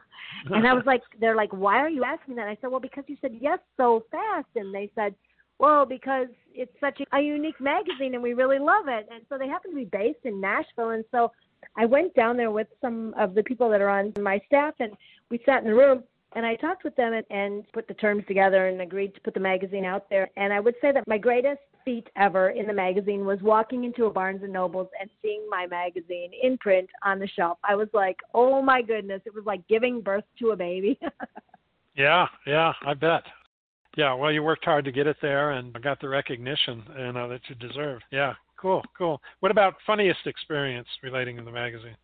and 0.50 0.66
I 0.68 0.74
was 0.74 0.84
like, 0.86 1.02
They're 1.20 1.36
like, 1.36 1.52
Why 1.52 1.78
are 1.78 1.90
you 1.90 2.04
asking 2.04 2.36
that? 2.36 2.48
I 2.48 2.58
said, 2.62 2.72
Well, 2.72 2.80
because 2.80 3.04
you 3.08 3.18
said 3.22 3.38
yes 3.40 3.60
so 3.78 4.06
fast. 4.12 4.48
And 4.56 4.74
they 4.74 4.90
said, 4.96 5.14
Well, 5.60 5.86
because 5.86 6.28
it's 6.56 6.74
such 6.80 7.02
a, 7.02 7.18
a 7.18 7.22
unique 7.22 7.60
magazine 7.60 8.14
and 8.14 8.24
we 8.24 8.34
really 8.34 8.60
love 8.60 8.88
it. 8.88 9.08
And 9.14 9.24
so 9.30 9.38
they 9.38 9.48
happen 9.48 9.72
to 9.72 9.78
be 9.78 9.86
based 9.86 10.24
in 10.24 10.42
Nashville. 10.42 10.92
And 10.92 11.04
so 11.12 11.32
I 11.78 11.86
went 11.86 12.14
down 12.16 12.38
there 12.38 12.52
with 12.52 12.68
some 12.82 13.14
of 13.18 13.34
the 13.34 13.44
people 13.44 13.70
that 13.70 13.82
are 13.82 13.90
on 13.90 14.14
my 14.20 14.42
staff 14.48 14.74
and 14.80 14.94
we 15.30 15.42
sat 15.46 15.64
in 15.64 15.70
the 15.70 15.76
room 15.76 16.04
and 16.36 16.46
I 16.46 16.56
talked 16.56 16.84
with 16.84 16.96
them 16.96 17.14
and, 17.14 17.26
and 17.30 17.72
put 17.74 17.88
the 17.88 17.94
terms 17.94 18.24
together 18.28 18.68
and 18.68 18.82
agreed 18.82 19.14
to 19.16 19.22
put 19.22 19.34
the 19.34 19.40
magazine 19.40 19.86
out 19.86 20.10
there. 20.10 20.30
And 20.36 20.52
I 20.52 20.60
would 20.60 20.76
say 20.82 20.92
that 20.92 21.08
my 21.08 21.18
greatest 21.18 21.62
feat 21.86 22.08
ever 22.16 22.50
in 22.50 22.66
the 22.66 22.74
magazine 22.74 23.26
was 23.26 23.40
walking 23.42 23.84
into 23.84 24.06
a 24.06 24.10
Barnes 24.10 24.42
and 24.42 24.54
Nobles 24.54 24.88
and 25.00 25.10
seeing 25.22 25.46
my 25.50 25.68
magazine 25.68 26.32
in 26.42 26.58
print 26.58 26.90
on 27.04 27.20
the 27.20 27.28
shelf. 27.28 27.58
I 27.64 27.76
was 27.76 27.90
like, 27.94 28.18
oh 28.34 28.62
my 28.62 28.82
goodness, 28.82 29.22
it 29.26 29.34
was 29.34 29.44
like 29.46 29.68
giving 29.68 30.02
birth 30.02 30.24
to 30.40 30.52
a 30.52 30.56
baby. 30.56 31.00
Yeah, 31.96 32.28
yeah, 32.48 32.74
I 32.86 32.94
bet. 32.94 33.24
Yeah, 33.96 34.14
well, 34.16 34.32
you 34.32 34.42
worked 34.42 34.66
hard 34.66 34.86
to 34.86 34.92
get 34.92 35.06
it 35.06 35.18
there 35.22 35.52
and 35.52 35.80
got 35.84 36.02
the 36.02 36.10
recognition 36.10 36.84
you 36.98 37.12
know 37.12 37.30
that 37.30 37.42
you 37.48 37.56
deserve. 37.56 38.02
Yeah, 38.12 38.34
cool, 38.64 38.82
cool. 38.98 39.22
What 39.42 39.52
about 39.52 39.76
funniest 39.86 40.26
experience 40.26 40.88
relating 41.04 41.38
to 41.38 41.44
the 41.44 41.52
magazine? 41.52 41.98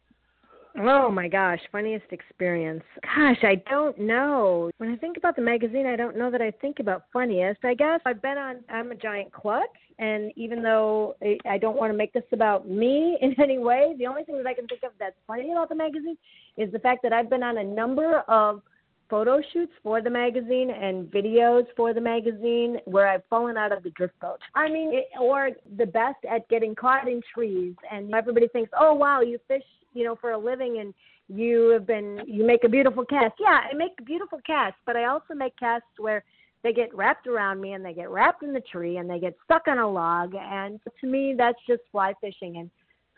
Oh 0.78 1.10
my 1.10 1.28
gosh, 1.28 1.60
funniest 1.72 2.06
experience. 2.12 2.84
Gosh, 3.02 3.40
I 3.44 3.56
don't 3.70 3.98
know. 3.98 4.70
When 4.78 4.92
I 4.92 4.96
think 4.98 5.18
about 5.18 5.36
the 5.36 5.42
magazine, 5.42 5.88
I 5.88 5.96
don't 5.96 6.16
know 6.16 6.30
that 6.30 6.42
I 6.42 6.52
think 6.52 6.80
about 6.80 7.06
funniest. 7.12 7.66
I 7.66 7.74
guess 7.74 8.02
I've 8.06 8.22
been 8.22 8.38
on 8.38 8.58
I'm 8.70 8.92
a 8.92 8.96
giant 8.96 9.32
klutz 9.32 9.74
and 9.98 10.32
even 10.36 10.62
though 10.62 11.16
I 11.46 11.58
don't 11.58 11.76
want 11.76 11.92
to 11.92 11.98
make 11.98 12.14
this 12.14 12.24
about 12.32 12.70
me 12.70 13.18
in 13.22 13.36
any 13.42 13.58
way, 13.58 13.96
the 13.98 14.06
only 14.06 14.24
thing 14.24 14.38
that 14.38 14.48
I 14.48 14.54
can 14.54 14.68
think 14.68 14.84
of 14.84 14.92
that's 15.00 15.16
funny 15.26 15.52
about 15.52 15.70
the 15.70 15.76
magazine 15.76 16.18
is 16.58 16.72
the 16.72 16.80
fact 16.80 17.02
that 17.04 17.14
I've 17.14 17.30
been 17.30 17.44
on 17.44 17.58
a 17.58 17.64
number 17.64 18.20
of 18.28 18.62
photo 19.10 19.42
shoots 19.52 19.72
for 19.84 20.02
the 20.02 20.10
magazine 20.10 20.70
and 20.70 21.08
videos 21.08 21.66
for 21.76 21.94
the 21.94 22.02
magazine 22.02 22.78
where 22.86 23.08
I've 23.08 23.24
fallen 23.30 23.58
out 23.58 23.72
of 23.72 23.84
the 23.84 23.90
drift 23.92 24.20
boat. 24.20 24.40
I 24.56 24.70
mean, 24.70 24.94
it, 24.94 25.06
or 25.20 25.52
the 25.78 25.86
best 25.86 26.18
at 26.30 26.48
getting 26.50 26.76
caught 26.76 27.08
in 27.08 27.22
trees, 27.34 27.76
and 27.92 28.14
everybody 28.14 28.48
thinks, 28.48 28.72
"Oh 28.80 28.94
wow, 28.94 29.22
you 29.22 29.40
fish, 29.48 29.64
you 29.94 30.04
know, 30.04 30.16
for 30.16 30.32
a 30.32 30.38
living, 30.38 30.80
and 30.80 30.94
you 31.28 31.70
have 31.70 31.86
been 31.86 32.22
you 32.28 32.46
make 32.46 32.64
a 32.64 32.70
beautiful 32.70 33.06
cast." 33.06 33.34
Yeah, 33.40 33.62
I 33.72 33.74
make 33.76 33.94
beautiful 34.06 34.40
casts, 34.46 34.80
but 34.86 34.96
I 34.96 35.06
also 35.06 35.34
make 35.34 35.58
casts 35.58 35.88
where 35.98 36.24
they 36.62 36.74
get 36.74 36.94
wrapped 36.94 37.26
around 37.26 37.62
me 37.62 37.74
and 37.74 37.86
they 37.86 37.94
get 37.94 38.10
wrapped 38.10 38.44
in 38.44 38.52
the 38.52 38.60
tree 38.60 38.98
and 38.98 39.10
they 39.10 39.20
get 39.20 39.36
stuck 39.46 39.68
on 39.68 39.80
a 39.80 39.90
log, 39.90 40.36
and 40.36 40.80
to 41.02 41.08
me, 41.08 41.34
that's 41.38 41.60
just 41.68 41.82
fly 41.92 42.14
fishing 42.22 42.58
and 42.58 42.70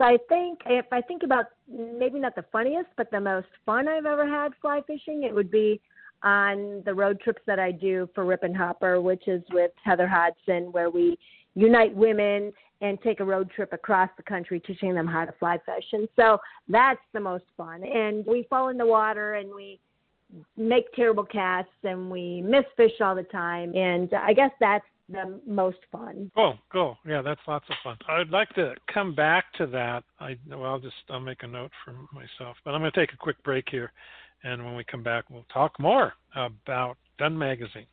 so 0.01 0.05
I 0.05 0.17
think 0.29 0.61
if 0.65 0.85
I 0.91 0.99
think 1.01 1.21
about 1.21 1.45
maybe 1.69 2.17
not 2.17 2.35
the 2.35 2.45
funniest, 2.51 2.89
but 2.97 3.11
the 3.11 3.21
most 3.21 3.47
fun 3.67 3.87
I've 3.87 4.07
ever 4.07 4.27
had 4.27 4.51
fly 4.59 4.81
fishing, 4.87 5.23
it 5.23 5.35
would 5.35 5.51
be 5.51 5.79
on 6.23 6.81
the 6.85 6.93
road 6.93 7.19
trips 7.19 7.41
that 7.45 7.59
I 7.59 7.71
do 7.71 8.09
for 8.15 8.25
Rip 8.25 8.41
and 8.41 8.57
Hopper, 8.57 8.99
which 8.99 9.27
is 9.27 9.43
with 9.51 9.69
Heather 9.83 10.07
Hodson, 10.07 10.71
where 10.71 10.89
we 10.89 11.19
unite 11.53 11.95
women 11.95 12.51
and 12.81 12.99
take 13.03 13.19
a 13.19 13.23
road 13.23 13.51
trip 13.51 13.73
across 13.73 14.09
the 14.17 14.23
country 14.23 14.59
teaching 14.59 14.95
them 14.95 15.05
how 15.05 15.23
to 15.23 15.31
fly 15.33 15.59
fish. 15.67 15.85
And 15.93 16.07
so 16.15 16.39
that's 16.67 16.99
the 17.13 17.19
most 17.19 17.45
fun. 17.55 17.83
And 17.83 18.25
we 18.25 18.47
fall 18.49 18.69
in 18.69 18.77
the 18.79 18.85
water 18.87 19.35
and 19.35 19.53
we 19.53 19.79
make 20.57 20.91
terrible 20.93 21.25
casts 21.25 21.69
and 21.83 22.09
we 22.09 22.41
miss 22.41 22.65
fish 22.75 23.01
all 23.01 23.13
the 23.13 23.23
time. 23.23 23.75
And 23.75 24.11
I 24.15 24.33
guess 24.33 24.51
that's 24.59 24.85
the 25.11 25.39
most 25.45 25.77
fun. 25.91 26.31
Oh, 26.35 26.53
cool. 26.71 26.97
Yeah, 27.05 27.21
that's 27.21 27.41
lots 27.47 27.65
of 27.69 27.75
fun. 27.83 27.97
I'd 28.07 28.29
like 28.29 28.49
to 28.55 28.73
come 28.93 29.13
back 29.13 29.45
to 29.57 29.67
that. 29.67 30.03
I 30.19 30.37
well, 30.49 30.65
I'll 30.65 30.79
just 30.79 30.95
I'll 31.09 31.19
make 31.19 31.43
a 31.43 31.47
note 31.47 31.71
for 31.83 31.93
myself. 32.13 32.57
But 32.63 32.73
I'm 32.73 32.81
going 32.81 32.91
to 32.91 32.99
take 32.99 33.13
a 33.13 33.17
quick 33.17 33.41
break 33.43 33.65
here, 33.69 33.91
and 34.43 34.63
when 34.63 34.75
we 34.75 34.83
come 34.83 35.03
back, 35.03 35.29
we'll 35.29 35.45
talk 35.53 35.79
more 35.79 36.13
about 36.35 36.97
Dun 37.17 37.37
Magazine. 37.37 37.87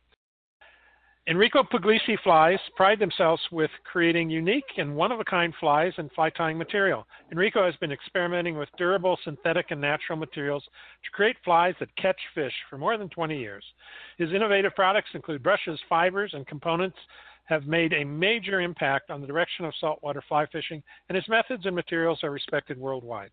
Enrico 1.29 1.61
Puglisi 1.61 2.17
flies 2.23 2.57
pride 2.75 2.97
themselves 2.97 3.41
with 3.51 3.69
creating 3.83 4.31
unique 4.31 4.65
and 4.77 4.95
one 4.95 5.11
of 5.11 5.19
a 5.19 5.23
kind 5.23 5.53
flies 5.59 5.93
and 5.97 6.11
fly 6.13 6.31
tying 6.31 6.57
material. 6.57 7.05
Enrico 7.31 7.63
has 7.63 7.75
been 7.75 7.91
experimenting 7.91 8.57
with 8.57 8.67
durable 8.79 9.15
synthetic 9.23 9.67
and 9.69 9.79
natural 9.79 10.17
materials 10.17 10.63
to 11.03 11.11
create 11.11 11.35
flies 11.45 11.75
that 11.79 11.95
catch 11.97 12.19
fish 12.33 12.53
for 12.67 12.79
more 12.79 12.97
than 12.97 13.09
20 13.09 13.37
years. 13.37 13.63
His 14.17 14.33
innovative 14.33 14.73
products 14.73 15.09
include 15.13 15.43
brushes, 15.43 15.79
fibers, 15.87 16.31
and 16.33 16.47
components 16.47 16.97
have 17.45 17.67
made 17.67 17.93
a 17.93 18.03
major 18.03 18.61
impact 18.61 19.11
on 19.11 19.21
the 19.21 19.27
direction 19.27 19.65
of 19.65 19.73
saltwater 19.79 20.23
fly 20.27 20.47
fishing, 20.51 20.81
and 21.09 21.15
his 21.15 21.29
methods 21.29 21.67
and 21.67 21.75
materials 21.75 22.23
are 22.23 22.31
respected 22.31 22.75
worldwide. 22.75 23.29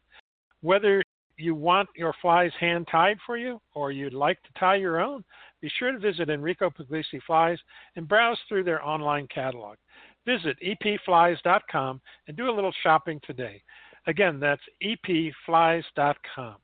Whether 0.60 1.02
you 1.38 1.54
want 1.54 1.88
your 1.96 2.14
flies 2.20 2.52
hand 2.58 2.88
tied 2.90 3.18
for 3.24 3.36
you 3.36 3.60
or 3.74 3.92
you'd 3.92 4.14
like 4.14 4.42
to 4.42 4.58
tie 4.58 4.76
your 4.76 5.00
own, 5.00 5.24
be 5.66 5.72
sure 5.80 5.90
to 5.90 5.98
visit 5.98 6.30
Enrico 6.30 6.70
Puglisi 6.70 7.20
Flies 7.26 7.58
and 7.96 8.06
browse 8.06 8.38
through 8.48 8.62
their 8.62 8.86
online 8.86 9.26
catalog. 9.34 9.76
Visit 10.24 10.56
epflies.com 10.64 12.00
and 12.28 12.36
do 12.36 12.48
a 12.48 12.54
little 12.54 12.72
shopping 12.84 13.20
today. 13.26 13.60
Again, 14.06 14.38
that's 14.38 14.62
epflies.com. 14.80 16.54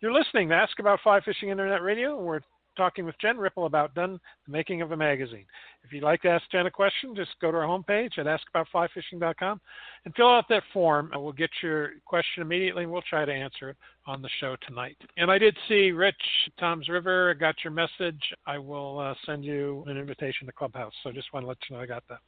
You're 0.00 0.12
listening 0.12 0.48
to 0.48 0.54
Ask 0.54 0.78
About 0.78 1.00
Fly 1.02 1.20
Fishing 1.22 1.48
Internet 1.48 1.82
Radio. 1.82 2.22
We're 2.22 2.38
talking 2.76 3.04
with 3.04 3.14
Jen 3.20 3.38
Ripple 3.38 3.66
about 3.66 3.94
Dun, 3.94 4.18
the 4.46 4.52
making 4.52 4.82
of 4.82 4.92
a 4.92 4.96
magazine. 4.96 5.46
If 5.82 5.92
you'd 5.92 6.02
like 6.02 6.22
to 6.22 6.28
ask 6.28 6.44
Jen 6.50 6.66
a 6.66 6.70
question, 6.70 7.14
just 7.14 7.30
go 7.40 7.50
to 7.50 7.56
our 7.56 7.64
homepage 7.64 8.18
at 8.18 8.26
askaboutflyfishing.com 8.26 9.60
and 10.04 10.14
fill 10.14 10.28
out 10.28 10.46
that 10.48 10.62
form, 10.72 11.10
and 11.12 11.22
we'll 11.22 11.32
get 11.32 11.50
your 11.62 11.90
question 12.06 12.42
immediately, 12.42 12.84
and 12.84 12.92
we'll 12.92 13.02
try 13.02 13.24
to 13.24 13.32
answer 13.32 13.70
it 13.70 13.76
on 14.06 14.22
the 14.22 14.28
show 14.40 14.56
tonight. 14.66 14.96
And 15.16 15.30
I 15.30 15.38
did 15.38 15.56
see 15.68 15.90
Rich 15.90 16.22
Toms 16.58 16.88
River. 16.88 17.34
Got 17.34 17.56
your 17.64 17.72
message. 17.72 18.22
I 18.46 18.58
will 18.58 18.98
uh, 18.98 19.14
send 19.26 19.44
you 19.44 19.84
an 19.86 19.96
invitation 19.96 20.46
to 20.46 20.52
Clubhouse. 20.52 20.92
So 21.02 21.12
just 21.12 21.32
want 21.32 21.44
to 21.44 21.48
let 21.48 21.58
you 21.68 21.76
know 21.76 21.82
I 21.82 21.86
got 21.86 22.04
that. 22.08 22.20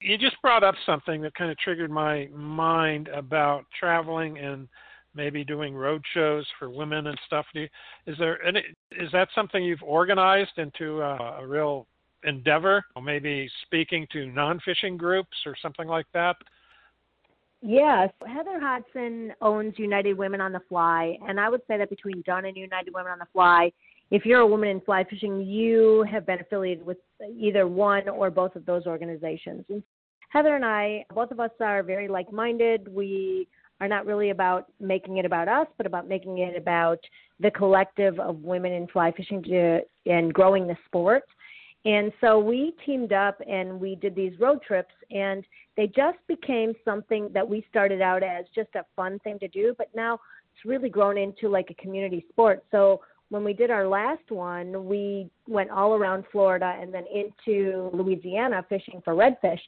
You 0.00 0.16
just 0.16 0.40
brought 0.42 0.62
up 0.62 0.76
something 0.86 1.20
that 1.22 1.34
kind 1.34 1.50
of 1.50 1.58
triggered 1.58 1.90
my 1.90 2.28
mind 2.32 3.08
about 3.08 3.64
traveling 3.78 4.38
and– 4.38 4.68
maybe 5.14 5.44
doing 5.44 5.74
road 5.74 6.02
shows 6.14 6.46
for 6.58 6.70
women 6.70 7.08
and 7.08 7.18
stuff. 7.26 7.46
Do 7.54 7.60
you, 7.60 7.68
is 8.06 8.16
there 8.18 8.42
any, 8.44 8.60
is 8.92 9.10
that 9.12 9.28
something 9.34 9.62
you've 9.62 9.82
organized 9.82 10.58
into 10.58 11.00
a, 11.02 11.38
a 11.40 11.46
real 11.46 11.86
endeavor? 12.24 12.84
Or 12.94 13.02
maybe 13.02 13.48
speaking 13.62 14.06
to 14.12 14.26
non-fishing 14.26 14.96
groups 14.96 15.36
or 15.46 15.54
something 15.60 15.88
like 15.88 16.06
that? 16.14 16.36
Yes, 17.60 18.10
Heather 18.24 18.60
Hodson 18.60 19.32
owns 19.40 19.74
United 19.78 20.16
Women 20.16 20.40
on 20.40 20.52
the 20.52 20.60
Fly, 20.68 21.18
and 21.26 21.40
I 21.40 21.48
would 21.48 21.62
say 21.66 21.76
that 21.76 21.90
between 21.90 22.22
Dun 22.24 22.44
and 22.44 22.56
United 22.56 22.94
Women 22.94 23.10
on 23.10 23.18
the 23.18 23.26
Fly, 23.32 23.72
if 24.10 24.24
you're 24.24 24.40
a 24.40 24.46
woman 24.46 24.68
in 24.68 24.80
fly 24.80 25.04
fishing, 25.04 25.42
you 25.42 26.04
have 26.10 26.24
been 26.24 26.40
affiliated 26.40 26.86
with 26.86 26.98
either 27.36 27.66
one 27.66 28.08
or 28.08 28.30
both 28.30 28.56
of 28.56 28.64
those 28.64 28.86
organizations. 28.86 29.64
And 29.68 29.82
Heather 30.30 30.54
and 30.54 30.64
I, 30.64 31.04
both 31.14 31.30
of 31.30 31.40
us 31.40 31.50
are 31.60 31.82
very 31.82 32.08
like-minded. 32.08 32.88
We 32.94 33.48
are 33.80 33.88
not 33.88 34.06
really 34.06 34.30
about 34.30 34.66
making 34.80 35.18
it 35.18 35.24
about 35.24 35.48
us, 35.48 35.66
but 35.76 35.86
about 35.86 36.08
making 36.08 36.38
it 36.38 36.56
about 36.56 36.98
the 37.40 37.50
collective 37.50 38.18
of 38.18 38.42
women 38.42 38.72
in 38.72 38.86
fly 38.88 39.12
fishing 39.12 39.42
to, 39.44 39.80
and 40.06 40.34
growing 40.34 40.66
the 40.66 40.76
sport. 40.86 41.22
And 41.84 42.12
so 42.20 42.38
we 42.40 42.74
teamed 42.84 43.12
up 43.12 43.40
and 43.48 43.80
we 43.80 43.94
did 43.94 44.14
these 44.14 44.38
road 44.40 44.60
trips, 44.66 44.94
and 45.10 45.44
they 45.76 45.86
just 45.86 46.18
became 46.26 46.74
something 46.84 47.30
that 47.32 47.48
we 47.48 47.64
started 47.70 48.02
out 48.02 48.22
as 48.22 48.46
just 48.54 48.70
a 48.74 48.84
fun 48.96 49.20
thing 49.20 49.38
to 49.38 49.48
do, 49.48 49.74
but 49.78 49.88
now 49.94 50.14
it's 50.14 50.64
really 50.64 50.88
grown 50.88 51.16
into 51.16 51.48
like 51.48 51.70
a 51.70 51.74
community 51.74 52.26
sport. 52.30 52.64
So 52.72 53.00
when 53.30 53.44
we 53.44 53.52
did 53.52 53.70
our 53.70 53.86
last 53.86 54.30
one, 54.30 54.86
we 54.86 55.30
went 55.46 55.70
all 55.70 55.94
around 55.94 56.24
Florida 56.32 56.76
and 56.80 56.92
then 56.92 57.04
into 57.14 57.90
Louisiana 57.92 58.64
fishing 58.68 59.00
for 59.04 59.14
redfish. 59.14 59.60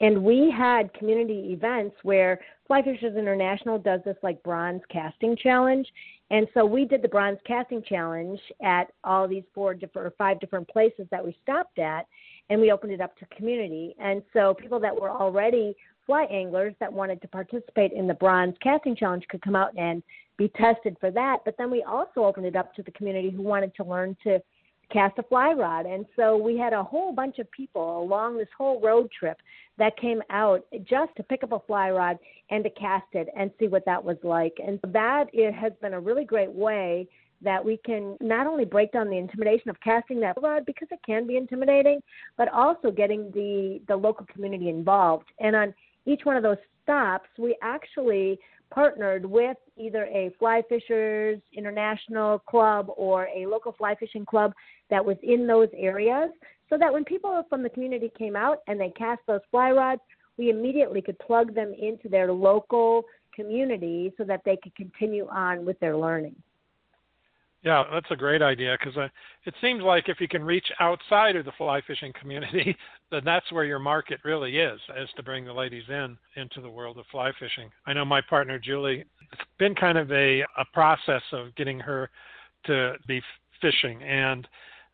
And 0.00 0.24
we 0.24 0.50
had 0.56 0.92
community 0.94 1.52
events 1.52 1.94
where 2.02 2.40
Fly 2.66 2.82
Fishers 2.82 3.16
International 3.16 3.78
does 3.78 4.00
this 4.04 4.16
like 4.22 4.42
bronze 4.42 4.80
casting 4.90 5.36
challenge. 5.36 5.86
And 6.30 6.46
so 6.54 6.64
we 6.64 6.84
did 6.84 7.02
the 7.02 7.08
bronze 7.08 7.38
casting 7.46 7.82
challenge 7.82 8.40
at 8.62 8.92
all 9.04 9.28
these 9.28 9.42
four 9.54 9.74
different 9.74 10.06
or 10.06 10.14
five 10.16 10.40
different 10.40 10.68
places 10.68 11.06
that 11.10 11.24
we 11.24 11.36
stopped 11.42 11.78
at 11.78 12.06
and 12.48 12.60
we 12.60 12.72
opened 12.72 12.92
it 12.92 13.00
up 13.00 13.16
to 13.18 13.26
community. 13.26 13.94
And 13.98 14.22
so 14.32 14.54
people 14.54 14.80
that 14.80 14.98
were 14.98 15.10
already 15.10 15.74
fly 16.06 16.24
anglers 16.24 16.74
that 16.80 16.92
wanted 16.92 17.20
to 17.22 17.28
participate 17.28 17.92
in 17.92 18.06
the 18.06 18.14
bronze 18.14 18.54
casting 18.62 18.96
challenge 18.96 19.24
could 19.28 19.42
come 19.42 19.56
out 19.56 19.76
and 19.76 20.02
be 20.38 20.48
tested 20.56 20.96
for 20.98 21.10
that. 21.10 21.38
But 21.44 21.56
then 21.58 21.70
we 21.70 21.82
also 21.82 22.24
opened 22.24 22.46
it 22.46 22.56
up 22.56 22.74
to 22.74 22.82
the 22.82 22.90
community 22.92 23.30
who 23.30 23.42
wanted 23.42 23.74
to 23.76 23.84
learn 23.84 24.16
to 24.24 24.40
cast 24.92 25.18
a 25.18 25.22
fly 25.24 25.52
rod. 25.52 25.86
And 25.86 26.06
so 26.16 26.36
we 26.36 26.58
had 26.58 26.72
a 26.72 26.82
whole 26.82 27.12
bunch 27.12 27.38
of 27.38 27.50
people 27.50 28.02
along 28.02 28.38
this 28.38 28.48
whole 28.56 28.80
road 28.80 29.10
trip 29.16 29.38
that 29.78 29.96
came 29.96 30.22
out 30.30 30.64
just 30.84 31.14
to 31.16 31.22
pick 31.22 31.42
up 31.42 31.52
a 31.52 31.60
fly 31.60 31.90
rod 31.90 32.18
and 32.50 32.62
to 32.64 32.70
cast 32.70 33.06
it 33.12 33.28
and 33.36 33.50
see 33.58 33.68
what 33.68 33.84
that 33.86 34.02
was 34.02 34.16
like. 34.22 34.56
And 34.64 34.78
that 34.92 35.26
it 35.32 35.54
has 35.54 35.72
been 35.80 35.94
a 35.94 36.00
really 36.00 36.24
great 36.24 36.52
way 36.52 37.08
that 37.42 37.64
we 37.64 37.78
can 37.84 38.16
not 38.20 38.46
only 38.46 38.64
break 38.64 38.92
down 38.92 39.08
the 39.08 39.16
intimidation 39.16 39.70
of 39.70 39.80
casting 39.80 40.20
that 40.20 40.40
rod 40.42 40.66
because 40.66 40.88
it 40.90 41.00
can 41.04 41.26
be 41.26 41.36
intimidating, 41.36 42.00
but 42.36 42.48
also 42.52 42.90
getting 42.90 43.30
the 43.32 43.80
the 43.88 43.96
local 43.96 44.26
community 44.26 44.68
involved. 44.68 45.26
And 45.38 45.56
on 45.56 45.74
each 46.06 46.20
one 46.24 46.36
of 46.36 46.42
those 46.42 46.58
stops, 46.82 47.28
we 47.38 47.56
actually 47.62 48.38
partnered 48.72 49.24
with 49.26 49.56
either 49.76 50.04
a 50.06 50.30
fly 50.38 50.62
fishers 50.68 51.40
international 51.52 52.38
club 52.40 52.86
or 52.96 53.28
a 53.36 53.46
local 53.46 53.72
fly 53.72 53.94
fishing 53.96 54.24
club 54.24 54.52
that 54.90 55.04
was 55.04 55.16
in 55.22 55.46
those 55.46 55.68
areas 55.76 56.30
so 56.68 56.78
that 56.78 56.92
when 56.92 57.04
people 57.04 57.44
from 57.48 57.62
the 57.62 57.70
community 57.70 58.10
came 58.16 58.36
out 58.36 58.58
and 58.68 58.80
they 58.80 58.90
cast 58.90 59.20
those 59.26 59.40
fly 59.50 59.70
rods 59.70 60.00
we 60.38 60.50
immediately 60.50 61.02
could 61.02 61.18
plug 61.18 61.54
them 61.54 61.74
into 61.78 62.08
their 62.08 62.32
local 62.32 63.02
community 63.34 64.12
so 64.16 64.24
that 64.24 64.40
they 64.44 64.56
could 64.62 64.74
continue 64.76 65.26
on 65.28 65.64
with 65.64 65.78
their 65.80 65.96
learning 65.96 66.34
yeah, 67.62 67.84
that's 67.92 68.10
a 68.10 68.16
great 68.16 68.40
idea 68.40 68.76
because 68.78 68.96
uh, 68.96 69.08
it 69.44 69.54
seems 69.60 69.82
like 69.82 70.08
if 70.08 70.20
you 70.20 70.28
can 70.28 70.42
reach 70.42 70.66
outside 70.80 71.36
of 71.36 71.44
the 71.44 71.52
fly 71.58 71.82
fishing 71.86 72.12
community, 72.18 72.74
then 73.10 73.20
that's 73.24 73.50
where 73.52 73.64
your 73.64 73.78
market 73.78 74.18
really 74.24 74.58
is, 74.58 74.80
is 74.98 75.08
to 75.16 75.22
bring 75.22 75.44
the 75.44 75.52
ladies 75.52 75.84
in 75.88 76.16
into 76.36 76.62
the 76.62 76.70
world 76.70 76.98
of 76.98 77.04
fly 77.10 77.30
fishing. 77.38 77.70
I 77.86 77.92
know 77.92 78.04
my 78.04 78.22
partner 78.22 78.58
Julie. 78.58 79.04
It's 79.32 79.42
been 79.58 79.74
kind 79.74 79.98
of 79.98 80.10
a 80.10 80.40
a 80.40 80.64
process 80.72 81.22
of 81.32 81.54
getting 81.54 81.78
her 81.80 82.08
to 82.64 82.94
be 83.06 83.20
fishing, 83.60 84.02
and 84.02 84.48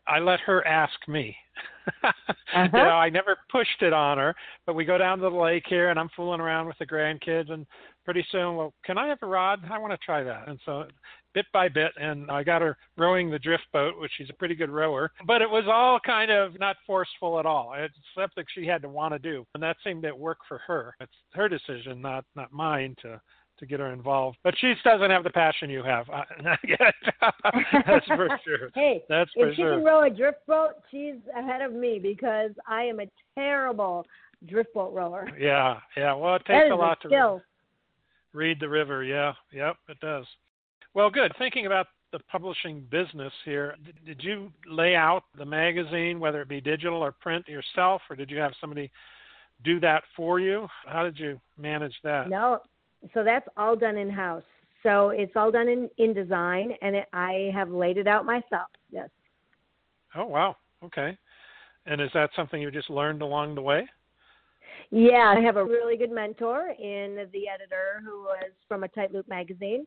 I 0.09 0.19
let 0.19 0.41
her 0.41 0.67
ask 0.67 0.95
me. 1.07 1.37
uh-huh. 2.05 2.63
You 2.65 2.69
know, 2.73 2.79
I 2.79 3.09
never 3.09 3.39
pushed 3.51 3.81
it 3.81 3.93
on 3.93 4.19
her, 4.19 4.35
but 4.67 4.75
we 4.75 4.85
go 4.85 4.99
down 4.99 5.19
to 5.19 5.23
the 5.23 5.37
lake 5.37 5.65
here, 5.69 5.91
and 5.91 5.99
I'm 5.99 6.11
fooling 6.17 6.41
around 6.41 6.67
with 6.67 6.79
the 6.79 6.87
grandkids, 6.87 7.51
and 7.51 7.67
pretty 8.05 8.25
soon, 8.31 8.57
well, 8.57 8.75
can 8.85 8.99
I 8.99 9.09
have 9.09 9.19
a 9.23 9.27
rod? 9.27 9.61
I 9.71 9.79
want 9.79 9.93
to 9.93 10.05
try 10.05 10.23
that. 10.23 10.49
And 10.49 10.59
so 10.65 10.85
bit 11.37 11.47
by 11.53 11.69
bit, 11.69 11.93
and 12.01 12.31
I 12.31 12.43
got 12.43 12.63
her 12.63 12.79
rowing 12.97 13.31
the 13.31 13.39
drift 13.39 13.65
boat, 13.71 14.01
which 14.01 14.11
she's 14.17 14.31
a 14.31 14.33
pretty 14.33 14.55
good 14.55 14.71
rower. 14.71 15.13
But 15.27 15.43
it 15.43 15.51
was 15.51 15.65
all 15.71 16.01
kind 16.01 16.31
of 16.31 16.59
not 16.59 16.77
forceful 16.87 17.39
at 17.39 17.45
all. 17.45 17.75
It's 17.77 17.95
something 18.19 18.43
she 18.55 18.65
had 18.67 18.81
to 18.83 18.89
want 18.89 19.13
to 19.13 19.19
do, 19.19 19.47
and 19.55 19.63
that 19.63 19.77
seemed 19.85 20.03
to 20.05 20.13
work 20.15 20.39
for 20.49 20.59
her. 20.67 20.95
It's 20.99 21.13
her 21.35 21.47
decision, 21.49 22.01
not 22.01 22.25
not 22.35 22.53
mine 22.53 22.97
to 23.03 23.21
to 23.59 23.67
get 23.67 23.81
her 23.81 23.93
involved. 23.93 24.39
But 24.45 24.55
she 24.59 24.73
doesn't 24.83 25.11
have 25.11 25.25
the 25.25 25.31
passion 25.31 25.69
you 25.71 25.83
have. 25.83 26.07
That's 26.81 28.07
for 28.07 28.29
sure. 28.45 28.71
hey, 28.75 29.03
That's 29.09 29.31
for 29.33 29.49
if 29.49 29.57
she 29.57 29.63
sure. 29.63 29.77
can 29.77 29.85
row 29.85 30.05
a 30.07 30.11
drift 30.11 30.47
boat, 30.47 30.73
she's 30.91 31.17
ahead 31.37 31.63
of 31.63 31.73
me 31.73 31.99
because 32.03 32.51
I 32.67 32.83
am 32.85 33.01
a 33.01 33.07
terrible 33.35 34.07
drift 34.47 34.73
boat 34.75 34.93
rower. 34.95 35.29
Yeah, 35.39 35.79
yeah. 35.97 36.15
Well, 36.15 36.37
it 36.37 36.45
takes 36.47 36.71
a 36.71 36.75
lot 36.75 37.01
to 37.03 37.09
skill. 37.09 37.43
read 38.33 38.59
the 38.61 38.69
river. 38.69 39.03
Yeah, 39.05 39.33
yep, 39.53 39.77
it 39.89 39.99
does. 40.01 40.27
Well, 40.97 41.11
good. 41.11 41.31
Thinking 41.37 41.67
about 41.67 41.89
the 42.11 42.21
publishing 42.21 42.81
business 42.91 43.33
here, 43.45 43.77
did, 44.07 44.25
you 44.25 44.51
lay 44.67 44.97
out 44.97 45.25
the 45.37 45.45
magazine, 45.45 46.19
whether 46.19 46.41
it 46.41 46.49
be 46.49 46.59
digital 46.59 47.05
or 47.05 47.13
print, 47.13 47.47
yourself, 47.47 48.01
or 48.09 48.17
did 48.17 48.31
you 48.31 48.39
have 48.39 48.53
somebody 48.63 48.91
do 49.63 49.79
that 49.81 50.05
for 50.17 50.41
you? 50.41 50.67
How 50.87 51.03
did 51.03 51.19
you 51.19 51.39
manage 51.59 51.93
that? 52.03 52.31
No, 52.31 52.61
so 53.13 53.23
that's 53.23 53.47
all 53.59 53.77
done 53.77 53.99
in 53.99 54.09
house. 54.09 54.43
So 54.83 55.11
it's 55.11 55.33
all 55.37 55.51
done 55.51 55.69
in 55.69 55.91
InDesign, 56.01 56.75
and 56.81 56.97
it, 56.97 57.09
I 57.13 57.51
have 57.53 57.69
laid 57.69 57.99
it 57.99 58.07
out 58.07 58.25
myself. 58.25 58.69
Yes. 58.91 59.11
Oh, 60.15 60.25
wow. 60.25 60.57
Okay. 60.83 61.15
And 61.85 62.01
is 62.01 62.09
that 62.15 62.31
something 62.35 62.63
you 62.63 62.71
just 62.71 62.89
learned 62.89 63.21
along 63.21 63.55
the 63.55 63.61
way? 63.61 63.87
Yeah, 64.91 65.35
I 65.37 65.41
have 65.41 65.57
a 65.57 65.65
really 65.65 65.97
good 65.97 66.13
mentor 66.13 66.71
in 66.79 67.17
the 67.33 67.49
editor 67.49 68.03
who 68.05 68.23
was 68.23 68.51
from 68.69 68.85
a 68.85 68.89
Tight 68.89 69.13
Loop 69.13 69.29
magazine, 69.29 69.87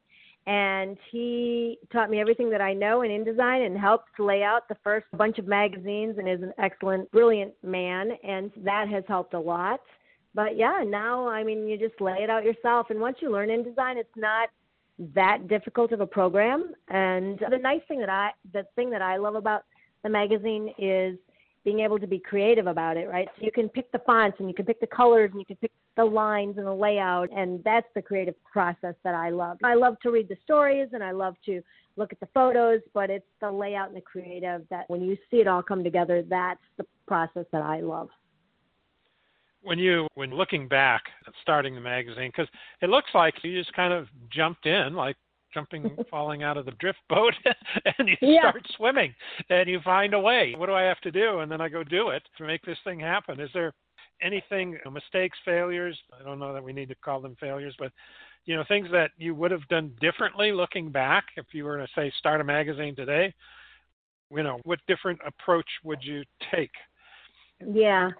and 0.49 0.97
he 1.11 1.77
taught 1.93 2.09
me 2.09 2.19
everything 2.19 2.49
that 2.49 2.59
I 2.59 2.73
know 2.73 3.03
in 3.03 3.11
InDesign 3.11 3.67
and 3.67 3.77
helped 3.77 4.19
lay 4.19 4.41
out 4.41 4.67
the 4.67 4.77
first 4.83 5.05
bunch 5.15 5.37
of 5.37 5.45
magazines 5.45 6.15
and 6.17 6.27
is 6.27 6.41
an 6.41 6.53
excellent, 6.57 7.11
brilliant 7.11 7.53
man, 7.63 8.13
and 8.23 8.49
that 8.65 8.87
has 8.89 9.03
helped 9.07 9.35
a 9.35 9.39
lot. 9.39 9.79
But 10.33 10.57
yeah, 10.57 10.83
now 10.83 11.27
I 11.27 11.43
mean 11.43 11.67
you 11.67 11.77
just 11.77 12.01
lay 12.01 12.17
it 12.23 12.31
out 12.31 12.43
yourself, 12.43 12.87
and 12.89 12.99
once 12.99 13.17
you 13.21 13.31
learn 13.31 13.49
InDesign, 13.49 13.97
it's 13.97 14.09
not 14.17 14.49
that 15.13 15.47
difficult 15.47 15.91
of 15.91 16.01
a 16.01 16.07
program. 16.07 16.73
And 16.87 17.37
the 17.51 17.59
nice 17.59 17.81
thing 17.87 17.99
that 17.99 18.09
I, 18.09 18.31
the 18.51 18.65
thing 18.75 18.89
that 18.89 19.03
I 19.03 19.17
love 19.17 19.35
about 19.35 19.65
the 20.01 20.09
magazine 20.09 20.73
is 20.79 21.15
being 21.63 21.81
able 21.81 21.99
to 21.99 22.07
be 22.07 22.19
creative 22.19 22.67
about 22.67 22.97
it, 22.97 23.09
right? 23.09 23.27
So 23.37 23.45
you 23.45 23.51
can 23.51 23.69
pick 23.69 23.91
the 23.91 23.99
fonts 23.99 24.37
and 24.39 24.47
you 24.47 24.55
can 24.55 24.65
pick 24.65 24.79
the 24.79 24.87
colors 24.87 25.29
and 25.31 25.39
you 25.39 25.45
can 25.45 25.57
pick 25.57 25.71
the 25.97 26.05
lines 26.05 26.57
and 26.57 26.65
the 26.65 26.73
layout, 26.73 27.29
and 27.35 27.61
that's 27.65 27.87
the 27.93 28.01
creative 28.01 28.35
process 28.45 28.95
that 29.03 29.15
I 29.15 29.29
love. 29.29 29.57
I 29.63 29.73
love 29.73 29.99
to 30.03 30.11
read 30.11 30.29
the 30.29 30.37
stories 30.43 30.89
and 30.93 31.03
I 31.03 31.11
love 31.11 31.35
to 31.45 31.61
look 31.97 32.13
at 32.13 32.19
the 32.21 32.27
photos, 32.33 32.79
but 32.93 33.09
it's 33.09 33.25
the 33.41 33.51
layout 33.51 33.89
and 33.89 33.97
the 33.97 34.01
creative 34.01 34.63
that 34.69 34.85
when 34.89 35.01
you 35.01 35.17
see 35.29 35.37
it 35.37 35.47
all 35.47 35.61
come 35.61 35.83
together, 35.83 36.23
that's 36.27 36.61
the 36.77 36.85
process 37.07 37.45
that 37.51 37.61
I 37.61 37.81
love. 37.81 38.09
When 39.61 39.77
you, 39.77 40.07
when 40.15 40.33
looking 40.33 40.69
back 40.69 41.03
at 41.27 41.33
starting 41.41 41.75
the 41.75 41.81
magazine, 41.81 42.31
because 42.33 42.47
it 42.81 42.89
looks 42.89 43.09
like 43.13 43.33
you 43.43 43.59
just 43.59 43.73
kind 43.73 43.91
of 43.91 44.07
jumped 44.31 44.65
in, 44.65 44.93
like 44.93 45.17
jumping, 45.53 45.97
falling 46.09 46.43
out 46.43 46.57
of 46.57 46.65
the 46.65 46.71
drift 46.73 46.99
boat, 47.09 47.33
and 47.97 48.07
you 48.07 48.15
Yeah. 48.21 48.49
start 48.49 48.65
swimming, 48.75 49.13
and 49.49 49.69
you 49.69 49.79
find 49.81 50.13
a 50.13 50.19
way. 50.19 50.53
What 50.57 50.67
do 50.67 50.73
I 50.73 50.83
have 50.83 50.99
to 51.01 51.11
do? 51.11 51.39
And 51.39 51.51
then 51.51 51.61
I 51.61 51.69
go 51.69 51.83
do 51.83 52.09
it 52.09 52.23
to 52.37 52.45
make 52.45 52.63
this 52.63 52.77
thing 52.83 52.99
happen. 52.99 53.39
Is 53.39 53.49
there 53.53 53.73
anything, 54.21 54.77
mistakes, 54.91 55.37
failures? 55.45 55.97
I 56.19 56.23
don't 56.23 56.39
know 56.39 56.53
that 56.53 56.63
we 56.63 56.73
need 56.73 56.89
to 56.89 56.95
call 56.95 57.21
them 57.21 57.35
failures, 57.39 57.75
but 57.79 57.91
you 58.45 58.55
know, 58.55 58.63
things 58.67 58.87
that 58.91 59.11
you 59.17 59.35
would 59.35 59.51
have 59.51 59.67
done 59.67 59.91
differently 60.01 60.51
looking 60.51 60.91
back 60.91 61.25
if 61.35 61.45
you 61.51 61.65
were 61.65 61.77
to 61.77 61.87
say 61.95 62.11
start 62.17 62.41
a 62.41 62.43
magazine 62.43 62.95
today. 62.95 63.33
You 64.31 64.43
know, 64.43 64.59
what 64.63 64.79
different 64.87 65.19
approach 65.25 65.67
would 65.83 65.99
you 66.01 66.23
take? 66.53 66.71
Yeah. 67.65 68.11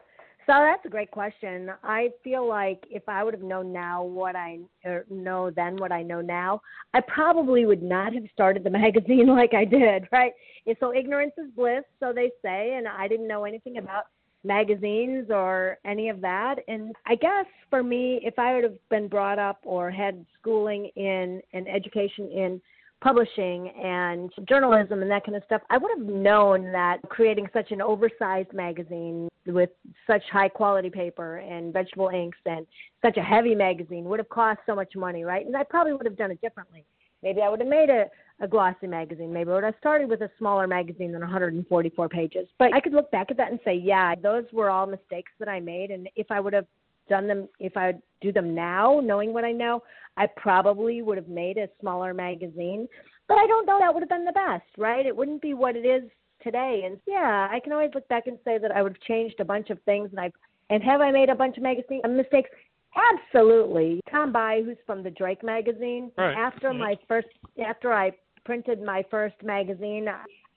So 0.50 0.56
that's 0.56 0.84
a 0.84 0.90
great 0.90 1.12
question. 1.12 1.70
I 1.84 2.10
feel 2.24 2.48
like 2.48 2.84
if 2.90 3.04
I 3.08 3.24
would 3.24 3.36
have 3.36 3.44
known 3.44 3.72
now 3.72 4.02
what 4.02 4.36
I 4.36 4.58
or 4.84 5.06
know 5.08 5.52
then 5.52 5.78
what 5.78 5.92
I 5.92 6.02
know 6.02 6.22
now, 6.22 6.60
I 6.96 7.02
probably 7.02 7.68
would 7.68 7.84
not 7.84 8.16
have 8.16 8.24
started 8.34 8.64
the 8.64 8.70
magazine 8.72 9.28
like 9.28 9.54
I 9.54 9.64
did, 9.64 10.08
right? 10.12 10.32
And 10.66 10.76
so 10.80 10.92
ignorance 10.92 11.34
is 11.38 11.52
bliss, 11.56 11.84
so 12.00 12.14
they 12.14 12.32
say, 12.44 12.74
and 12.78 12.88
I 12.88 13.08
didn't 13.08 13.28
know 13.28 13.44
anything 13.46 13.78
about 13.78 14.06
magazines 14.44 15.28
or 15.30 15.78
any 15.86 16.10
of 16.10 16.20
that. 16.22 16.56
And 16.68 16.96
I 17.06 17.14
guess 17.14 17.46
for 17.70 17.84
me, 17.84 18.20
if 18.24 18.40
I 18.40 18.56
would 18.56 18.64
have 18.64 18.90
been 18.90 19.08
brought 19.08 19.38
up 19.38 19.60
or 19.64 19.92
had 19.92 20.26
schooling 20.40 20.90
in 20.96 21.44
and 21.54 21.68
education 21.68 22.28
in 22.32 22.60
publishing 23.02 23.70
and 23.70 24.32
journalism 24.48 25.04
and 25.04 25.12
that 25.12 25.26
kind 25.26 25.36
of 25.36 25.44
stuff, 25.46 25.62
I 25.70 25.78
would 25.78 25.92
have 25.96 26.08
known 26.08 26.72
that 26.72 26.98
creating 27.08 27.48
such 27.54 27.70
an 27.70 27.84
oversized 27.84 28.52
magazine 28.52 29.30
with 29.50 29.70
such 30.08 30.24
high 30.32 30.50
quality 30.50 30.90
paper 30.90 31.38
and 31.38 31.74
vegetable 31.74 32.10
inks 32.10 32.38
and 32.46 32.66
such 33.04 33.18
a 33.18 33.22
heavy 33.22 33.56
magazine 33.56 34.06
would 34.06 34.20
have 34.20 34.30
cost 34.30 34.60
so 34.66 34.76
much 34.76 34.96
money, 34.96 35.24
right? 35.24 35.46
And 35.46 35.56
I 35.56 35.64
probably 35.64 35.94
would 35.94 36.06
have 36.06 36.18
done 36.18 36.32
it 36.32 36.42
differently. 36.42 36.86
Maybe 37.22 37.42
I 37.42 37.50
would 37.50 37.60
have 37.60 37.70
made 37.70 37.90
a, 37.90 38.06
a 38.40 38.48
glossy 38.48 38.88
magazine. 38.88 39.34
Maybe 39.34 39.52
I 39.52 39.56
would 39.56 39.64
have 39.64 39.76
started 39.80 40.10
with 40.10 40.22
a 40.22 40.30
smaller 40.38 40.68
magazine 40.68 41.12
than 41.12 41.22
144 41.22 42.10
pages. 42.10 42.48
But 42.58 42.74
I 42.74 42.80
could 42.80 42.94
look 42.94 43.12
back 43.12 43.32
at 43.32 43.38
that 43.38 43.52
and 43.52 43.60
say, 43.66 43.76
yeah, 43.76 44.16
those 44.16 44.46
were 44.54 44.70
all 44.70 44.86
mistakes 44.86 45.32
that 45.40 45.50
I 45.50 45.60
made. 45.60 45.92
And 45.92 46.08
if 46.16 46.28
I 46.32 46.40
would 46.40 46.54
have 46.54 46.66
done 47.10 47.28
them, 47.28 47.50
if 47.60 47.76
I 47.76 47.94
do 48.22 48.32
them 48.32 48.56
now, 48.56 49.02
knowing 49.04 49.34
what 49.34 49.44
I 49.44 49.52
know, 49.52 49.84
I 50.16 50.28
probably 50.38 51.02
would 51.02 51.18
have 51.18 51.28
made 51.28 51.58
a 51.58 51.68
smaller 51.82 52.14
magazine. 52.14 52.88
But 53.28 53.38
I 53.38 53.48
don't 53.48 53.66
know 53.66 53.80
that 53.80 53.94
would 53.94 54.02
have 54.02 54.10
been 54.10 54.26
the 54.26 54.32
best, 54.32 54.66
right? 54.78 55.06
It 55.06 55.16
wouldn't 55.16 55.42
be 55.42 55.54
what 55.54 55.76
it 55.76 55.86
is 55.86 56.10
today. 56.44 56.84
And 56.86 57.00
yeah, 57.06 57.48
I 57.52 57.60
can 57.60 57.74
always 57.74 57.92
look 57.94 58.08
back 58.08 58.28
and 58.28 58.38
say 58.46 58.58
that 58.58 58.72
I 58.72 58.82
would 58.82 58.94
have 58.94 59.02
changed 59.02 59.40
a 59.40 59.46
bunch 59.46 59.70
of 59.70 59.82
things. 59.84 60.10
And 60.12 60.20
i've 60.20 60.34
and 60.70 60.84
have 60.84 61.02
I 61.02 61.12
made 61.12 61.30
a 61.30 61.36
bunch 61.36 61.58
of 61.58 61.64
magazine 61.64 62.02
uh, 62.04 62.08
mistakes? 62.10 62.50
Absolutely. 62.96 64.02
Tom 64.10 64.32
Bie, 64.32 64.62
who's 64.64 64.78
from 64.86 65.04
the 65.04 65.10
Drake 65.10 65.44
magazine, 65.44 66.12
Right. 66.18 66.36
after 66.36 66.70
mm-hmm. 66.70 66.80
my 66.80 66.98
first, 67.08 67.28
after 67.64 67.94
I 67.94 68.12
printed 68.46 68.82
my 68.82 69.04
first 69.10 69.36
magazine, 69.44 70.08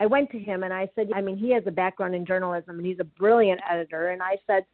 I 0.00 0.06
went 0.06 0.30
to 0.30 0.38
him 0.38 0.62
and 0.62 0.72
I 0.72 0.88
said, 0.94 1.10
I 1.14 1.20
mean, 1.20 1.36
he 1.36 1.50
has 1.52 1.62
a 1.66 1.70
background 1.70 2.14
in 2.14 2.26
journalism 2.26 2.78
and 2.78 2.86
he's 2.86 3.00
a 3.00 3.04
brilliant 3.04 3.60
editor. 3.70 4.10
And 4.10 4.22
I 4.22 4.36
said, 4.46 4.64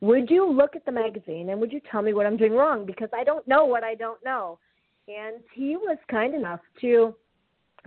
would 0.00 0.30
you 0.30 0.50
look 0.50 0.76
at 0.76 0.84
the 0.84 0.92
magazine 0.92 1.50
and 1.50 1.60
would 1.60 1.72
you 1.72 1.80
tell 1.90 2.02
me 2.02 2.14
what 2.14 2.26
I'm 2.26 2.36
doing 2.36 2.52
wrong? 2.52 2.86
Because 2.86 3.08
I 3.12 3.24
don't 3.24 3.46
know 3.48 3.64
what 3.64 3.82
I 3.82 3.94
don't 3.94 4.24
know. 4.24 4.58
And 5.08 5.42
he 5.52 5.76
was 5.76 5.98
kind 6.10 6.34
enough 6.34 6.60
to 6.82 7.14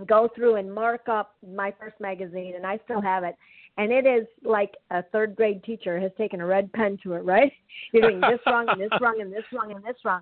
go 0.08 0.30
through 0.36 0.56
and 0.56 0.74
mark 0.74 1.08
up 1.10 1.36
my 1.56 1.74
first 1.80 1.96
magazine, 2.00 2.54
and 2.56 2.66
I 2.66 2.80
still 2.86 3.02
have 3.02 3.24
it. 3.24 3.36
And 3.78 3.92
it 3.92 4.06
is 4.06 4.28
like 4.44 4.76
a 4.90 5.02
third 5.02 5.36
grade 5.36 5.64
teacher 5.64 6.00
has 6.00 6.12
taken 6.18 6.42
a 6.42 6.46
red 6.46 6.72
pen 6.74 6.98
to 7.04 7.14
it, 7.14 7.24
right? 7.24 7.52
You're 7.94 8.10
doing 8.10 8.22
this 8.22 8.40
wrong 8.46 8.68
and 8.70 8.82
this 8.82 8.92
wrong 9.00 9.22
and 9.22 9.32
this 9.32 9.46
wrong 9.54 9.72
and 9.72 9.84
this 9.84 9.96
wrong. 10.04 10.22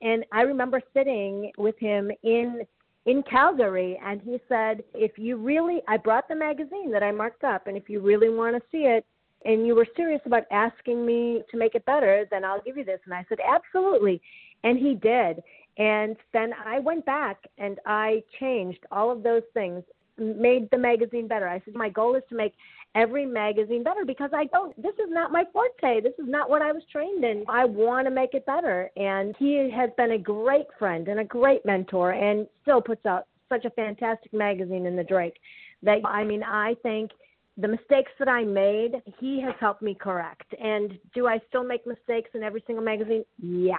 And 0.00 0.24
I 0.32 0.42
remember 0.42 0.80
sitting 0.94 1.50
with 1.56 1.78
him 1.78 2.10
in 2.22 2.62
in 3.06 3.22
Calgary, 3.22 3.98
and 4.04 4.20
he 4.20 4.38
said, 4.48 4.82
"If 4.92 5.18
you 5.18 5.36
really, 5.36 5.80
I 5.88 5.96
brought 5.96 6.28
the 6.28 6.34
magazine 6.34 6.90
that 6.92 7.02
I 7.02 7.10
marked 7.10 7.42
up, 7.42 7.66
and 7.66 7.76
if 7.76 7.88
you 7.88 8.00
really 8.00 8.28
want 8.28 8.54
to 8.56 8.62
see 8.70 8.84
it, 8.84 9.06
and 9.46 9.66
you 9.66 9.74
were 9.74 9.86
serious 9.96 10.20
about 10.26 10.44
asking 10.50 11.06
me 11.06 11.42
to 11.50 11.56
make 11.56 11.74
it 11.74 11.86
better, 11.86 12.26
then 12.30 12.44
I'll 12.44 12.60
give 12.60 12.76
you 12.76 12.84
this." 12.84 13.00
And 13.06 13.14
I 13.14 13.24
said, 13.28 13.38
"Absolutely," 13.40 14.20
and 14.62 14.78
he 14.78 14.94
did. 14.94 15.42
And 15.78 16.16
then 16.32 16.52
I 16.64 16.80
went 16.80 17.06
back 17.06 17.38
and 17.56 17.78
I 17.86 18.22
changed 18.40 18.84
all 18.90 19.10
of 19.10 19.22
those 19.22 19.44
things, 19.54 19.84
made 20.18 20.68
the 20.70 20.78
magazine 20.78 21.28
better. 21.28 21.48
I 21.48 21.62
said, 21.64 21.74
my 21.74 21.88
goal 21.88 22.16
is 22.16 22.22
to 22.30 22.34
make 22.34 22.54
every 22.94 23.24
magazine 23.24 23.84
better 23.84 24.04
because 24.04 24.30
I 24.34 24.46
don't, 24.46 24.74
this 24.82 24.94
is 24.94 25.08
not 25.08 25.30
my 25.30 25.44
forte. 25.52 26.00
This 26.00 26.14
is 26.18 26.26
not 26.26 26.50
what 26.50 26.62
I 26.62 26.72
was 26.72 26.82
trained 26.90 27.24
in. 27.24 27.44
I 27.48 27.64
want 27.64 28.06
to 28.06 28.10
make 28.10 28.34
it 28.34 28.44
better. 28.44 28.90
And 28.96 29.36
he 29.38 29.70
has 29.74 29.90
been 29.96 30.12
a 30.12 30.18
great 30.18 30.66
friend 30.78 31.06
and 31.06 31.20
a 31.20 31.24
great 31.24 31.64
mentor 31.64 32.10
and 32.10 32.48
still 32.62 32.82
puts 32.82 33.06
out 33.06 33.26
such 33.48 33.64
a 33.64 33.70
fantastic 33.70 34.32
magazine 34.32 34.84
in 34.84 34.96
the 34.96 35.04
Drake 35.04 35.38
that, 35.84 35.98
I 36.04 36.24
mean, 36.24 36.42
I 36.42 36.74
think 36.82 37.12
the 37.56 37.68
mistakes 37.68 38.10
that 38.18 38.28
I 38.28 38.42
made, 38.42 39.02
he 39.18 39.40
has 39.42 39.54
helped 39.60 39.82
me 39.82 39.94
correct. 39.94 40.54
And 40.60 40.98
do 41.14 41.28
I 41.28 41.40
still 41.48 41.64
make 41.64 41.86
mistakes 41.86 42.30
in 42.34 42.42
every 42.42 42.64
single 42.66 42.84
magazine? 42.84 43.24
Yeah. 43.40 43.76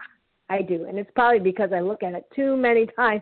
I 0.50 0.62
do, 0.62 0.86
and 0.86 0.98
it's 0.98 1.12
probably 1.16 1.40
because 1.40 1.72
I 1.74 1.80
look 1.80 2.04
at 2.04 2.14
it 2.14 2.26
too 2.36 2.58
many 2.58 2.86
times. 2.96 3.22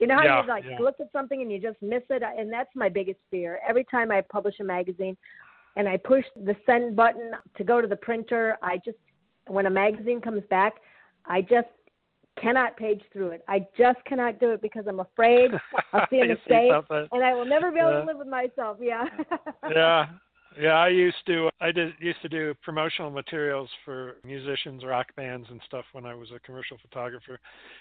you 0.00 0.06
know 0.06 0.16
how 0.16 0.24
Yeah, 0.24 0.42
you 0.42 0.48
like 0.48 0.64
yeah. 0.68 0.78
look 0.78 1.00
at 1.00 1.10
something 1.12 1.42
and 1.42 1.50
you 1.50 1.60
just 1.60 1.80
miss 1.82 2.02
it, 2.10 2.22
and 2.22 2.52
that's 2.52 2.70
my 2.74 2.88
biggest 2.88 3.18
fear. 3.30 3.58
Every 3.68 3.84
time 3.84 4.10
I 4.10 4.20
publish 4.20 4.54
a 4.60 4.64
magazine, 4.64 5.16
and 5.76 5.88
I 5.88 5.96
push 5.98 6.24
the 6.36 6.56
send 6.64 6.96
button 6.96 7.32
to 7.56 7.64
go 7.64 7.80
to 7.80 7.86
the 7.86 7.96
printer, 7.96 8.56
I 8.62 8.78
just 8.78 8.98
when 9.48 9.66
a 9.66 9.70
magazine 9.70 10.20
comes 10.20 10.42
back, 10.50 10.74
I 11.26 11.42
just 11.42 11.68
cannot 12.40 12.76
page 12.76 13.02
through 13.12 13.28
it. 13.30 13.44
I 13.48 13.66
just 13.78 13.98
cannot 14.04 14.38
do 14.40 14.50
it 14.52 14.62
because 14.62 14.84
I'm 14.88 15.00
afraid 15.00 15.50
I'll 15.92 16.06
see 16.10 16.20
a 16.20 16.24
mistake, 16.26 16.72
and 16.90 17.24
I 17.24 17.34
will 17.34 17.44
never 17.46 17.70
be 17.70 17.78
able 17.80 17.92
Yeah. 17.92 18.00
to 18.00 18.06
live 18.06 18.18
with 18.18 18.28
myself. 18.28 18.78
Yeah. 18.80 19.04
yeah, 19.70 20.06
Yeah, 20.58 20.70
I 20.70 20.88
used 20.88 21.16
to. 21.26 21.50
I 21.60 21.70
did 21.70 21.92
used 22.00 22.22
to 22.22 22.28
do 22.28 22.54
promotional 22.64 23.10
materials 23.10 23.68
for 23.84 24.16
musicians, 24.24 24.84
rock 24.84 25.06
bands, 25.14 25.46
and 25.50 25.60
stuff 25.66 25.84
when 25.92 26.06
I 26.06 26.14
was 26.14 26.28
a 26.34 26.38
commercial 26.40 26.78
photographer. 26.80 27.38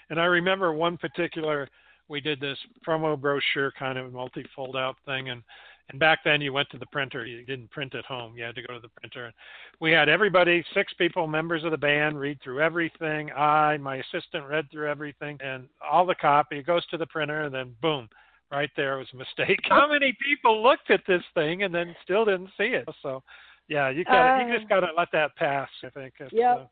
And 0.09 0.19
I 0.19 0.26
remember 0.26 0.73
one 0.73 0.97
particular. 0.97 1.69
We 2.07 2.21
did 2.21 2.39
this 2.39 2.57
promo 2.88 3.19
brochure 3.19 3.71
kind 3.80 3.97
of 3.97 4.13
multi-fold 4.13 4.76
out 4.76 4.97
thing, 5.05 5.30
and 5.30 5.41
and 5.89 5.99
back 5.99 6.19
then 6.26 6.41
you 6.41 6.51
went 6.51 6.69
to 6.71 6.78
the 6.78 6.86
printer. 6.88 7.26
You 7.26 7.45
didn't 7.45 7.71
print 7.71 7.95
at 7.95 8.05
home. 8.05 8.36
You 8.36 8.43
had 8.43 8.55
to 8.55 8.61
go 8.61 8.73
to 8.73 8.80
the 8.80 8.89
printer. 8.99 9.32
We 9.80 9.91
had 9.91 10.09
everybody, 10.09 10.63
six 10.73 10.91
people, 10.93 11.28
members 11.28 11.63
of 11.63 11.71
the 11.71 11.78
band, 11.78 12.19
read 12.19 12.39
through 12.43 12.61
everything. 12.61 13.32
I, 13.32 13.78
my 13.78 13.97
assistant, 13.97 14.47
read 14.49 14.69
through 14.71 14.89
everything, 14.89 15.38
and 15.41 15.67
all 15.82 16.05
the 16.05 16.15
copy. 16.15 16.61
Goes 16.61 16.86
to 16.88 16.97
the 16.97 17.05
printer, 17.07 17.43
and 17.43 17.53
then 17.53 17.76
boom, 17.82 18.09
right 18.55 18.71
there 18.75 18.97
was 18.97 19.07
a 19.13 19.17
mistake. 19.17 19.59
How 19.69 19.89
many 19.89 20.15
people 20.23 20.63
looked 20.63 20.89
at 20.89 21.01
this 21.07 21.23
thing 21.33 21.63
and 21.63 21.73
then 21.73 21.95
still 22.03 22.25
didn't 22.25 22.49
see 22.57 22.65
it? 22.65 22.87
So, 23.01 23.21
yeah, 23.67 23.89
you 23.89 24.03
got 24.05 24.41
uh, 24.41 24.45
you 24.45 24.57
just 24.57 24.69
got 24.69 24.81
to 24.81 24.87
let 24.97 25.09
that 25.11 25.35
pass. 25.35 25.69
I 25.83 25.89
think. 25.89 26.13
Yeah. 26.31 26.55
Uh, 26.55 26.65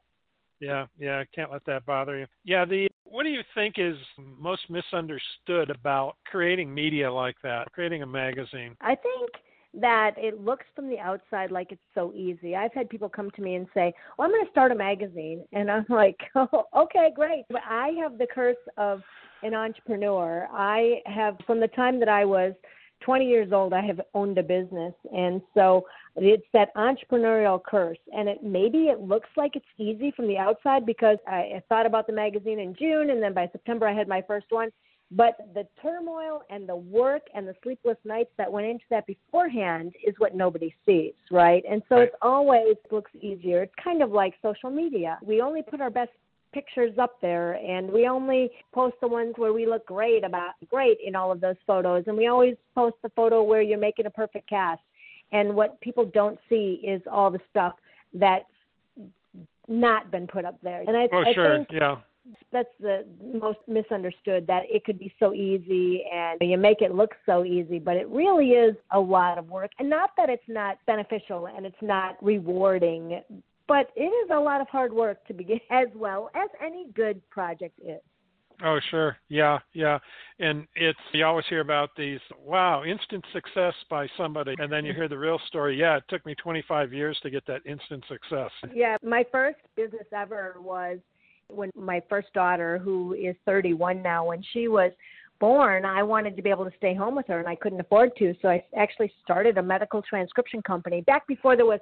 yeah, 0.59 0.85
yeah, 0.97 1.23
can't 1.35 1.51
let 1.51 1.65
that 1.65 1.85
bother 1.85 2.19
you. 2.19 2.25
Yeah, 2.45 2.63
the 2.63 2.87
what 3.03 3.23
do 3.23 3.29
you 3.29 3.41
think 3.53 3.75
is 3.77 3.97
most 4.17 4.61
misunderstood 4.69 5.69
about 5.69 6.15
creating 6.25 6.73
media 6.73 7.11
like 7.11 7.35
that, 7.43 7.71
creating 7.73 8.01
a 8.01 8.07
magazine? 8.07 8.75
I 8.79 8.95
think 8.95 9.29
that 9.73 10.11
it 10.17 10.39
looks 10.39 10.65
from 10.75 10.87
the 10.89 10.99
outside 10.99 11.51
like 11.51 11.71
it's 11.71 11.81
so 11.93 12.13
easy. 12.13 12.55
I've 12.55 12.73
had 12.73 12.89
people 12.89 13.09
come 13.09 13.29
to 13.31 13.41
me 13.41 13.55
and 13.55 13.67
say, 13.73 13.93
"Well, 14.17 14.25
I'm 14.25 14.31
going 14.31 14.45
to 14.45 14.51
start 14.51 14.71
a 14.71 14.75
magazine," 14.75 15.43
and 15.51 15.69
I'm 15.69 15.85
like, 15.89 16.17
"Oh, 16.35 16.65
okay, 16.75 17.11
great." 17.13 17.43
But 17.49 17.61
I 17.67 17.89
have 18.01 18.17
the 18.17 18.27
curse 18.33 18.55
of 18.77 19.01
an 19.43 19.53
entrepreneur. 19.53 20.47
I 20.51 21.01
have, 21.05 21.37
from 21.45 21.59
the 21.59 21.67
time 21.69 21.99
that 21.99 22.09
I 22.09 22.25
was 22.25 22.53
20 23.01 23.25
years 23.25 23.51
old, 23.51 23.73
I 23.73 23.81
have 23.85 23.99
owned 24.13 24.37
a 24.37 24.43
business, 24.43 24.93
and 25.13 25.41
so 25.53 25.85
it's 26.15 26.45
that 26.53 26.73
entrepreneurial 26.75 27.61
curse. 27.61 27.97
And 28.15 28.29
it 28.29 28.43
maybe 28.43 28.85
it 28.87 29.01
looks 29.01 29.29
like 29.35 29.55
it's 29.55 29.65
easy 29.77 30.11
from 30.15 30.27
the 30.27 30.37
outside 30.37 30.85
because 30.85 31.17
I, 31.27 31.37
I 31.55 31.63
thought 31.69 31.85
about 31.85 32.07
the 32.07 32.13
magazine 32.13 32.59
in 32.59 32.75
June, 32.75 33.09
and 33.09 33.21
then 33.21 33.33
by 33.33 33.49
September 33.51 33.87
I 33.87 33.93
had 33.93 34.07
my 34.07 34.23
first 34.25 34.47
one. 34.49 34.69
But 35.15 35.37
the 35.53 35.67
turmoil 35.79 36.41
and 36.49 36.67
the 36.67 36.75
work 36.75 37.23
and 37.35 37.47
the 37.47 37.53
sleepless 37.61 37.97
nights 38.03 38.31
that 38.37 38.51
went 38.51 38.65
into 38.65 38.85
that 38.89 39.05
beforehand 39.05 39.93
is 40.05 40.15
what 40.17 40.33
nobody 40.33 40.73
sees, 40.85 41.13
right? 41.29 41.63
And 41.69 41.83
so 41.87 41.97
right. 41.97 42.07
it's 42.07 42.15
always 42.21 42.77
looks 42.89 43.11
easier. 43.21 43.61
It's 43.61 43.73
kind 43.83 44.01
of 44.01 44.09
like 44.11 44.33
social 44.41 44.71
media. 44.71 45.19
We 45.21 45.39
only 45.41 45.61
put 45.61 45.81
our 45.81 45.91
best 45.91 46.09
pictures 46.53 46.93
up 46.99 47.19
there 47.21 47.53
and 47.53 47.91
we 47.91 48.07
only 48.07 48.49
post 48.73 48.95
the 49.01 49.07
ones 49.07 49.33
where 49.37 49.53
we 49.53 49.65
look 49.65 49.85
great 49.85 50.23
about 50.23 50.51
great 50.69 50.97
in 51.05 51.15
all 51.15 51.31
of 51.31 51.41
those 51.41 51.55
photos 51.65 52.03
and 52.07 52.15
we 52.15 52.27
always 52.27 52.55
post 52.75 52.95
the 53.03 53.09
photo 53.09 53.43
where 53.43 53.61
you're 53.61 53.77
making 53.77 54.05
a 54.05 54.09
perfect 54.09 54.47
cast. 54.47 54.81
And 55.31 55.55
what 55.55 55.81
people 55.81 56.05
don't 56.13 56.37
see 56.47 56.79
is 56.83 57.01
all 57.11 57.31
the 57.31 57.39
stuff 57.49 57.73
that's 58.13 58.45
not 59.67 60.11
been 60.11 60.27
put 60.27 60.45
up 60.45 60.57
there. 60.61 60.83
And 60.85 60.95
i, 60.95 61.07
oh, 61.11 61.23
I 61.25 61.33
sure. 61.33 61.57
think 61.57 61.69
yeah. 61.71 61.95
that's 62.51 62.69
the 62.79 63.05
most 63.33 63.59
misunderstood 63.67 64.45
that 64.47 64.63
it 64.69 64.85
could 64.85 64.99
be 64.99 65.13
so 65.19 65.33
easy 65.33 66.03
and 66.13 66.37
you 66.41 66.57
make 66.57 66.81
it 66.81 66.93
look 66.93 67.11
so 67.25 67.43
easy 67.43 67.79
but 67.79 67.95
it 67.95 68.07
really 68.09 68.49
is 68.49 68.75
a 68.91 68.99
lot 68.99 69.37
of 69.37 69.49
work. 69.49 69.71
And 69.79 69.89
not 69.89 70.11
that 70.17 70.29
it's 70.29 70.43
not 70.47 70.77
beneficial 70.85 71.47
and 71.47 71.65
it's 71.65 71.75
not 71.81 72.15
rewarding 72.21 73.21
but 73.67 73.87
it 73.95 74.03
is 74.03 74.29
a 74.31 74.39
lot 74.39 74.61
of 74.61 74.67
hard 74.67 74.93
work 74.93 75.25
to 75.27 75.33
begin 75.33 75.59
as 75.71 75.87
well 75.95 76.29
as 76.35 76.49
any 76.63 76.87
good 76.93 77.27
project 77.29 77.79
is. 77.79 78.01
Oh, 78.63 78.79
sure. 78.91 79.17
Yeah, 79.29 79.59
yeah. 79.73 79.99
And 80.39 80.67
it's, 80.75 80.99
you 81.11 81.25
always 81.25 81.45
hear 81.49 81.61
about 81.61 81.89
these, 81.97 82.19
wow, 82.39 82.83
instant 82.83 83.25
success 83.33 83.73
by 83.89 84.07
somebody. 84.15 84.55
And 84.57 84.71
then 84.71 84.85
you 84.85 84.91
mm-hmm. 84.91 85.01
hear 85.01 85.09
the 85.09 85.17
real 85.17 85.39
story. 85.47 85.77
Yeah, 85.77 85.97
it 85.97 86.03
took 86.07 86.25
me 86.25 86.35
25 86.35 86.93
years 86.93 87.17
to 87.23 87.29
get 87.29 87.45
that 87.47 87.61
instant 87.65 88.03
success. 88.07 88.51
Yeah, 88.73 88.97
my 89.03 89.25
first 89.31 89.57
business 89.75 90.05
ever 90.15 90.55
was 90.59 90.99
when 91.47 91.71
my 91.75 92.01
first 92.09 92.31
daughter, 92.33 92.77
who 92.77 93.13
is 93.13 93.35
31 93.45 94.01
now, 94.01 94.25
when 94.25 94.43
she 94.53 94.67
was 94.67 94.91
born, 95.39 95.83
I 95.83 96.03
wanted 96.03 96.35
to 96.37 96.41
be 96.41 96.49
able 96.49 96.65
to 96.65 96.77
stay 96.77 96.93
home 96.93 97.15
with 97.15 97.27
her 97.27 97.39
and 97.39 97.47
I 97.47 97.55
couldn't 97.55 97.79
afford 97.79 98.15
to. 98.17 98.33
So 98.41 98.49
I 98.49 98.63
actually 98.77 99.11
started 99.23 99.57
a 99.57 99.63
medical 99.63 100.01
transcription 100.01 100.61
company 100.61 101.01
back 101.01 101.27
before 101.27 101.55
there 101.55 101.65
was 101.65 101.81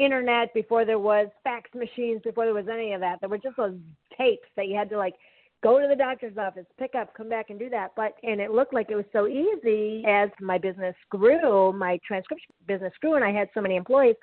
internet, 0.00 0.52
before 0.54 0.84
there 0.84 0.98
was 0.98 1.28
fax 1.44 1.70
machines, 1.74 2.20
before 2.24 2.44
there 2.44 2.54
was 2.54 2.68
any 2.68 2.92
of 2.92 3.00
that. 3.00 3.20
There 3.20 3.28
were 3.28 3.38
just 3.38 3.56
those 3.56 3.76
tapes 4.16 4.48
that 4.56 4.66
you 4.66 4.76
had 4.76 4.90
to 4.90 4.96
like 4.96 5.14
go 5.62 5.78
to 5.78 5.86
the 5.86 5.96
doctor's 5.96 6.36
office, 6.38 6.66
pick 6.78 6.94
up, 6.94 7.14
come 7.14 7.28
back 7.28 7.50
and 7.50 7.58
do 7.58 7.68
that. 7.70 7.92
But 7.96 8.14
and 8.22 8.40
it 8.40 8.50
looked 8.50 8.74
like 8.74 8.90
it 8.90 8.96
was 8.96 9.04
so 9.12 9.26
easy 9.26 10.04
as 10.06 10.30
my 10.40 10.58
business 10.58 10.94
grew, 11.10 11.72
my 11.72 11.98
transcription 12.06 12.52
business 12.66 12.92
grew 13.00 13.14
and 13.14 13.24
I 13.24 13.32
had 13.32 13.48
so 13.54 13.60
many 13.60 13.76
employees. 13.76 14.16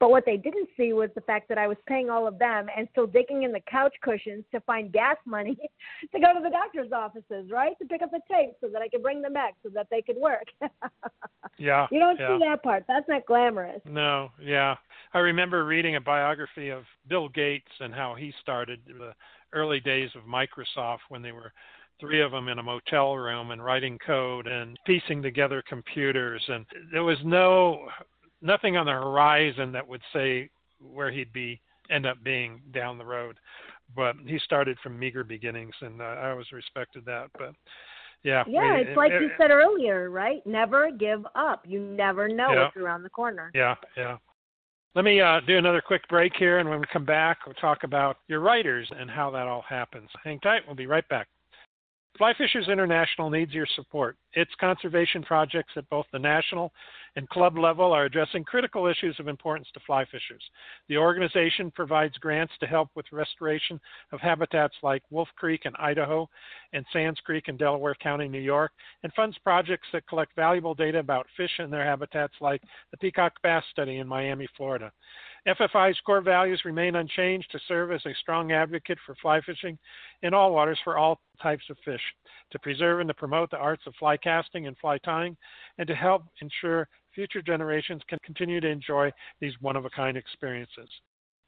But 0.00 0.10
what 0.10 0.24
they 0.26 0.36
didn't 0.36 0.68
see 0.76 0.92
was 0.92 1.10
the 1.14 1.20
fact 1.20 1.48
that 1.48 1.58
I 1.58 1.68
was 1.68 1.76
paying 1.86 2.10
all 2.10 2.26
of 2.26 2.38
them 2.38 2.66
and 2.76 2.88
still 2.90 3.06
digging 3.06 3.44
in 3.44 3.52
the 3.52 3.60
couch 3.70 3.94
cushions 4.02 4.44
to 4.52 4.60
find 4.60 4.92
gas 4.92 5.16
money 5.24 5.56
to 6.12 6.20
go 6.20 6.34
to 6.34 6.40
the 6.42 6.50
doctor's 6.50 6.92
offices, 6.92 7.50
right? 7.50 7.78
To 7.78 7.86
pick 7.86 8.02
up 8.02 8.10
the 8.10 8.20
tapes 8.30 8.56
so 8.60 8.68
that 8.72 8.82
I 8.82 8.88
could 8.88 9.02
bring 9.02 9.22
them 9.22 9.32
back 9.32 9.54
so 9.62 9.68
that 9.70 9.86
they 9.90 10.02
could 10.02 10.16
work. 10.16 10.46
yeah. 11.58 11.86
You 11.90 12.00
don't 12.00 12.18
yeah. 12.18 12.36
see 12.36 12.44
that 12.44 12.62
part. 12.62 12.84
That's 12.88 13.08
not 13.08 13.24
glamorous. 13.26 13.80
No, 13.84 14.30
yeah. 14.40 14.74
I 15.12 15.18
remember 15.18 15.64
reading 15.64 15.96
a 15.96 16.00
biography 16.00 16.70
of 16.70 16.84
Bill 17.08 17.28
Gates 17.28 17.70
and 17.80 17.94
how 17.94 18.14
he 18.14 18.32
started 18.42 18.80
the 18.86 19.12
early 19.52 19.78
days 19.80 20.10
of 20.16 20.22
Microsoft 20.22 20.98
when 21.08 21.22
they 21.22 21.32
were 21.32 21.52
three 22.00 22.20
of 22.20 22.32
them 22.32 22.48
in 22.48 22.58
a 22.58 22.62
motel 22.62 23.16
room 23.16 23.52
and 23.52 23.64
writing 23.64 23.98
code 24.04 24.48
and 24.48 24.76
piecing 24.84 25.22
together 25.22 25.62
computers 25.68 26.42
and 26.48 26.66
there 26.92 27.04
was 27.04 27.18
no 27.24 27.86
nothing 28.44 28.76
on 28.76 28.86
the 28.86 28.92
horizon 28.92 29.72
that 29.72 29.86
would 29.88 30.02
say 30.12 30.50
where 30.78 31.10
he'd 31.10 31.32
be 31.32 31.60
end 31.90 32.06
up 32.06 32.22
being 32.22 32.60
down 32.72 32.98
the 32.98 33.04
road. 33.04 33.36
But 33.96 34.16
he 34.26 34.38
started 34.38 34.78
from 34.82 34.98
meager 34.98 35.24
beginnings, 35.24 35.74
and 35.80 36.00
uh, 36.00 36.04
I 36.04 36.30
always 36.30 36.50
respected 36.52 37.04
that. 37.06 37.30
But 37.38 37.54
yeah, 38.22 38.44
yeah, 38.48 38.76
it's 38.76 38.96
like 38.96 39.12
it, 39.12 39.20
you 39.20 39.30
said 39.38 39.50
earlier, 39.50 40.10
right? 40.10 40.44
Never 40.46 40.90
give 40.90 41.26
up. 41.34 41.64
You 41.66 41.80
never 41.80 42.28
know 42.28 42.52
yeah. 42.52 42.62
what's 42.64 42.76
around 42.76 43.02
the 43.02 43.10
corner. 43.10 43.50
Yeah, 43.54 43.74
yeah. 43.96 44.16
Let 44.94 45.04
me 45.04 45.20
uh, 45.20 45.40
do 45.46 45.58
another 45.58 45.82
quick 45.84 46.06
break 46.08 46.32
here, 46.38 46.60
and 46.60 46.70
when 46.70 46.78
we 46.78 46.86
come 46.92 47.04
back, 47.04 47.38
we'll 47.44 47.54
talk 47.56 47.82
about 47.82 48.18
your 48.28 48.40
writers 48.40 48.88
and 48.96 49.10
how 49.10 49.30
that 49.32 49.46
all 49.46 49.64
happens. 49.68 50.08
Hang 50.22 50.38
tight. 50.40 50.62
We'll 50.66 50.76
be 50.76 50.86
right 50.86 51.06
back. 51.08 51.26
Fly 52.16 52.32
Fishers 52.38 52.68
International 52.68 53.28
needs 53.28 53.52
your 53.52 53.66
support. 53.74 54.16
Its 54.34 54.52
conservation 54.60 55.24
projects 55.24 55.72
at 55.76 55.88
both 55.90 56.06
the 56.12 56.18
national 56.18 56.72
and 57.16 57.28
club 57.28 57.58
level 57.58 57.92
are 57.92 58.04
addressing 58.04 58.44
critical 58.44 58.86
issues 58.86 59.18
of 59.18 59.26
importance 59.26 59.66
to 59.74 59.80
fly 59.80 60.04
fishers. 60.04 60.42
The 60.88 60.96
organization 60.96 61.72
provides 61.72 62.16
grants 62.18 62.52
to 62.60 62.66
help 62.66 62.90
with 62.94 63.06
restoration 63.10 63.80
of 64.12 64.20
habitats 64.20 64.76
like 64.84 65.02
Wolf 65.10 65.28
Creek 65.36 65.62
in 65.64 65.72
Idaho 65.76 66.28
and 66.72 66.86
Sands 66.92 67.18
Creek 67.20 67.48
in 67.48 67.56
Delaware 67.56 67.96
County, 67.96 68.28
New 68.28 68.40
York, 68.40 68.70
and 69.02 69.12
funds 69.14 69.36
projects 69.42 69.88
that 69.92 70.06
collect 70.06 70.36
valuable 70.36 70.74
data 70.74 71.00
about 71.00 71.26
fish 71.36 71.58
and 71.58 71.72
their 71.72 71.84
habitats 71.84 72.34
like 72.40 72.62
the 72.92 72.96
Peacock 72.96 73.32
Bass 73.42 73.64
Study 73.72 73.98
in 73.98 74.06
Miami, 74.06 74.46
Florida. 74.56 74.92
FFI's 75.46 76.00
core 76.00 76.22
values 76.22 76.62
remain 76.64 76.96
unchanged 76.96 77.50
to 77.52 77.60
serve 77.68 77.92
as 77.92 78.04
a 78.06 78.14
strong 78.20 78.52
advocate 78.52 78.98
for 79.04 79.14
fly 79.16 79.40
fishing 79.42 79.78
in 80.22 80.32
all 80.32 80.52
waters 80.52 80.78
for 80.82 80.96
all 80.96 81.20
types 81.42 81.64
of 81.68 81.76
fish, 81.84 82.00
to 82.50 82.58
preserve 82.58 83.00
and 83.00 83.08
to 83.08 83.14
promote 83.14 83.50
the 83.50 83.58
arts 83.58 83.82
of 83.86 83.94
fly 83.96 84.16
casting 84.16 84.66
and 84.66 84.78
fly 84.78 84.96
tying, 84.98 85.36
and 85.76 85.86
to 85.86 85.94
help 85.94 86.24
ensure 86.40 86.88
future 87.14 87.42
generations 87.42 88.00
can 88.08 88.18
continue 88.24 88.60
to 88.60 88.68
enjoy 88.68 89.10
these 89.40 89.52
one 89.60 89.76
of 89.76 89.84
a 89.84 89.90
kind 89.90 90.16
experiences. 90.16 90.88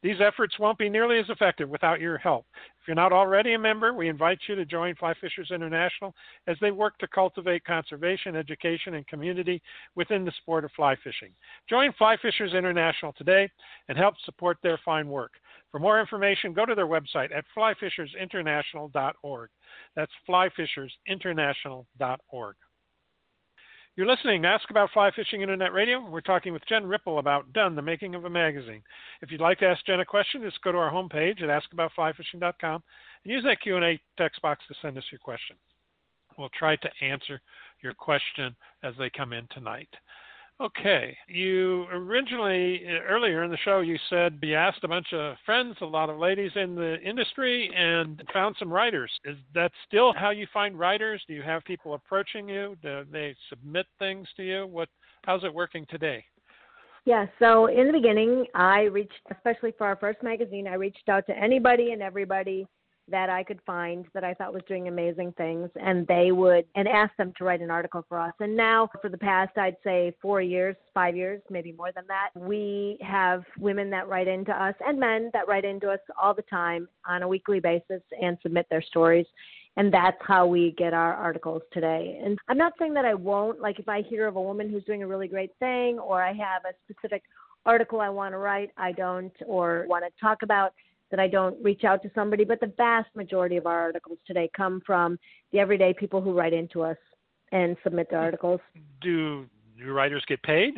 These 0.07 0.21
efforts 0.21 0.59
won't 0.61 0.79
be 0.79 0.89
nearly 0.89 1.19
as 1.19 1.29
effective 1.31 1.69
without 1.69 2.01
your 2.01 2.17
help. 2.17 2.47
If 2.55 2.87
you're 2.87 2.95
not 2.95 3.13
already 3.13 3.55
a 3.55 3.59
member, 3.59 3.93
we 3.93 4.09
invite 4.09 4.39
you 4.47 4.55
to 4.55 4.65
join 4.65 4.95
Fly 4.95 5.15
Fishers 5.21 5.51
International 5.51 6.15
as 6.47 6.57
they 6.61 6.71
work 6.71 6.97
to 6.99 7.09
cultivate 7.09 7.65
conservation, 7.65 8.37
education, 8.37 8.95
and 8.95 9.05
community 9.09 9.61
within 9.97 10.25
the 10.25 10.31
sport 10.41 10.65
of 10.65 10.71
fly 10.77 10.95
fishing. 11.03 11.33
Join 11.69 11.93
Fly 11.95 12.17
Fishers 12.23 12.55
International 12.55 13.13
today 13.15 13.51
and 13.89 13.99
help 13.99 14.15
support 14.25 14.59
their 14.63 14.79
fine 14.85 15.09
work. 15.09 15.33
For 15.73 15.81
more 15.81 15.99
information, 15.99 16.53
go 16.53 16.65
to 16.65 16.77
their 16.77 16.87
website 16.87 17.37
at 17.37 17.45
flyfishersinternational.org. 17.59 19.51
That's 19.97 20.13
flyfishersinternational.org. 20.29 22.57
You're 23.97 24.07
listening 24.07 24.43
to 24.43 24.49
Ask 24.49 24.69
About 24.69 24.91
Fly 24.93 25.11
Fishing 25.17 25.41
Internet 25.41 25.73
Radio. 25.73 26.07
We're 26.07 26.21
talking 26.21 26.53
with 26.53 26.67
Jen 26.69 26.85
Ripple 26.85 27.19
about 27.19 27.51
Dun, 27.55 27.75
the 27.75 27.81
Making 27.81 28.15
of 28.15 28.27
a 28.27 28.31
Magazine. 28.31 28.83
If 29.23 29.31
you'd 29.31 29.41
like 29.41 29.59
to 29.61 29.65
ask 29.65 29.87
Jen 29.87 30.01
a 30.01 30.05
question, 30.05 30.43
just 30.43 30.61
go 30.61 30.71
to 30.71 30.77
our 30.77 30.93
homepage 30.93 31.43
at 31.43 31.49
askaboutflyfishing.com 31.49 32.83
and 33.25 33.33
use 33.33 33.43
that 33.45 33.63
Q&A 33.63 33.99
text 34.19 34.43
box 34.43 34.63
to 34.69 34.75
send 34.83 34.99
us 34.99 35.05
your 35.11 35.19
question. 35.21 35.57
We'll 36.37 36.51
try 36.51 36.77
to 36.77 36.91
answer 37.01 37.41
your 37.83 37.95
question 37.95 38.55
as 38.83 38.93
they 38.99 39.09
come 39.09 39.33
in 39.33 39.49
tonight. 39.55 39.89
Okay. 40.59 41.17
You 41.29 41.85
originally, 41.93 42.83
earlier 43.07 43.45
in 43.45 43.51
the 43.51 43.59
show, 43.59 43.81
you 43.81 43.99
said 44.09 44.39
you 44.43 44.55
asked 44.55 44.85
a 44.85 44.89
bunch 44.89 45.13
of 45.13 45.37
friends, 45.45 45.77
a 45.83 45.85
lot 45.85 46.09
of 46.09 46.19
ladies 46.19 46.53
in 46.55 46.75
the 46.75 46.99
industry, 47.03 47.71
and 47.77 48.23
found 48.33 48.57
some 48.59 48.73
writers. 48.73 49.11
Is 49.27 49.37
that 49.55 49.71
still 49.87 50.15
how 50.15 50.31
you 50.31 50.47
find 50.55 50.79
writers? 50.79 51.23
Do 51.29 51.35
you 51.35 51.43
have 51.43 51.63
people 51.65 51.93
approaching 51.93 52.49
you? 52.49 52.75
Do 52.83 53.05
they 53.13 53.37
submit 53.51 53.87
things 53.99 54.27
to 54.37 54.43
you? 54.43 54.67
What? 54.67 54.89
How's 55.25 55.45
it 55.45 55.53
working 55.53 55.85
today? 55.91 56.25
Yeah, 57.05 57.27
so 57.39 57.67
in 57.67 57.87
the 57.87 57.93
beginning, 57.93 58.47
I 58.55 58.83
reached, 58.83 59.13
especially 59.31 59.73
for 59.77 59.87
our 59.87 59.97
first 59.97 60.23
magazine, 60.23 60.67
I 60.67 60.75
reached 60.75 61.09
out 61.09 61.27
to 61.27 61.39
anybody 61.39 61.93
and 61.93 62.03
everybody 62.03 62.67
that 63.09 63.31
I 63.31 63.45
could 63.45 63.61
find 63.65 64.05
that 64.15 64.25
I 64.25 64.35
thought 64.35 64.53
was 64.53 64.63
doing 64.67 64.89
amazing 64.89 65.33
things, 65.37 65.71
and 65.77 66.07
they 66.07 66.33
would 66.33 66.65
and 66.75 66.89
ask 66.89 67.15
them 67.17 67.33
to 67.39 67.45
write 67.45 67.61
an 67.61 67.71
article 67.71 68.05
for 68.09 68.19
us. 68.19 68.33
And 68.41 68.57
now, 68.57 68.89
for 69.01 69.09
the 69.09 69.19
past, 69.19 69.57
I'd 69.57 69.77
say 69.85 70.15
four 70.21 70.41
years, 70.43 70.77
five 70.93 71.17
years, 71.17 71.41
maybe 71.51 71.73
more 71.73 71.93
than 71.95 72.05
that, 72.09 72.31
we 72.35 72.99
have 73.01 73.45
women 73.59 73.91
that 73.91 74.09
write 74.09 74.29
into 74.29 74.53
us 74.53 74.75
and 74.85 74.99
men 74.99 75.31
that 75.33 75.47
write 75.47 75.65
into 75.65 75.89
us 75.89 76.01
all 76.21 76.35
the 76.35 76.43
time 76.43 76.89
on 77.07 77.23
a 77.23 77.29
weekly 77.29 77.61
basis 77.61 78.03
and 78.21 78.37
submit 78.43 78.67
their 78.71 78.83
stories. 78.83 79.27
And 79.79 79.93
that's 79.93 80.17
how 80.23 80.47
we 80.47 80.75
get 80.79 80.95
our 80.95 81.13
articles 81.13 81.63
today. 81.71 82.19
And 82.25 82.39
I'm 82.49 82.57
not 82.57 82.73
saying 82.79 82.95
that 82.95 83.05
I 83.05 83.13
won't, 83.13 83.61
like 83.61 83.79
if 83.79 83.89
I 83.89 84.01
hear 84.03 84.27
of 84.27 84.37
a 84.37 84.43
woman 84.43 84.71
who's 84.71 84.85
doing 84.85 85.03
a 85.03 85.07
really 85.07 85.29
great 85.29 85.51
thing 85.59 85.99
or 85.99 86.23
I 86.23 86.33
have 86.33 86.63
a 86.65 86.73
specific 86.91 87.23
article 87.67 88.01
I 88.01 88.09
want 88.09 88.33
to 88.33 88.39
write, 88.39 88.71
I 88.79 88.93
don't, 88.93 89.33
or 89.47 89.85
want 89.89 90.05
to 90.05 90.11
talk 90.21 90.39
about, 90.43 90.73
that 91.11 91.21
I 91.21 91.29
don't 91.29 91.63
reach 91.63 91.85
out 91.85 92.03
to 92.03 92.11
somebody, 92.15 92.45
but 92.45 92.61
the 92.61 92.73
vast 92.77 93.09
majority 93.15 93.57
of 93.57 93.67
our 93.67 93.81
articles 93.81 94.19
today 94.27 94.51
come 94.57 94.83
from 94.85 95.19
the 95.53 95.59
everyday 95.59 95.93
people 95.95 96.21
who 96.21 96.33
write 96.33 96.53
into 96.53 96.83
us 96.83 96.97
and 97.53 97.77
submit 97.85 98.09
their 98.11 98.19
mm-hmm. 98.19 98.27
articles. 98.27 98.61
Do 99.01 99.47
your 99.77 99.95
writers 99.95 100.25
get 100.27 100.43
paid? 100.43 100.75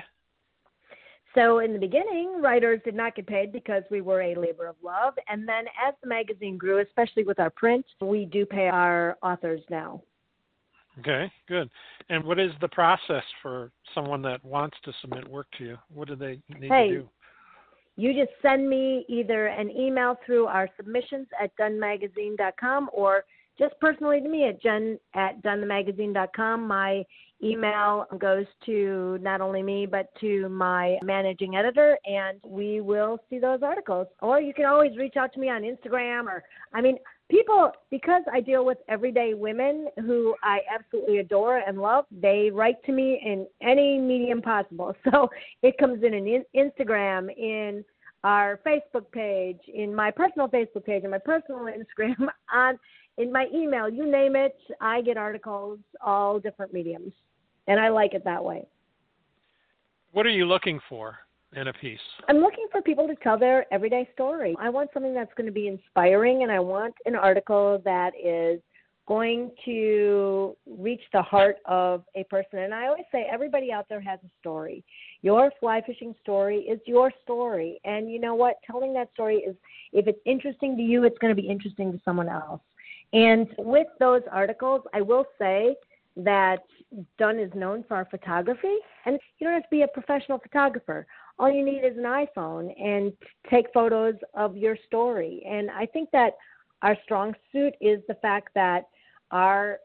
So 1.35 1.61
in 1.61 1.73
the 1.73 1.79
beginning, 1.79 2.41
writers 2.41 2.81
did 2.85 2.95
not 2.95 3.15
get 3.15 3.27
paid 3.27 3.53
because 3.53 3.83
we 3.91 4.01
were 4.01 4.23
a 4.23 4.35
labor 4.35 4.67
of 4.67 4.77
love. 4.83 5.15
And 5.29 5.47
then 5.47 5.65
as 5.87 5.95
the 6.03 6.09
magazine 6.09 6.57
grew, 6.57 6.81
especially 6.81 7.25
with 7.25 7.39
our 7.39 7.51
print, 7.51 7.85
we 8.01 8.25
do 8.25 8.45
pay 8.45 8.69
our 8.69 9.17
authors 9.23 9.61
now. 9.71 10.03
Okay, 11.01 11.31
good. 11.47 11.71
And 12.09 12.25
what 12.25 12.41
is 12.41 12.51
the 12.61 12.69
process 12.69 13.23
for 13.41 13.71
someone 13.95 14.21
that 14.23 14.45
wants 14.45 14.77
to 14.85 14.93
submit 15.01 15.29
work 15.29 15.47
to 15.59 15.65
you? 15.65 15.79
What 15.95 16.09
do 16.09 16.17
they 16.17 16.41
need 16.59 16.71
hey, 16.71 16.89
to 16.89 16.95
do? 16.95 17.09
You 17.99 18.15
just 18.15 18.31
send 18.41 18.71
me 18.71 19.05
either 19.09 19.49
an 19.49 19.73
email 19.73 20.17
through 20.25 20.47
our 20.47 20.69
submissions 20.77 21.27
at 21.43 21.51
dunmagazine.com 21.57 22.91
or 22.93 23.25
just 23.59 23.75
personally 23.81 24.21
to 24.21 24.29
me 24.29 24.47
at 24.49 24.63
jen 24.63 25.01
at 25.17 25.43
dunmagazine.com. 25.43 26.65
My 26.65 27.03
email 27.43 28.07
goes 28.21 28.47
to 28.67 29.19
not 29.21 29.41
only 29.41 29.65
me 29.65 29.85
but 29.85 30.07
to 30.21 30.49
my 30.49 30.97
managing 31.03 31.57
editor, 31.57 31.99
and 32.07 32.39
we 32.47 32.81
will 32.81 33.19
see 33.29 33.41
those 33.41 33.65
articles. 33.65 34.07
Or 34.23 34.41
you 34.41 34.55
can 34.55 34.67
always 34.67 34.97
reach 34.97 35.17
out 35.17 35.33
to 35.33 35.41
me 35.41 35.49
on 35.49 35.63
Instagram 35.63 36.27
or, 36.27 36.45
I 36.73 36.81
mean, 36.81 36.99
people 37.31 37.73
because 37.91 38.23
I 38.33 38.41
deal 38.41 38.65
with 38.65 38.79
everyday 38.89 39.35
women 39.35 39.89
who 39.97 40.35
I 40.43 40.61
absolutely 40.73 41.19
adore 41.19 41.59
and 41.59 41.81
love, 41.81 42.07
they 42.11 42.51
write 42.53 42.83
to 42.85 42.93
me 42.93 43.21
in 43.25 43.47
any 43.63 43.99
medium 43.99 44.43
possible. 44.43 44.95
So 45.11 45.31
it 45.63 45.79
comes 45.79 46.03
in 46.03 46.15
an 46.15 46.45
Instagram, 46.55 47.35
in 47.37 47.85
our 48.25 48.61
Facebook 48.67 49.11
page, 49.13 49.61
in 49.73 49.95
my 49.95 50.11
personal 50.11 50.49
Facebook 50.49 50.85
page, 50.85 51.05
in 51.05 51.11
my 51.11 51.19
personal 51.19 51.61
Instagram, 51.99 52.29
on 52.53 52.79
in 53.17 53.33
my 53.33 53.47
email, 53.53 53.89
you 53.89 54.09
name 54.09 54.37
it, 54.37 54.57
I 54.81 55.03
get 55.03 55.17
articles, 55.17 55.81
all 56.01 56.39
different 56.39 56.73
mediums. 56.73 57.13
And 57.67 57.81
I 57.81 57.89
like 57.89 58.15
it 58.15 58.25
that 58.25 58.43
way. 58.43 58.67
What 60.13 60.25
are 60.25 60.31
you 60.31 60.47
looking 60.47 60.81
for? 60.89 61.19
In 61.57 61.69
a 61.69 61.73
piece? 61.73 61.99
I'm 62.29 62.39
looking 62.39 62.67
for 62.71 62.83
people 62.83 63.07
to 63.09 63.15
tell 63.17 63.39
their 63.39 63.65
everyday 63.73 64.09
story. 64.13 64.55
I 64.61 64.69
want 64.69 64.91
something 64.93 65.15
that's 65.15 65.33
going 65.35 65.47
to 65.47 65.53
be 65.53 65.67
inspiring, 65.67 66.43
and 66.43 66.53
I 66.53 66.61
want 66.61 66.95
an 67.07 67.15
article 67.15 67.81
that 67.85 68.13
is 68.23 68.61
going 69.07 69.51
to 69.65 70.55
reach 70.67 71.01
the 71.15 71.23
heart 71.23 71.57
of 71.65 72.05
a 72.15 72.25
person. 72.25 72.59
And 72.59 72.75
I 72.75 72.89
always 72.89 73.07
say 73.11 73.27
everybody 73.33 73.73
out 73.73 73.87
there 73.89 74.03
has 74.03 74.19
a 74.23 74.29
story. 74.39 74.85
Your 75.23 75.51
fly 75.59 75.81
fishing 75.87 76.15
story 76.21 76.59
is 76.59 76.79
your 76.85 77.11
story. 77.23 77.81
And 77.87 78.13
you 78.13 78.21
know 78.21 78.35
what? 78.35 78.57
Telling 78.71 78.93
that 78.93 79.11
story 79.15 79.37
is, 79.37 79.57
if 79.95 80.07
it's 80.07 80.21
interesting 80.27 80.77
to 80.77 80.83
you, 80.83 81.05
it's 81.05 81.17
going 81.17 81.35
to 81.35 81.41
be 81.41 81.49
interesting 81.49 81.91
to 81.93 82.01
someone 82.05 82.29
else. 82.29 82.61
And 83.15 83.49
with 83.57 83.87
those 83.99 84.21
articles, 84.31 84.83
I 84.93 85.01
will 85.01 85.25
say 85.39 85.75
that 86.19 86.59
Dun 87.19 87.39
is 87.39 87.51
known 87.55 87.85
for 87.89 87.97
our 87.97 88.05
photography. 88.11 88.77
And 89.07 89.19
you 89.39 89.47
don't 89.47 89.55
have 89.55 89.63
to 89.63 89.69
be 89.71 89.83
a 89.83 89.89
professional 89.89 90.39
photographer 90.39 91.07
all 91.39 91.51
you 91.51 91.65
need 91.65 91.85
is 91.85 91.97
an 91.97 92.05
iPhone 92.05 92.73
and 92.81 93.13
take 93.51 93.67
photos 93.73 94.15
of 94.35 94.57
your 94.57 94.77
story. 94.87 95.43
And 95.47 95.71
I 95.71 95.87
think 95.87 96.11
that 96.13 96.37
our 96.83 96.97
strong 97.05 97.35
suit 97.53 97.75
is 97.81 98.01
the 98.09 98.15
fact 98.15 98.51
that 98.55 98.89
our 99.31 99.79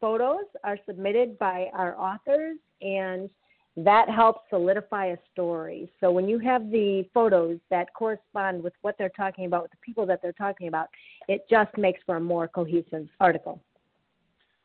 photos 0.00 0.44
are 0.64 0.78
submitted 0.86 1.38
by 1.38 1.68
our 1.74 1.98
authors 1.98 2.56
and 2.80 3.28
that 3.76 4.08
helps 4.08 4.40
solidify 4.50 5.06
a 5.06 5.16
story. 5.32 5.90
So 6.00 6.10
when 6.10 6.28
you 6.28 6.38
have 6.40 6.70
the 6.70 7.08
photos 7.14 7.58
that 7.70 7.92
correspond 7.94 8.62
with 8.62 8.72
what 8.82 8.96
they're 8.98 9.08
talking 9.10 9.46
about, 9.46 9.62
with 9.62 9.70
the 9.70 9.76
people 9.78 10.06
that 10.06 10.20
they're 10.22 10.32
talking 10.32 10.68
about, 10.68 10.88
it 11.28 11.46
just 11.48 11.76
makes 11.78 12.00
for 12.04 12.16
a 12.16 12.20
more 12.20 12.48
cohesive 12.48 13.08
article. 13.20 13.60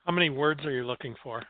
How 0.05 0.11
many 0.11 0.29
words 0.29 0.65
are 0.65 0.71
you 0.71 0.85
looking 0.85 1.15
for? 1.23 1.43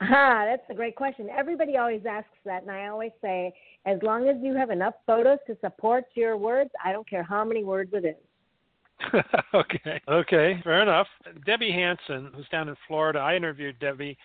Ah, 0.00 0.44
that's 0.48 0.62
a 0.70 0.74
great 0.74 0.96
question. 0.96 1.28
Everybody 1.30 1.76
always 1.76 2.02
asks 2.08 2.28
that, 2.44 2.62
and 2.62 2.70
I 2.70 2.86
always 2.86 3.12
say, 3.20 3.52
as 3.86 3.98
long 4.02 4.28
as 4.28 4.36
you 4.40 4.54
have 4.54 4.70
enough 4.70 4.94
photos 5.06 5.38
to 5.46 5.56
support 5.60 6.04
your 6.14 6.36
words, 6.36 6.70
I 6.84 6.92
don't 6.92 7.08
care 7.08 7.22
how 7.22 7.44
many 7.44 7.64
words 7.64 7.90
it 7.92 8.04
is. 8.04 9.22
okay. 9.54 10.00
Okay. 10.08 10.60
Fair 10.62 10.82
enough. 10.82 11.08
Debbie 11.44 11.72
Hanson, 11.72 12.30
who's 12.34 12.48
down 12.50 12.68
in 12.68 12.76
Florida, 12.86 13.18
I 13.18 13.36
interviewed 13.36 13.78
Debbie. 13.78 14.16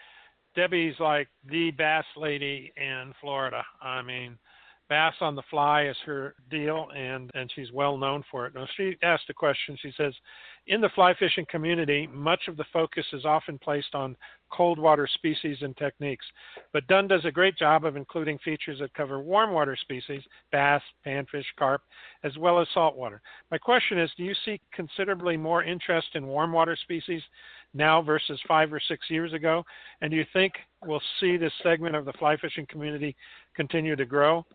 Debbie's 0.56 0.96
like 1.00 1.28
the 1.50 1.72
bass 1.72 2.06
lady 2.16 2.72
in 2.78 3.14
Florida. 3.22 3.64
I 3.82 4.02
mean, 4.02 4.38
bass 4.90 5.14
on 5.22 5.36
the 5.36 5.44
fly 5.50 5.88
is 5.88 5.98
her 6.06 6.36
deal, 6.50 6.88
and 6.96 7.32
and 7.34 7.52
she's 7.56 7.72
well 7.72 7.98
known 7.98 8.24
for 8.30 8.46
it. 8.48 8.56
Now 8.56 8.68
she 8.76 8.98
asked 9.04 9.30
a 9.30 9.34
question. 9.34 9.78
She 9.82 9.92
says, 9.98 10.14
in 10.68 10.82
the 10.82 10.90
fly 10.90 11.14
fishing 11.18 11.46
community, 11.50 12.08
much 12.14 12.42
of 12.48 12.58
the 12.58 12.66
focus 12.74 13.06
is 13.14 13.26
often 13.26 13.58
placed 13.58 13.96
on 13.96 14.16
cold 14.52 14.80
water 14.80 15.08
species 15.14 15.58
and 15.62 15.76
techniques, 15.78 16.26
but 16.74 16.88
Dun 16.88 17.08
does 17.08 17.26
a 17.26 17.32
great 17.32 17.58
job 17.58 17.86
of 17.86 17.96
including 17.96 18.38
features 18.40 18.80
that 18.80 18.94
cover 18.94 19.20
warm 19.20 19.52
water 19.52 19.78
species, 19.80 20.22
bass, 20.52 20.82
panfish, 21.06 21.46
carp, 21.58 21.82
as 22.24 22.38
well 22.38 22.60
as 22.60 22.68
saltwater. 22.74 23.22
My 23.52 23.58
question 23.58 24.00
is, 24.00 24.10
do 24.18 24.24
you 24.24 24.34
see 24.46 24.60
considerably 24.74 25.38
more 25.38 25.64
interest 25.64 26.08
in 26.16 26.28
warm 26.28 26.52
water 26.52 26.78
species 26.82 27.22
now 27.74 28.02
versus 28.02 28.40
five 28.48 28.72
or 28.72 28.82
six 28.88 29.10
years 29.10 29.34
ago? 29.34 29.64
And 30.02 30.12
do 30.12 30.18
you 30.18 30.26
think 30.34 30.54
we'll 30.86 31.02
see 31.20 31.38
this 31.38 31.54
segment 31.64 31.96
of 31.96 32.06
the 32.06 32.14
fly 32.14 32.38
fishing 32.38 32.66
community 32.70 33.16
continue 33.56 33.96
to 33.96 34.06
grow? 34.06 34.46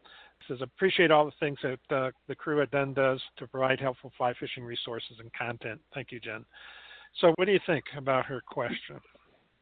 Says, 0.49 0.59
appreciate 0.61 1.11
all 1.11 1.25
the 1.25 1.33
things 1.41 1.59
that 1.63 1.97
uh, 1.97 2.11
the 2.29 2.35
crew 2.35 2.63
at 2.63 2.71
Dun 2.71 2.95
does 2.95 3.21
to 3.39 3.47
provide 3.47 3.81
helpful 3.81 4.13
fly 4.17 4.35
fishing 4.39 4.65
resources 4.65 5.17
and 5.21 5.33
content. 5.33 5.81
Thank 5.95 6.13
you, 6.13 6.21
Jen. 6.21 6.45
So, 7.21 7.33
what 7.37 7.45
do 7.45 7.53
you 7.53 7.61
think 7.67 7.85
about 7.97 8.25
her 8.27 8.43
question? 8.47 9.01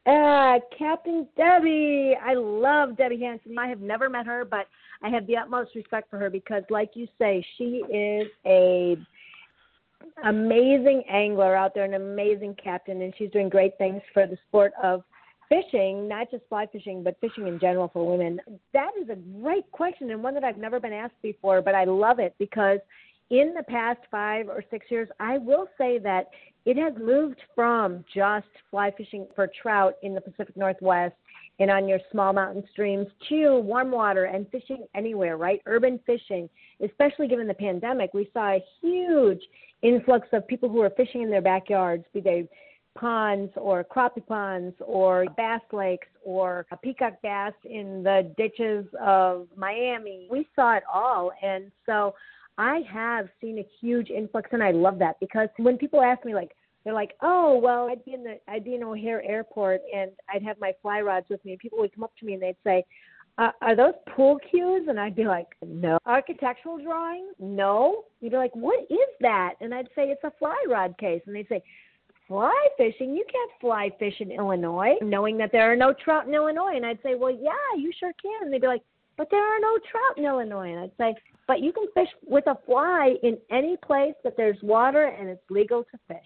Uh, 0.05 0.57
Captain 0.77 1.27
Debbie. 1.37 2.15
I 2.23 2.33
love 2.33 2.97
Debbie 2.97 3.19
Hanson. 3.19 3.57
I 3.59 3.67
have 3.67 3.81
never 3.81 4.09
met 4.09 4.25
her, 4.25 4.45
but 4.45 4.67
I 5.03 5.09
have 5.09 5.27
the 5.27 5.37
utmost 5.37 5.75
respect 5.75 6.09
for 6.09 6.17
her 6.17 6.29
because, 6.29 6.63
like 6.69 6.91
you 6.95 7.07
say, 7.19 7.45
she 7.57 7.83
is 7.93 8.27
a 8.45 8.97
amazing 10.25 11.03
angler 11.09 11.55
out 11.55 11.75
there, 11.75 11.85
an 11.85 11.93
amazing 11.93 12.55
captain, 12.61 13.03
and 13.03 13.13
she's 13.17 13.29
doing 13.29 13.49
great 13.49 13.77
things 13.77 14.01
for 14.13 14.25
the 14.25 14.37
sport 14.47 14.73
of 14.81 15.03
fishing, 15.51 16.07
not 16.07 16.31
just 16.31 16.43
fly 16.47 16.65
fishing, 16.71 17.03
but 17.03 17.19
fishing 17.19 17.45
in 17.47 17.59
general 17.59 17.89
for 17.91 18.09
women? 18.09 18.39
That 18.73 18.91
is 19.01 19.09
a 19.09 19.15
great 19.41 19.69
question 19.71 20.09
and 20.09 20.23
one 20.23 20.33
that 20.35 20.45
I've 20.45 20.57
never 20.57 20.79
been 20.79 20.93
asked 20.93 21.21
before, 21.21 21.61
but 21.61 21.75
I 21.75 21.83
love 21.83 22.19
it 22.19 22.33
because 22.39 22.79
in 23.29 23.53
the 23.55 23.63
past 23.63 23.99
five 24.09 24.47
or 24.47 24.63
six 24.71 24.85
years, 24.89 25.09
I 25.19 25.37
will 25.37 25.67
say 25.77 25.99
that 25.99 26.29
it 26.65 26.77
has 26.77 26.93
moved 27.01 27.39
from 27.53 28.05
just 28.13 28.47
fly 28.69 28.91
fishing 28.97 29.27
for 29.35 29.49
trout 29.61 29.95
in 30.03 30.13
the 30.13 30.21
Pacific 30.21 30.55
Northwest 30.55 31.15
and 31.59 31.69
on 31.69 31.87
your 31.87 31.99
small 32.11 32.33
mountain 32.33 32.63
streams 32.71 33.07
to 33.29 33.59
warm 33.59 33.91
water 33.91 34.25
and 34.25 34.49
fishing 34.51 34.85
anywhere, 34.95 35.37
right? 35.37 35.61
Urban 35.65 35.99
fishing, 36.05 36.49
especially 36.83 37.27
given 37.27 37.47
the 37.47 37.53
pandemic, 37.53 38.13
we 38.13 38.29
saw 38.33 38.53
a 38.53 38.63
huge 38.81 39.41
influx 39.81 40.27
of 40.33 40.47
people 40.47 40.69
who 40.69 40.81
are 40.81 40.91
fishing 40.91 41.21
in 41.21 41.29
their 41.29 41.41
backyards, 41.41 42.05
be 42.13 42.21
they 42.21 42.47
ponds 42.97 43.51
or 43.55 43.83
crappie 43.83 44.25
ponds 44.25 44.75
or 44.85 45.25
bass 45.37 45.61
lakes 45.71 46.07
or 46.23 46.65
a 46.71 46.77
peacock 46.77 47.21
bass 47.21 47.53
in 47.63 48.03
the 48.03 48.33
ditches 48.37 48.85
of 49.01 49.47
Miami. 49.55 50.27
We 50.29 50.47
saw 50.55 50.75
it 50.75 50.83
all. 50.91 51.31
And 51.41 51.71
so 51.85 52.15
I 52.57 52.81
have 52.91 53.29
seen 53.39 53.59
a 53.59 53.67
huge 53.79 54.09
influx 54.09 54.49
and 54.51 54.63
I 54.63 54.71
love 54.71 54.99
that 54.99 55.19
because 55.19 55.49
when 55.57 55.77
people 55.77 56.01
ask 56.01 56.23
me 56.25 56.35
like 56.35 56.51
they're 56.83 56.93
like, 56.93 57.15
"Oh, 57.21 57.59
well, 57.59 57.89
I'd 57.89 58.03
be 58.05 58.13
in 58.13 58.23
the 58.23 58.39
I'd 58.47 58.63
be 58.63 58.75
in 58.75 58.83
O'Hare 58.83 59.21
Airport 59.23 59.81
and 59.95 60.11
I'd 60.33 60.43
have 60.43 60.59
my 60.59 60.73
fly 60.81 61.01
rods 61.01 61.27
with 61.29 61.43
me." 61.45 61.51
And 61.51 61.59
people 61.59 61.79
would 61.79 61.93
come 61.93 62.03
up 62.03 62.15
to 62.19 62.25
me 62.25 62.33
and 62.33 62.41
they'd 62.41 62.55
say, 62.63 62.83
uh, 63.37 63.51
"Are 63.61 63.75
those 63.75 63.93
pool 64.15 64.39
cues?" 64.49 64.87
And 64.87 64.99
I'd 64.99 65.15
be 65.15 65.25
like, 65.25 65.47
"No." 65.63 65.99
Architectural 66.07 66.79
drawing? 66.79 67.33
No. 67.39 68.05
You'd 68.19 68.31
be 68.31 68.37
like, 68.37 68.55
"What 68.55 68.79
is 68.89 69.09
that?" 69.19 69.55
And 69.61 69.75
I'd 69.75 69.89
say, 69.95 70.09
"It's 70.09 70.23
a 70.23 70.31
fly 70.39 70.57
rod 70.67 70.97
case." 70.97 71.21
And 71.27 71.35
they'd 71.35 71.47
say, 71.49 71.61
fly 72.31 72.67
fishing. 72.77 73.13
You 73.13 73.25
can't 73.29 73.51
fly 73.59 73.89
fish 73.99 74.13
in 74.21 74.31
Illinois, 74.31 74.95
knowing 75.01 75.37
that 75.37 75.51
there 75.51 75.69
are 75.69 75.75
no 75.75 75.93
trout 75.93 76.27
in 76.27 76.33
Illinois. 76.33 76.77
And 76.77 76.85
I'd 76.85 76.99
say, 77.03 77.15
well, 77.15 77.29
yeah, 77.29 77.51
you 77.77 77.91
sure 77.99 78.13
can. 78.21 78.43
And 78.43 78.53
they'd 78.53 78.61
be 78.61 78.67
like, 78.67 78.83
but 79.17 79.27
there 79.29 79.43
are 79.43 79.59
no 79.59 79.77
trout 79.91 80.17
in 80.17 80.23
Illinois. 80.23 80.71
And 80.71 80.79
I'd 80.79 80.91
say, 80.97 81.13
but 81.45 81.59
you 81.59 81.73
can 81.73 81.87
fish 81.93 82.07
with 82.25 82.47
a 82.47 82.57
fly 82.65 83.15
in 83.21 83.37
any 83.51 83.75
place 83.85 84.13
that 84.23 84.37
there's 84.37 84.57
water 84.63 85.07
and 85.07 85.27
it's 85.27 85.43
legal 85.49 85.83
to 85.83 85.99
fish. 86.07 86.19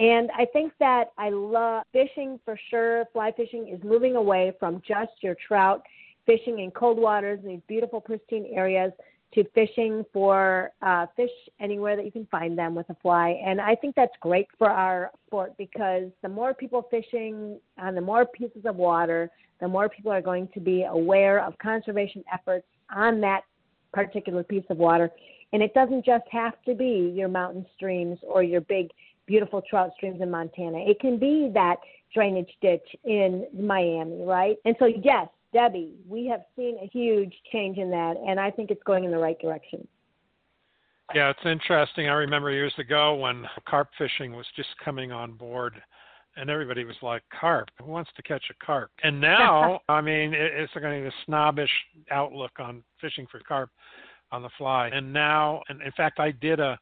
And 0.00 0.30
I 0.36 0.44
think 0.52 0.74
that 0.80 1.12
I 1.16 1.30
love 1.30 1.84
fishing 1.94 2.38
for 2.44 2.58
sure. 2.68 3.04
Fly 3.14 3.32
fishing 3.34 3.68
is 3.68 3.82
moving 3.82 4.16
away 4.16 4.52
from 4.60 4.82
just 4.86 5.12
your 5.22 5.36
trout 5.46 5.82
fishing 6.26 6.60
in 6.60 6.70
cold 6.70 6.98
waters 6.98 7.40
in 7.42 7.48
these 7.48 7.60
beautiful, 7.66 8.00
pristine 8.00 8.46
areas 8.52 8.92
to 9.34 9.44
fishing 9.54 10.04
for 10.12 10.70
uh, 10.82 11.06
fish 11.16 11.30
anywhere 11.60 11.96
that 11.96 12.04
you 12.04 12.12
can 12.12 12.26
find 12.26 12.56
them 12.56 12.74
with 12.74 12.88
a 12.90 12.96
fly. 12.96 13.40
And 13.44 13.60
I 13.60 13.74
think 13.74 13.94
that's 13.94 14.12
great 14.20 14.46
for 14.58 14.68
our 14.68 15.10
sport 15.26 15.56
because 15.56 16.10
the 16.22 16.28
more 16.28 16.52
people 16.52 16.86
fishing 16.90 17.58
on 17.78 17.94
the 17.94 18.00
more 18.00 18.26
pieces 18.26 18.64
of 18.64 18.76
water, 18.76 19.30
the 19.60 19.68
more 19.68 19.88
people 19.88 20.12
are 20.12 20.20
going 20.20 20.48
to 20.54 20.60
be 20.60 20.84
aware 20.84 21.44
of 21.44 21.56
conservation 21.58 22.22
efforts 22.32 22.66
on 22.94 23.20
that 23.22 23.42
particular 23.92 24.42
piece 24.42 24.64
of 24.70 24.78
water. 24.78 25.10
And 25.52 25.62
it 25.62 25.72
doesn't 25.74 26.04
just 26.04 26.24
have 26.30 26.54
to 26.66 26.74
be 26.74 27.12
your 27.14 27.28
mountain 27.28 27.66
streams 27.74 28.18
or 28.22 28.42
your 28.42 28.62
big, 28.62 28.90
beautiful 29.26 29.62
trout 29.68 29.92
streams 29.96 30.20
in 30.20 30.30
Montana. 30.30 30.78
It 30.78 31.00
can 31.00 31.18
be 31.18 31.50
that 31.54 31.76
drainage 32.14 32.50
ditch 32.60 32.86
in 33.04 33.46
Miami, 33.58 34.24
right? 34.24 34.56
And 34.64 34.76
so, 34.78 34.86
yes, 34.86 35.28
Debbie, 35.52 35.94
we 36.08 36.26
have 36.26 36.42
seen 36.56 36.78
a 36.82 36.86
huge 36.86 37.34
change 37.52 37.78
in 37.78 37.90
that, 37.90 38.16
and 38.26 38.40
I 38.40 38.50
think 38.50 38.70
it's 38.70 38.82
going 38.84 39.04
in 39.04 39.10
the 39.10 39.18
right 39.18 39.38
direction. 39.38 39.86
Yeah, 41.14 41.30
it's 41.30 41.44
interesting. 41.44 42.08
I 42.08 42.14
remember 42.14 42.50
years 42.50 42.72
ago 42.78 43.14
when 43.16 43.44
carp 43.68 43.88
fishing 43.98 44.34
was 44.34 44.46
just 44.56 44.70
coming 44.82 45.12
on 45.12 45.32
board, 45.32 45.74
and 46.36 46.48
everybody 46.48 46.84
was 46.84 46.96
like, 47.02 47.22
"Carp? 47.38 47.68
Who 47.80 47.90
wants 47.90 48.10
to 48.16 48.22
catch 48.22 48.44
a 48.50 48.64
carp?" 48.64 48.90
And 49.02 49.20
now, 49.20 49.80
I 49.88 50.00
mean, 50.00 50.32
it's 50.34 50.72
kind 50.72 51.04
of 51.04 51.06
a 51.06 51.14
snobbish 51.26 51.70
outlook 52.10 52.52
on 52.58 52.82
fishing 53.00 53.26
for 53.30 53.40
carp 53.40 53.70
on 54.30 54.42
the 54.42 54.48
fly. 54.56 54.88
And 54.88 55.12
now, 55.12 55.62
and 55.68 55.82
in 55.82 55.92
fact, 55.92 56.18
I 56.18 56.30
did 56.30 56.60
a 56.60 56.78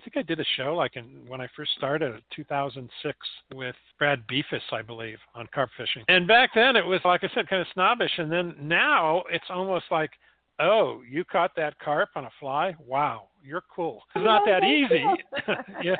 I 0.00 0.02
think 0.02 0.16
I 0.16 0.22
did 0.22 0.40
a 0.40 0.44
show 0.56 0.74
like 0.74 0.96
in 0.96 1.24
when 1.28 1.42
I 1.42 1.48
first 1.54 1.72
started 1.76 2.14
in 2.14 2.22
2006 2.34 3.18
with 3.54 3.74
Brad 3.98 4.22
Befus, 4.26 4.62
I 4.72 4.80
believe, 4.80 5.18
on 5.34 5.46
carp 5.54 5.68
fishing. 5.76 6.04
And 6.08 6.26
back 6.26 6.50
then 6.54 6.74
it 6.74 6.86
was 6.86 7.00
like 7.04 7.22
I 7.22 7.28
said, 7.34 7.48
kind 7.48 7.60
of 7.60 7.68
snobbish, 7.74 8.12
and 8.16 8.32
then 8.32 8.54
now 8.60 9.24
it's 9.30 9.44
almost 9.50 9.84
like, 9.90 10.10
oh, 10.58 11.02
you 11.08 11.24
caught 11.24 11.50
that 11.56 11.78
carp 11.80 12.08
on 12.16 12.24
a 12.24 12.30
fly? 12.40 12.74
Wow, 12.78 13.28
you're 13.42 13.64
cool. 13.74 14.02
It's 14.14 14.24
not 14.24 14.42
that 14.46 14.62
oh, 14.62 14.66
easy. 14.66 15.04
yeah, 15.84 15.96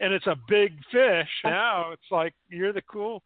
and 0.00 0.12
it's 0.12 0.26
a 0.26 0.36
big 0.48 0.72
fish. 0.90 1.28
Now 1.44 1.92
it's 1.92 2.10
like 2.10 2.34
you're 2.48 2.72
the 2.72 2.82
cool 2.82 3.22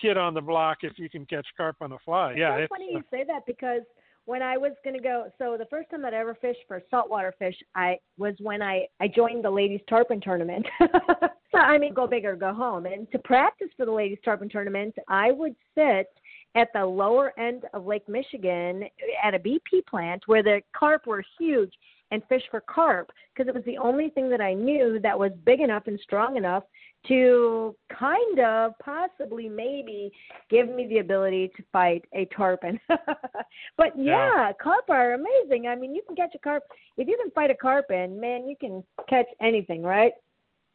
kid 0.00 0.16
on 0.16 0.34
the 0.34 0.40
block 0.40 0.78
if 0.82 0.98
you 0.98 1.08
can 1.08 1.24
catch 1.24 1.46
carp 1.56 1.76
on 1.80 1.92
a 1.92 1.98
fly. 2.04 2.34
Yeah, 2.36 2.56
it's 2.56 2.68
funny 2.68 2.88
you 2.90 3.02
say 3.12 3.22
that 3.28 3.46
because 3.46 3.82
when 4.26 4.42
I 4.42 4.56
was 4.56 4.72
going 4.84 4.96
to 4.96 5.02
go, 5.02 5.30
so 5.38 5.56
the 5.58 5.66
first 5.66 5.88
time 5.88 6.02
that 6.02 6.12
I 6.12 6.18
ever 6.18 6.34
fished 6.34 6.60
for 6.68 6.82
saltwater 6.90 7.32
fish, 7.38 7.54
I 7.74 7.98
was 8.18 8.34
when 8.40 8.60
I 8.60 8.86
I 9.00 9.08
joined 9.08 9.44
the 9.44 9.50
ladies 9.50 9.80
tarpon 9.88 10.20
tournament. 10.20 10.66
so 10.80 11.58
I 11.58 11.78
mean, 11.78 11.94
go 11.94 12.06
big 12.06 12.24
or 12.24 12.36
go 12.36 12.52
home. 12.52 12.86
And 12.86 13.10
to 13.12 13.18
practice 13.20 13.68
for 13.76 13.86
the 13.86 13.92
ladies 13.92 14.18
tarpon 14.24 14.48
tournament, 14.48 14.94
I 15.08 15.30
would 15.30 15.54
sit 15.74 16.08
at 16.56 16.68
the 16.74 16.84
lower 16.84 17.38
end 17.38 17.64
of 17.72 17.86
Lake 17.86 18.08
Michigan 18.08 18.84
at 19.22 19.34
a 19.34 19.38
BP 19.38 19.86
plant 19.88 20.22
where 20.26 20.42
the 20.42 20.60
carp 20.76 21.06
were 21.06 21.22
huge 21.38 21.72
and 22.10 22.22
fish 22.28 22.42
for 22.50 22.60
carp 22.60 23.10
because 23.34 23.48
it 23.48 23.54
was 23.54 23.64
the 23.64 23.78
only 23.78 24.10
thing 24.10 24.30
that 24.30 24.40
I 24.40 24.54
knew 24.54 24.98
that 25.02 25.18
was 25.18 25.32
big 25.44 25.60
enough 25.60 25.84
and 25.86 25.98
strong 26.00 26.36
enough 26.36 26.62
to 27.08 27.74
kind 27.96 28.40
of 28.40 28.72
possibly 28.82 29.48
maybe 29.48 30.10
give 30.50 30.68
me 30.68 30.86
the 30.88 30.98
ability 30.98 31.50
to 31.56 31.62
fight 31.72 32.04
a 32.14 32.26
tarpon. 32.36 32.80
but 32.88 33.96
yeah, 33.96 34.48
yeah, 34.48 34.52
carp 34.60 34.88
are 34.88 35.14
amazing. 35.14 35.68
I 35.68 35.76
mean, 35.76 35.94
you 35.94 36.02
can 36.06 36.16
catch 36.16 36.34
a 36.34 36.38
carp 36.38 36.62
if 36.96 37.06
you 37.08 37.16
can 37.22 37.30
fight 37.32 37.50
a 37.50 37.54
carpon, 37.54 38.20
man, 38.20 38.48
you 38.48 38.56
can 38.58 38.82
catch 39.08 39.26
anything, 39.40 39.82
right? 39.82 40.12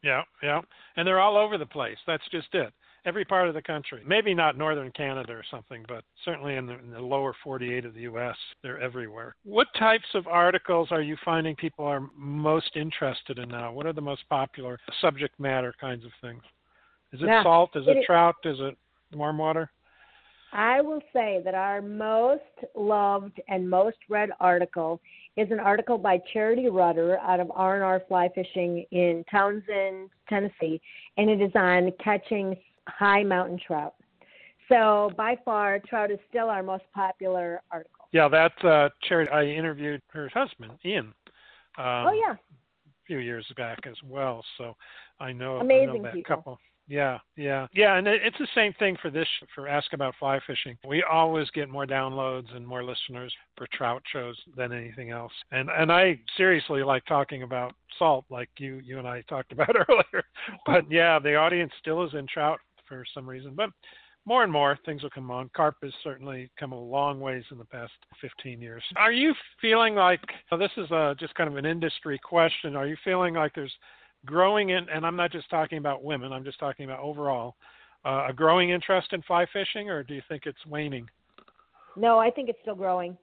Yeah, 0.02 0.22
yeah. 0.42 0.60
And 0.96 1.06
they're 1.06 1.20
all 1.20 1.36
over 1.36 1.58
the 1.58 1.66
place. 1.66 1.98
That's 2.06 2.24
just 2.30 2.48
it 2.54 2.72
every 3.04 3.24
part 3.24 3.48
of 3.48 3.54
the 3.54 3.62
country. 3.62 4.02
Maybe 4.06 4.34
not 4.34 4.56
northern 4.56 4.90
Canada 4.92 5.32
or 5.32 5.44
something, 5.50 5.84
but 5.88 6.04
certainly 6.24 6.56
in 6.56 6.66
the, 6.66 6.78
in 6.78 6.90
the, 6.90 7.00
lower 7.00 7.34
48 7.42 7.84
of 7.84 7.94
the 7.94 8.02
U.S., 8.02 8.36
they're 8.62 8.80
everywhere. 8.80 9.34
What 9.44 9.68
types 9.78 10.06
of 10.14 10.26
articles 10.26 10.88
are 10.90 11.02
you 11.02 11.16
finding 11.24 11.56
people 11.56 11.84
are 11.84 12.08
most 12.16 12.76
interested 12.76 13.38
in 13.38 13.48
now? 13.48 13.72
What 13.72 13.86
are 13.86 13.92
the 13.92 14.00
most 14.00 14.22
popular 14.28 14.78
subject 15.00 15.38
matter 15.40 15.74
kinds 15.80 16.04
of 16.04 16.12
things? 16.20 16.42
Is 17.12 17.20
it 17.20 17.28
salt? 17.42 17.70
Is 17.74 17.84
it, 17.86 17.98
it 17.98 18.04
trout? 18.06 18.36
Is 18.44 18.56
it 18.60 18.76
warm 19.14 19.38
water? 19.38 19.70
I 20.54 20.82
will 20.82 21.00
say 21.14 21.40
that 21.44 21.54
our 21.54 21.80
most 21.80 22.42
loved 22.74 23.40
and 23.48 23.68
most 23.68 23.96
read 24.10 24.30
article 24.38 25.00
is 25.36 25.50
an 25.50 25.58
article 25.58 25.96
by 25.96 26.20
Charity 26.32 26.68
Rutter 26.68 27.18
out 27.20 27.40
of 27.40 27.50
R&R 27.54 28.02
Fly 28.06 28.28
Fishing 28.34 28.84
in 28.90 29.24
Townsend, 29.30 30.10
Tennessee, 30.28 30.78
and 31.16 31.30
it 31.30 31.40
is 31.40 31.52
on 31.54 31.90
catching 32.04 32.54
high 32.88 33.22
mountain 33.22 33.58
trout. 33.64 33.94
So 34.68 35.10
by 35.16 35.36
far, 35.44 35.78
trout 35.80 36.10
is 36.10 36.18
still 36.28 36.48
our 36.48 36.62
most 36.62 36.84
popular 36.94 37.62
article. 37.70 38.06
Yeah, 38.12 38.28
that 38.28 38.64
uh, 38.64 38.88
Cherry. 39.08 39.28
I 39.28 39.44
interviewed 39.44 40.00
her 40.12 40.30
husband, 40.32 40.72
Ian. 40.84 41.12
Um, 41.78 42.06
oh 42.06 42.12
yeah. 42.12 42.34
A 42.34 43.06
few 43.06 43.18
years 43.18 43.46
back 43.56 43.80
as 43.86 43.96
well, 44.08 44.44
so 44.58 44.76
I 45.20 45.32
know, 45.32 45.56
Amazing 45.56 45.88
I 45.88 45.96
know 45.96 46.02
that 46.04 46.14
people. 46.14 46.36
couple. 46.36 46.58
Yeah, 46.88 47.18
yeah, 47.36 47.68
yeah, 47.72 47.96
and 47.96 48.06
it's 48.08 48.36
the 48.38 48.48
same 48.54 48.72
thing 48.74 48.96
for 49.00 49.08
this 49.10 49.28
for 49.54 49.68
Ask 49.68 49.92
About 49.92 50.14
Fly 50.18 50.40
Fishing. 50.46 50.76
We 50.86 51.02
always 51.10 51.48
get 51.50 51.68
more 51.68 51.86
downloads 51.86 52.54
and 52.54 52.66
more 52.66 52.84
listeners 52.84 53.32
for 53.56 53.66
trout 53.72 54.02
shows 54.12 54.36
than 54.56 54.72
anything 54.72 55.10
else. 55.10 55.32
And 55.52 55.70
and 55.70 55.92
I 55.92 56.18
seriously 56.36 56.82
like 56.82 57.04
talking 57.06 57.44
about 57.44 57.74
salt, 57.98 58.24
like 58.30 58.50
you 58.58 58.80
you 58.84 58.98
and 58.98 59.06
I 59.06 59.22
talked 59.22 59.52
about 59.52 59.74
earlier. 59.88 60.24
But 60.66 60.90
yeah, 60.90 61.18
the 61.18 61.36
audience 61.36 61.72
still 61.80 62.04
is 62.04 62.12
in 62.14 62.26
trout 62.26 62.58
for 62.92 63.04
some 63.14 63.28
reason. 63.28 63.54
But 63.54 63.70
more 64.24 64.44
and 64.44 64.52
more 64.52 64.78
things 64.84 65.02
will 65.02 65.10
come 65.10 65.30
on. 65.30 65.50
Carp 65.54 65.76
has 65.82 65.92
certainly 66.04 66.50
come 66.58 66.72
a 66.72 66.80
long 66.80 67.20
ways 67.20 67.44
in 67.50 67.58
the 67.58 67.64
past 67.64 67.92
15 68.20 68.60
years. 68.60 68.82
Are 68.96 69.12
you 69.12 69.34
feeling 69.60 69.94
like 69.94 70.20
well, 70.50 70.60
this 70.60 70.70
is 70.76 70.90
a, 70.90 71.14
just 71.18 71.34
kind 71.34 71.48
of 71.48 71.56
an 71.56 71.66
industry 71.66 72.20
question? 72.22 72.76
Are 72.76 72.86
you 72.86 72.96
feeling 73.04 73.34
like 73.34 73.54
there's 73.54 73.72
growing 74.24 74.70
in, 74.70 74.88
and 74.88 75.04
I'm 75.04 75.16
not 75.16 75.32
just 75.32 75.50
talking 75.50 75.78
about 75.78 76.04
women, 76.04 76.32
I'm 76.32 76.44
just 76.44 76.60
talking 76.60 76.84
about 76.84 77.00
overall, 77.00 77.56
uh, 78.04 78.26
a 78.28 78.32
growing 78.32 78.70
interest 78.70 79.08
in 79.12 79.22
fly 79.22 79.46
fishing, 79.52 79.90
or 79.90 80.04
do 80.04 80.14
you 80.14 80.22
think 80.28 80.42
it's 80.46 80.64
waning? 80.66 81.08
No, 81.96 82.18
I 82.18 82.30
think 82.30 82.48
it's 82.48 82.58
still 82.62 82.74
growing. 82.76 83.16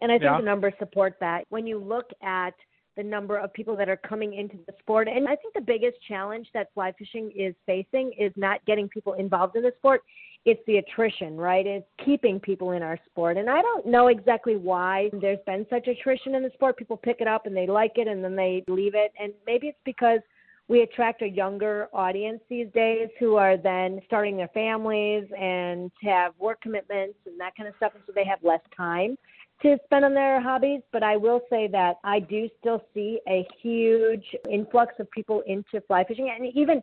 And 0.00 0.10
I 0.10 0.14
think 0.14 0.24
yeah. 0.24 0.38
the 0.38 0.44
numbers 0.44 0.72
support 0.78 1.16
that. 1.20 1.44
When 1.50 1.66
you 1.66 1.78
look 1.78 2.06
at 2.22 2.54
the 3.00 3.08
number 3.08 3.38
of 3.38 3.50
people 3.54 3.74
that 3.76 3.88
are 3.88 3.96
coming 3.96 4.34
into 4.34 4.58
the 4.66 4.74
sport. 4.78 5.08
And 5.08 5.26
I 5.26 5.34
think 5.34 5.54
the 5.54 5.62
biggest 5.62 5.96
challenge 6.06 6.48
that 6.52 6.68
fly 6.74 6.92
fishing 6.98 7.32
is 7.34 7.54
facing 7.64 8.12
is 8.18 8.30
not 8.36 8.64
getting 8.66 8.88
people 8.88 9.14
involved 9.14 9.56
in 9.56 9.62
the 9.62 9.72
sport. 9.78 10.02
It's 10.44 10.60
the 10.66 10.76
attrition, 10.76 11.38
right? 11.38 11.66
It's 11.66 11.86
keeping 12.04 12.38
people 12.40 12.72
in 12.72 12.82
our 12.82 12.98
sport. 13.06 13.38
And 13.38 13.48
I 13.48 13.62
don't 13.62 13.86
know 13.86 14.08
exactly 14.08 14.56
why 14.56 15.08
there's 15.18 15.38
been 15.46 15.66
such 15.70 15.86
attrition 15.88 16.34
in 16.34 16.42
the 16.42 16.50
sport. 16.52 16.76
People 16.76 16.98
pick 16.98 17.20
it 17.20 17.26
up 17.26 17.46
and 17.46 17.56
they 17.56 17.66
like 17.66 17.92
it 17.96 18.06
and 18.06 18.22
then 18.22 18.36
they 18.36 18.64
leave 18.68 18.94
it. 18.94 19.12
And 19.18 19.32
maybe 19.46 19.68
it's 19.68 19.78
because 19.86 20.20
we 20.68 20.82
attract 20.82 21.22
a 21.22 21.28
younger 21.28 21.88
audience 21.94 22.40
these 22.50 22.68
days 22.74 23.08
who 23.18 23.36
are 23.36 23.56
then 23.56 24.00
starting 24.06 24.36
their 24.36 24.48
families 24.48 25.24
and 25.38 25.90
have 26.02 26.32
work 26.38 26.60
commitments 26.60 27.18
and 27.24 27.40
that 27.40 27.56
kind 27.56 27.68
of 27.68 27.74
stuff. 27.76 27.92
And 27.94 28.04
so 28.06 28.12
they 28.14 28.24
have 28.24 28.40
less 28.42 28.60
time 28.76 29.16
to 29.62 29.76
spend 29.84 30.04
on 30.04 30.14
their 30.14 30.40
hobbies, 30.40 30.80
but 30.92 31.02
I 31.02 31.16
will 31.16 31.40
say 31.50 31.68
that 31.68 31.96
I 32.02 32.20
do 32.20 32.48
still 32.58 32.82
see 32.94 33.20
a 33.28 33.46
huge 33.60 34.24
influx 34.50 34.94
of 34.98 35.10
people 35.10 35.42
into 35.46 35.80
fly 35.86 36.04
fishing. 36.04 36.34
And 36.34 36.50
even 36.54 36.82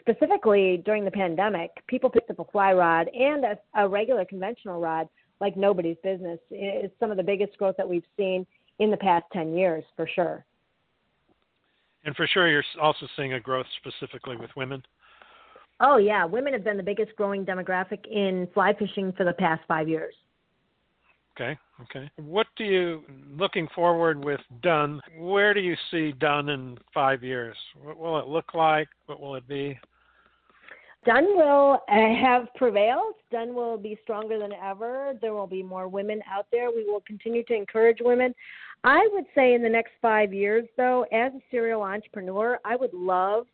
specifically 0.00 0.82
during 0.84 1.04
the 1.04 1.10
pandemic, 1.10 1.70
people 1.86 2.10
picked 2.10 2.30
up 2.30 2.38
a 2.40 2.44
fly 2.50 2.72
rod 2.72 3.08
and 3.08 3.44
a, 3.44 3.58
a 3.76 3.88
regular 3.88 4.24
conventional 4.24 4.80
rod 4.80 5.08
like 5.40 5.56
nobody's 5.56 5.98
business. 6.02 6.40
It's 6.50 6.94
some 6.98 7.10
of 7.10 7.16
the 7.16 7.22
biggest 7.22 7.56
growth 7.58 7.76
that 7.76 7.88
we've 7.88 8.04
seen 8.16 8.46
in 8.78 8.90
the 8.90 8.96
past 8.96 9.24
10 9.32 9.54
years, 9.54 9.84
for 9.94 10.08
sure. 10.12 10.44
And 12.04 12.14
for 12.16 12.26
sure, 12.26 12.48
you're 12.48 12.64
also 12.80 13.06
seeing 13.16 13.34
a 13.34 13.40
growth 13.40 13.66
specifically 13.80 14.36
with 14.36 14.50
women. 14.56 14.82
Oh, 15.80 15.98
yeah. 15.98 16.24
Women 16.24 16.54
have 16.54 16.64
been 16.64 16.76
the 16.76 16.82
biggest 16.82 17.14
growing 17.16 17.44
demographic 17.44 18.06
in 18.10 18.48
fly 18.54 18.72
fishing 18.78 19.12
for 19.12 19.24
the 19.24 19.32
past 19.32 19.62
five 19.68 19.88
years. 19.88 20.14
Okay, 21.36 21.58
okay. 21.82 22.10
What 22.16 22.46
do 22.56 22.64
you, 22.64 23.02
looking 23.36 23.68
forward 23.74 24.24
with 24.24 24.40
Dun, 24.62 25.00
where 25.18 25.54
do 25.54 25.60
you 25.60 25.76
see 25.90 26.12
Dun 26.12 26.48
in 26.48 26.78
five 26.92 27.22
years? 27.22 27.56
What 27.82 27.98
will 27.98 28.18
it 28.18 28.26
look 28.26 28.54
like? 28.54 28.88
What 29.06 29.20
will 29.20 29.34
it 29.34 29.46
be? 29.48 29.78
Dun 31.04 31.24
will 31.36 31.80
uh, 31.88 32.20
have 32.20 32.52
prevailed. 32.56 33.14
Dun 33.30 33.54
will 33.54 33.78
be 33.78 33.96
stronger 34.02 34.40
than 34.40 34.52
ever. 34.52 35.12
There 35.20 35.34
will 35.34 35.46
be 35.46 35.62
more 35.62 35.86
women 35.86 36.20
out 36.28 36.46
there. 36.50 36.70
We 36.70 36.84
will 36.84 37.02
continue 37.06 37.44
to 37.44 37.54
encourage 37.54 37.98
women. 38.00 38.34
I 38.82 39.08
would 39.12 39.24
say 39.32 39.54
in 39.54 39.62
the 39.62 39.68
next 39.68 39.92
five 40.02 40.34
years, 40.34 40.66
though, 40.76 41.02
as 41.12 41.32
a 41.32 41.40
serial 41.50 41.82
entrepreneur, 41.82 42.58
I 42.64 42.74
would 42.74 42.92
love 42.92 43.46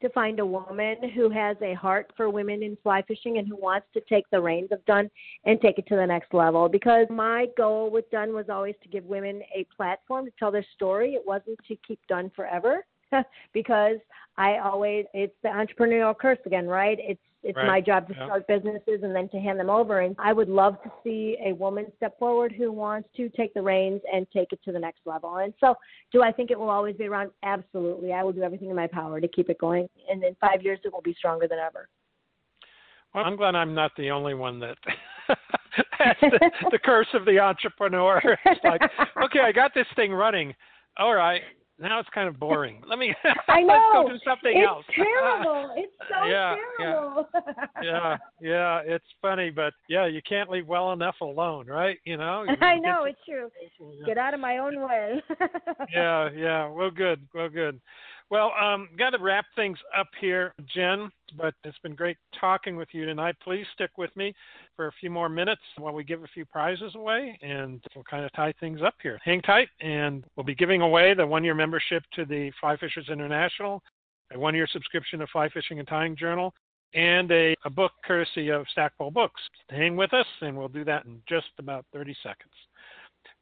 to 0.00 0.08
find 0.10 0.40
a 0.40 0.46
woman 0.46 0.96
who 1.14 1.30
has 1.30 1.56
a 1.62 1.74
heart 1.74 2.12
for 2.16 2.30
women 2.30 2.62
in 2.62 2.76
fly 2.82 3.02
fishing 3.02 3.38
and 3.38 3.46
who 3.46 3.56
wants 3.56 3.86
to 3.94 4.00
take 4.08 4.24
the 4.30 4.40
reins 4.40 4.70
of 4.72 4.84
Dun 4.86 5.10
and 5.44 5.60
take 5.60 5.78
it 5.78 5.86
to 5.88 5.96
the 5.96 6.06
next 6.06 6.32
level. 6.34 6.68
Because 6.68 7.06
my 7.10 7.46
goal 7.56 7.90
with 7.90 8.10
Dun 8.10 8.34
was 8.34 8.46
always 8.48 8.74
to 8.82 8.88
give 8.88 9.04
women 9.04 9.42
a 9.54 9.66
platform 9.76 10.26
to 10.26 10.32
tell 10.38 10.50
their 10.50 10.66
story. 10.74 11.14
It 11.14 11.22
wasn't 11.26 11.58
to 11.68 11.76
keep 11.86 12.00
Dun 12.08 12.30
forever. 12.34 12.84
because 13.52 13.96
I 14.36 14.58
always 14.58 15.04
it's 15.12 15.34
the 15.42 15.48
entrepreneurial 15.48 16.16
curse 16.16 16.38
again, 16.46 16.66
right? 16.66 16.98
It's 17.00 17.20
it's 17.42 17.56
right. 17.56 17.66
my 17.66 17.80
job 17.80 18.06
to 18.08 18.14
yeah. 18.14 18.26
start 18.26 18.46
businesses 18.46 19.00
and 19.02 19.14
then 19.14 19.28
to 19.30 19.38
hand 19.38 19.58
them 19.58 19.70
over. 19.70 20.00
And 20.00 20.14
I 20.18 20.32
would 20.32 20.48
love 20.48 20.82
to 20.82 20.90
see 21.02 21.36
a 21.44 21.54
woman 21.54 21.86
step 21.96 22.18
forward 22.18 22.52
who 22.52 22.70
wants 22.70 23.08
to 23.16 23.28
take 23.30 23.54
the 23.54 23.62
reins 23.62 24.00
and 24.12 24.26
take 24.30 24.52
it 24.52 24.60
to 24.64 24.72
the 24.72 24.78
next 24.78 25.00
level. 25.06 25.36
And 25.36 25.54
so, 25.60 25.74
do 26.12 26.22
I 26.22 26.32
think 26.32 26.50
it 26.50 26.58
will 26.58 26.70
always 26.70 26.96
be 26.96 27.06
around? 27.06 27.30
Absolutely. 27.42 28.12
I 28.12 28.22
will 28.22 28.32
do 28.32 28.42
everything 28.42 28.68
in 28.68 28.76
my 28.76 28.86
power 28.86 29.20
to 29.20 29.28
keep 29.28 29.48
it 29.48 29.58
going. 29.58 29.88
And 30.10 30.22
in 30.22 30.36
five 30.40 30.62
years, 30.62 30.80
it 30.84 30.92
will 30.92 31.02
be 31.02 31.14
stronger 31.14 31.48
than 31.48 31.58
ever. 31.58 31.88
Well, 33.14 33.24
I'm 33.24 33.36
glad 33.36 33.54
I'm 33.54 33.74
not 33.74 33.92
the 33.96 34.10
only 34.10 34.34
one 34.34 34.60
that 34.60 34.76
has 35.98 36.16
the, 36.20 36.50
the 36.70 36.78
curse 36.78 37.08
of 37.14 37.24
the 37.24 37.38
entrepreneur. 37.38 38.20
It's 38.46 38.60
like, 38.64 38.82
okay, 39.24 39.40
I 39.40 39.52
got 39.52 39.72
this 39.74 39.86
thing 39.96 40.12
running. 40.12 40.54
All 40.96 41.14
right, 41.14 41.40
now 41.80 41.98
it's 41.98 42.08
kind 42.14 42.28
of 42.28 42.38
boring. 42.38 42.82
Let 42.88 42.98
me 42.98 43.14
I 43.48 43.60
let's 43.62 43.66
know. 43.68 43.90
go 44.04 44.08
do 44.08 44.18
something 44.24 44.52
it's 44.56 44.68
else. 44.68 44.84
terrible. 44.94 45.74
It's 45.76 45.92
so 46.08 46.26
Yeah, 46.28 46.56
terrible. 46.78 47.28
yeah, 47.82 47.82
yeah, 47.82 48.16
yeah, 48.40 48.80
it's 48.84 49.04
funny, 49.22 49.50
but 49.50 49.72
yeah, 49.88 50.06
you 50.06 50.20
can't 50.28 50.50
leave 50.50 50.66
well 50.66 50.92
enough 50.92 51.16
alone, 51.20 51.66
right? 51.66 51.98
You 52.04 52.16
know. 52.16 52.44
You 52.44 52.56
I 52.60 52.76
know 52.78 53.04
it's 53.04 53.18
true. 53.26 53.50
Get 54.06 54.18
out 54.18 54.34
of 54.34 54.40
my 54.40 54.58
own 54.58 54.80
way. 54.82 55.22
yeah, 55.94 56.28
yeah. 56.36 56.68
Well, 56.68 56.90
good. 56.90 57.26
Well, 57.34 57.48
good. 57.48 57.80
Well, 58.30 58.52
um, 58.60 58.88
got 58.96 59.10
to 59.10 59.18
wrap 59.18 59.44
things 59.56 59.78
up 59.98 60.08
here, 60.20 60.54
Jen. 60.72 61.10
But 61.36 61.54
it's 61.64 61.78
been 61.78 61.94
great 61.94 62.16
talking 62.38 62.76
with 62.76 62.88
you 62.92 63.04
tonight. 63.04 63.36
Please 63.42 63.66
stick 63.74 63.90
with 63.98 64.14
me 64.16 64.34
for 64.76 64.86
a 64.86 64.92
few 65.00 65.10
more 65.10 65.28
minutes 65.28 65.60
while 65.78 65.92
we 65.92 66.04
give 66.04 66.22
a 66.22 66.28
few 66.28 66.44
prizes 66.44 66.94
away, 66.94 67.38
and 67.42 67.80
we'll 67.94 68.04
kind 68.04 68.24
of 68.24 68.32
tie 68.32 68.54
things 68.58 68.80
up 68.84 68.94
here. 69.02 69.18
Hang 69.24 69.40
tight, 69.42 69.68
and 69.80 70.24
we'll 70.34 70.44
be 70.44 70.54
giving 70.54 70.80
away 70.80 71.14
the 71.14 71.26
one-year 71.26 71.54
membership 71.54 72.02
to 72.14 72.24
the 72.24 72.50
Fly 72.60 72.76
Fishers 72.76 73.08
International, 73.08 73.82
a 74.32 74.38
one-year 74.38 74.68
subscription 74.72 75.20
to 75.20 75.26
Fly 75.28 75.48
Fishing 75.50 75.78
and 75.78 75.86
Tying 75.86 76.16
Journal, 76.16 76.52
and 76.94 77.30
a, 77.30 77.54
a 77.64 77.70
book 77.70 77.92
courtesy 78.04 78.48
of 78.48 78.66
Stackpole 78.72 79.12
Books. 79.12 79.40
Hang 79.68 79.96
with 79.96 80.12
us, 80.12 80.26
and 80.40 80.56
we'll 80.56 80.68
do 80.68 80.84
that 80.84 81.04
in 81.04 81.22
just 81.28 81.48
about 81.58 81.84
30 81.92 82.16
seconds. 82.22 82.52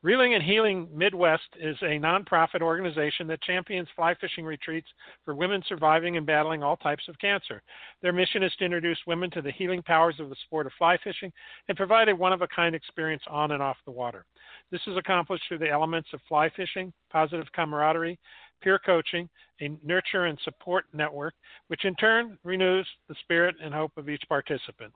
Reeling 0.01 0.35
and 0.35 0.45
Healing 0.45 0.89
Midwest 0.95 1.49
is 1.61 1.77
a 1.83 1.99
nonprofit 1.99 2.63
organization 2.63 3.27
that 3.27 3.43
champions 3.43 3.89
fly 3.97 4.15
fishing 4.21 4.45
retreats 4.45 4.87
for 5.25 5.35
women 5.35 5.61
surviving 5.69 6.17
and 6.17 6.25
battling 6.25 6.63
all 6.63 6.77
types 6.77 7.03
of 7.09 7.19
cancer. 7.19 7.61
Their 8.01 8.13
mission 8.13 8.45
is 8.45 8.53
to 8.59 8.65
introduce 8.65 8.99
women 9.09 9.29
to 9.33 9.43
the 9.43 9.51
healing 9.51 9.83
powers 9.83 10.15
of 10.21 10.29
the 10.29 10.37
sport 10.47 10.67
of 10.67 10.73
fly 10.79 10.99
fishing 11.03 11.33
and 11.67 11.77
provide 11.77 12.09
a 12.09 12.15
one 12.15 12.33
of 12.33 12.43
a 12.43 12.47
kind 12.47 12.77
experience 12.77 13.25
on 13.29 13.51
and 13.51 13.61
off 13.61 13.77
the 13.87 13.91
water. 13.91 14.25
This 14.71 14.81
is 14.87 14.97
accomplished 14.97 15.43
through 15.49 15.59
the 15.59 15.71
elements 15.71 16.11
of 16.13 16.21
fly 16.29 16.49
fishing, 16.55 16.93
positive 17.11 17.49
camaraderie, 17.53 18.21
peer 18.63 18.79
coaching, 18.79 19.29
a 19.61 19.71
nurture 19.85 20.27
and 20.27 20.39
support 20.45 20.85
network, 20.93 21.35
which 21.67 21.85
in 21.85 21.97
turn 21.97 22.39
renews 22.45 22.87
the 23.09 23.17
spirit 23.23 23.57
and 23.61 23.75
hope 23.75 23.93
of 23.97 24.09
each 24.09 24.23
participant. 24.29 24.93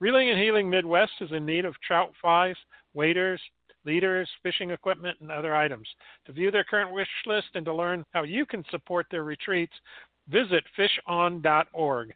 Reeling 0.00 0.30
and 0.30 0.40
Healing 0.40 0.70
Midwest 0.70 1.12
is 1.20 1.32
in 1.32 1.44
need 1.44 1.66
of 1.66 1.74
trout 1.86 2.12
flies, 2.22 2.56
waders, 2.94 3.40
leaders, 3.86 4.28
fishing 4.42 4.70
equipment, 4.70 5.16
and 5.20 5.30
other 5.30 5.54
items. 5.54 5.88
To 6.26 6.32
view 6.32 6.50
their 6.50 6.64
current 6.64 6.92
wish 6.92 7.08
list 7.24 7.48
and 7.54 7.64
to 7.64 7.74
learn 7.74 8.04
how 8.12 8.24
you 8.24 8.44
can 8.44 8.64
support 8.70 9.06
their 9.10 9.24
retreats, 9.24 9.74
visit 10.28 10.64
fishon.org. 10.76 12.14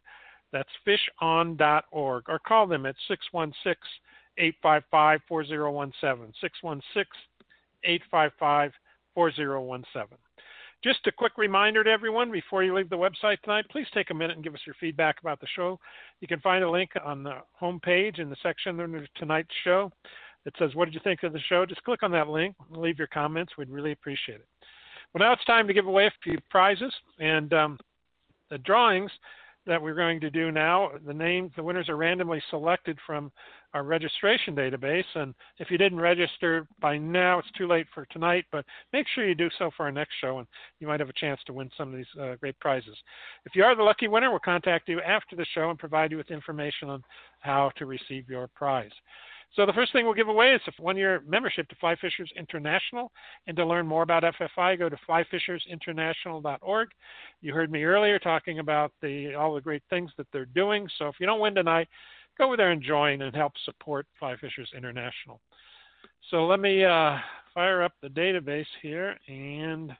That's 0.51 0.69
fishon.org 0.85 2.23
or 2.27 2.39
call 2.45 2.67
them 2.67 2.85
at 2.85 2.95
616 3.07 3.75
855 4.37 5.19
4017. 5.27 6.33
616 6.41 7.05
855 7.83 8.71
4017. 9.13 10.17
Just 10.83 11.05
a 11.05 11.11
quick 11.11 11.33
reminder 11.37 11.83
to 11.83 11.91
everyone 11.91 12.31
before 12.31 12.63
you 12.63 12.75
leave 12.75 12.89
the 12.89 12.97
website 12.97 13.39
tonight, 13.41 13.65
please 13.69 13.85
take 13.93 14.09
a 14.09 14.13
minute 14.15 14.35
and 14.35 14.43
give 14.43 14.55
us 14.55 14.61
your 14.65 14.75
feedback 14.79 15.17
about 15.21 15.39
the 15.39 15.47
show. 15.55 15.79
You 16.21 16.27
can 16.27 16.39
find 16.39 16.63
a 16.63 16.69
link 16.69 16.89
on 17.05 17.21
the 17.21 17.37
home 17.53 17.79
page 17.79 18.17
in 18.17 18.31
the 18.31 18.35
section 18.41 18.79
under 18.79 19.05
tonight's 19.15 19.53
show 19.63 19.91
that 20.45 20.53
says, 20.57 20.75
What 20.75 20.85
did 20.85 20.93
you 20.93 21.01
think 21.03 21.23
of 21.23 21.33
the 21.33 21.39
show? 21.49 21.65
Just 21.65 21.83
click 21.83 22.03
on 22.03 22.11
that 22.11 22.27
link 22.27 22.55
and 22.69 22.81
leave 22.81 22.97
your 22.97 23.07
comments. 23.07 23.53
We'd 23.57 23.69
really 23.69 23.91
appreciate 23.91 24.39
it. 24.39 24.47
Well, 25.13 25.27
now 25.27 25.33
it's 25.33 25.45
time 25.45 25.67
to 25.67 25.73
give 25.73 25.87
away 25.87 26.07
a 26.07 26.11
few 26.23 26.37
prizes. 26.49 26.93
And 27.19 27.53
um, 27.53 27.79
the 28.49 28.57
drawings 28.59 29.11
that 29.67 29.81
we're 29.81 29.93
going 29.93 30.19
to 30.19 30.29
do 30.31 30.51
now, 30.51 30.91
the 31.05 31.13
names, 31.13 31.51
the 31.55 31.61
winners 31.61 31.87
are 31.87 31.95
randomly 31.95 32.41
selected 32.49 32.97
from 33.05 33.31
our 33.73 33.83
registration 33.83 34.55
database. 34.55 35.05
And 35.13 35.35
if 35.59 35.69
you 35.69 35.77
didn't 35.77 35.99
register 35.99 36.67
by 36.79 36.97
now, 36.97 37.39
it's 37.39 37.51
too 37.57 37.67
late 37.67 37.85
for 37.93 38.05
tonight, 38.07 38.45
but 38.51 38.65
make 38.91 39.05
sure 39.13 39.27
you 39.27 39.35
do 39.35 39.49
so 39.59 39.69
for 39.77 39.83
our 39.83 39.91
next 39.91 40.13
show, 40.19 40.39
and 40.39 40.47
you 40.79 40.87
might 40.87 40.99
have 40.99 41.09
a 41.09 41.13
chance 41.13 41.39
to 41.45 41.53
win 41.53 41.69
some 41.77 41.89
of 41.89 41.97
these 41.97 42.05
uh, 42.19 42.35
great 42.35 42.59
prizes. 42.59 42.97
If 43.45 43.55
you 43.55 43.63
are 43.63 43.75
the 43.75 43.83
lucky 43.83 44.07
winner, 44.07 44.31
we'll 44.31 44.39
contact 44.39 44.89
you 44.89 44.99
after 45.01 45.35
the 45.35 45.45
show 45.53 45.69
and 45.69 45.77
provide 45.77 46.11
you 46.11 46.17
with 46.17 46.31
information 46.31 46.89
on 46.89 47.03
how 47.41 47.71
to 47.77 47.85
receive 47.85 48.29
your 48.29 48.47
prize. 48.47 48.91
So 49.55 49.65
the 49.65 49.73
first 49.73 49.91
thing 49.91 50.05
we'll 50.05 50.13
give 50.13 50.29
away 50.29 50.53
is 50.53 50.61
a 50.67 50.81
one-year 50.81 51.23
membership 51.27 51.67
to 51.69 51.75
Fly 51.75 51.95
Fishers 51.97 52.31
International. 52.37 53.11
And 53.47 53.57
to 53.57 53.65
learn 53.65 53.85
more 53.85 54.03
about 54.03 54.23
FFI, 54.23 54.79
go 54.79 54.87
to 54.87 54.97
flyfishersinternational.org. 55.07 56.89
You 57.41 57.53
heard 57.53 57.71
me 57.71 57.83
earlier 57.83 58.17
talking 58.17 58.59
about 58.59 58.93
the 59.01 59.35
all 59.35 59.53
the 59.53 59.61
great 59.61 59.83
things 59.89 60.11
that 60.17 60.27
they're 60.31 60.45
doing. 60.45 60.87
So 60.97 61.07
if 61.07 61.15
you 61.19 61.25
don't 61.25 61.41
win 61.41 61.55
tonight, 61.55 61.89
go 62.37 62.45
over 62.45 62.57
there 62.57 62.71
and 62.71 62.81
join 62.81 63.23
and 63.23 63.35
help 63.35 63.51
support 63.65 64.07
Fly 64.17 64.37
Fishers 64.37 64.69
International. 64.75 65.41
So 66.29 66.45
let 66.45 66.61
me 66.61 66.85
uh, 66.85 67.17
fire 67.53 67.83
up 67.83 67.93
the 68.01 68.07
database 68.07 68.65
here 68.81 69.17
and 69.27 69.91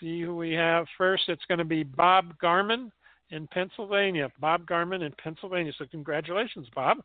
see 0.00 0.20
who 0.20 0.34
we 0.34 0.52
have 0.54 0.86
first. 0.98 1.28
It's 1.28 1.44
going 1.46 1.58
to 1.58 1.64
be 1.64 1.84
Bob 1.84 2.36
Garman 2.38 2.90
in 3.30 3.46
Pennsylvania. 3.46 4.32
Bob 4.40 4.66
Garman 4.66 5.02
in 5.02 5.12
Pennsylvania. 5.22 5.72
So 5.78 5.84
congratulations, 5.88 6.66
Bob 6.74 6.98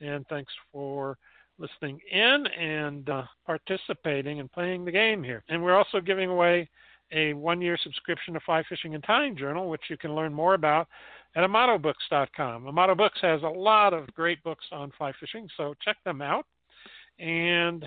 and 0.00 0.26
thanks 0.28 0.52
for 0.72 1.16
listening 1.58 2.00
in 2.12 2.46
and 2.58 3.08
uh, 3.08 3.22
participating 3.44 4.40
and 4.40 4.50
playing 4.52 4.84
the 4.84 4.92
game 4.92 5.22
here. 5.22 5.42
And 5.48 5.62
we're 5.62 5.76
also 5.76 6.00
giving 6.00 6.30
away 6.30 6.68
a 7.12 7.32
one 7.34 7.60
year 7.60 7.78
subscription 7.82 8.34
to 8.34 8.40
Fly 8.40 8.62
Fishing 8.68 8.94
and 8.94 9.04
Tying 9.04 9.36
Journal, 9.36 9.70
which 9.70 9.82
you 9.88 9.96
can 9.96 10.14
learn 10.14 10.34
more 10.34 10.54
about 10.54 10.88
at 11.34 11.48
AmatoBooks.com. 11.48 12.66
Amato 12.66 12.94
Books 12.94 13.18
has 13.22 13.42
a 13.42 13.48
lot 13.48 13.92
of 13.92 14.12
great 14.14 14.42
books 14.42 14.64
on 14.72 14.92
fly 14.96 15.12
fishing, 15.20 15.48
so 15.56 15.74
check 15.84 15.96
them 16.04 16.22
out. 16.22 16.46
And 17.18 17.84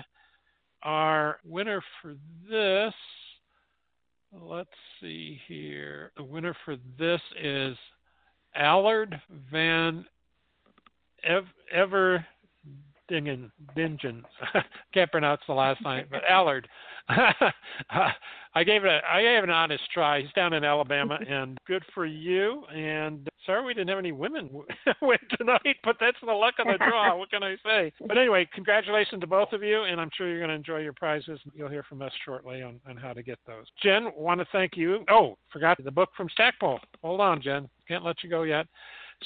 our 0.82 1.38
winner 1.44 1.82
for 2.00 2.14
this, 2.48 2.94
let's 4.32 4.68
see 5.00 5.40
here. 5.46 6.12
The 6.16 6.22
winner 6.22 6.56
for 6.64 6.76
this 6.98 7.20
is 7.42 7.76
Allard 8.54 9.20
Van 9.52 10.04
Ev, 11.24 11.44
Ever 11.72 12.24
Dingen, 13.08 13.50
Dingen. 13.74 14.24
Can't 14.94 15.10
pronounce 15.10 15.40
the 15.46 15.54
last 15.54 15.84
name, 15.84 16.06
but 16.10 16.22
Allard. 16.28 16.68
I 18.54 18.64
gave 18.64 18.84
it. 18.84 18.88
A, 18.88 19.00
I 19.08 19.22
gave 19.22 19.44
an 19.44 19.50
honest 19.50 19.82
try. 19.92 20.20
He's 20.20 20.32
down 20.32 20.52
in 20.52 20.64
Alabama, 20.64 21.18
and 21.28 21.58
good 21.66 21.84
for 21.92 22.06
you. 22.06 22.64
And 22.74 23.28
sorry 23.46 23.64
we 23.64 23.74
didn't 23.74 23.88
have 23.88 23.98
any 23.98 24.12
women 24.12 24.48
win 25.02 25.18
tonight, 25.36 25.76
but 25.84 25.96
that's 26.00 26.16
the 26.24 26.32
luck 26.32 26.54
of 26.58 26.66
the 26.66 26.78
draw. 26.78 27.16
what 27.16 27.30
can 27.30 27.42
I 27.42 27.56
say? 27.64 27.92
But 28.06 28.16
anyway, 28.16 28.48
congratulations 28.54 29.20
to 29.20 29.26
both 29.26 29.52
of 29.52 29.62
you, 29.62 29.82
and 29.82 30.00
I'm 30.00 30.10
sure 30.16 30.28
you're 30.28 30.38
going 30.38 30.50
to 30.50 30.54
enjoy 30.54 30.78
your 30.78 30.92
prizes. 30.92 31.40
You'll 31.54 31.68
hear 31.68 31.84
from 31.84 32.02
us 32.02 32.12
shortly 32.24 32.62
on, 32.62 32.80
on 32.88 32.96
how 32.96 33.12
to 33.12 33.22
get 33.22 33.38
those. 33.46 33.66
Jen, 33.82 34.08
want 34.16 34.40
to 34.40 34.46
thank 34.52 34.76
you. 34.76 35.04
Oh, 35.10 35.36
forgot 35.52 35.82
the 35.82 35.90
book 35.90 36.10
from 36.16 36.28
Stackpole. 36.30 36.80
Hold 37.02 37.20
on, 37.20 37.42
Jen. 37.42 37.68
Can't 37.88 38.04
let 38.04 38.22
you 38.22 38.30
go 38.30 38.42
yet. 38.44 38.66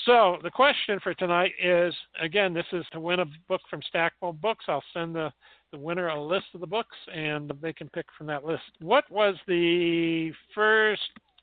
So 0.07 0.39
the 0.43 0.51
question 0.51 0.99
for 1.03 1.15
tonight 1.15 1.53
is 1.63 1.95
again, 2.21 2.53
this 2.53 2.67
is 2.73 2.85
to 2.93 3.01
win 3.01 3.21
a 3.21 3.27
book 3.49 3.61
from 3.71 3.81
Stackpole 3.89 4.33
Books. 4.33 4.65
I'll 4.69 4.83
send 4.93 5.15
the, 5.15 5.33
the 5.71 5.79
winner 5.79 6.09
a 6.09 6.21
list 6.21 6.47
of 6.55 6.61
the 6.61 6.67
books 6.67 6.97
and 7.15 7.53
they 7.63 7.73
can 7.73 7.89
pick 7.91 8.07
from 8.19 8.27
that 8.27 8.45
list. 8.45 8.63
What 8.81 9.09
was 9.09 9.37
the 9.47 10.33
first 10.55 11.01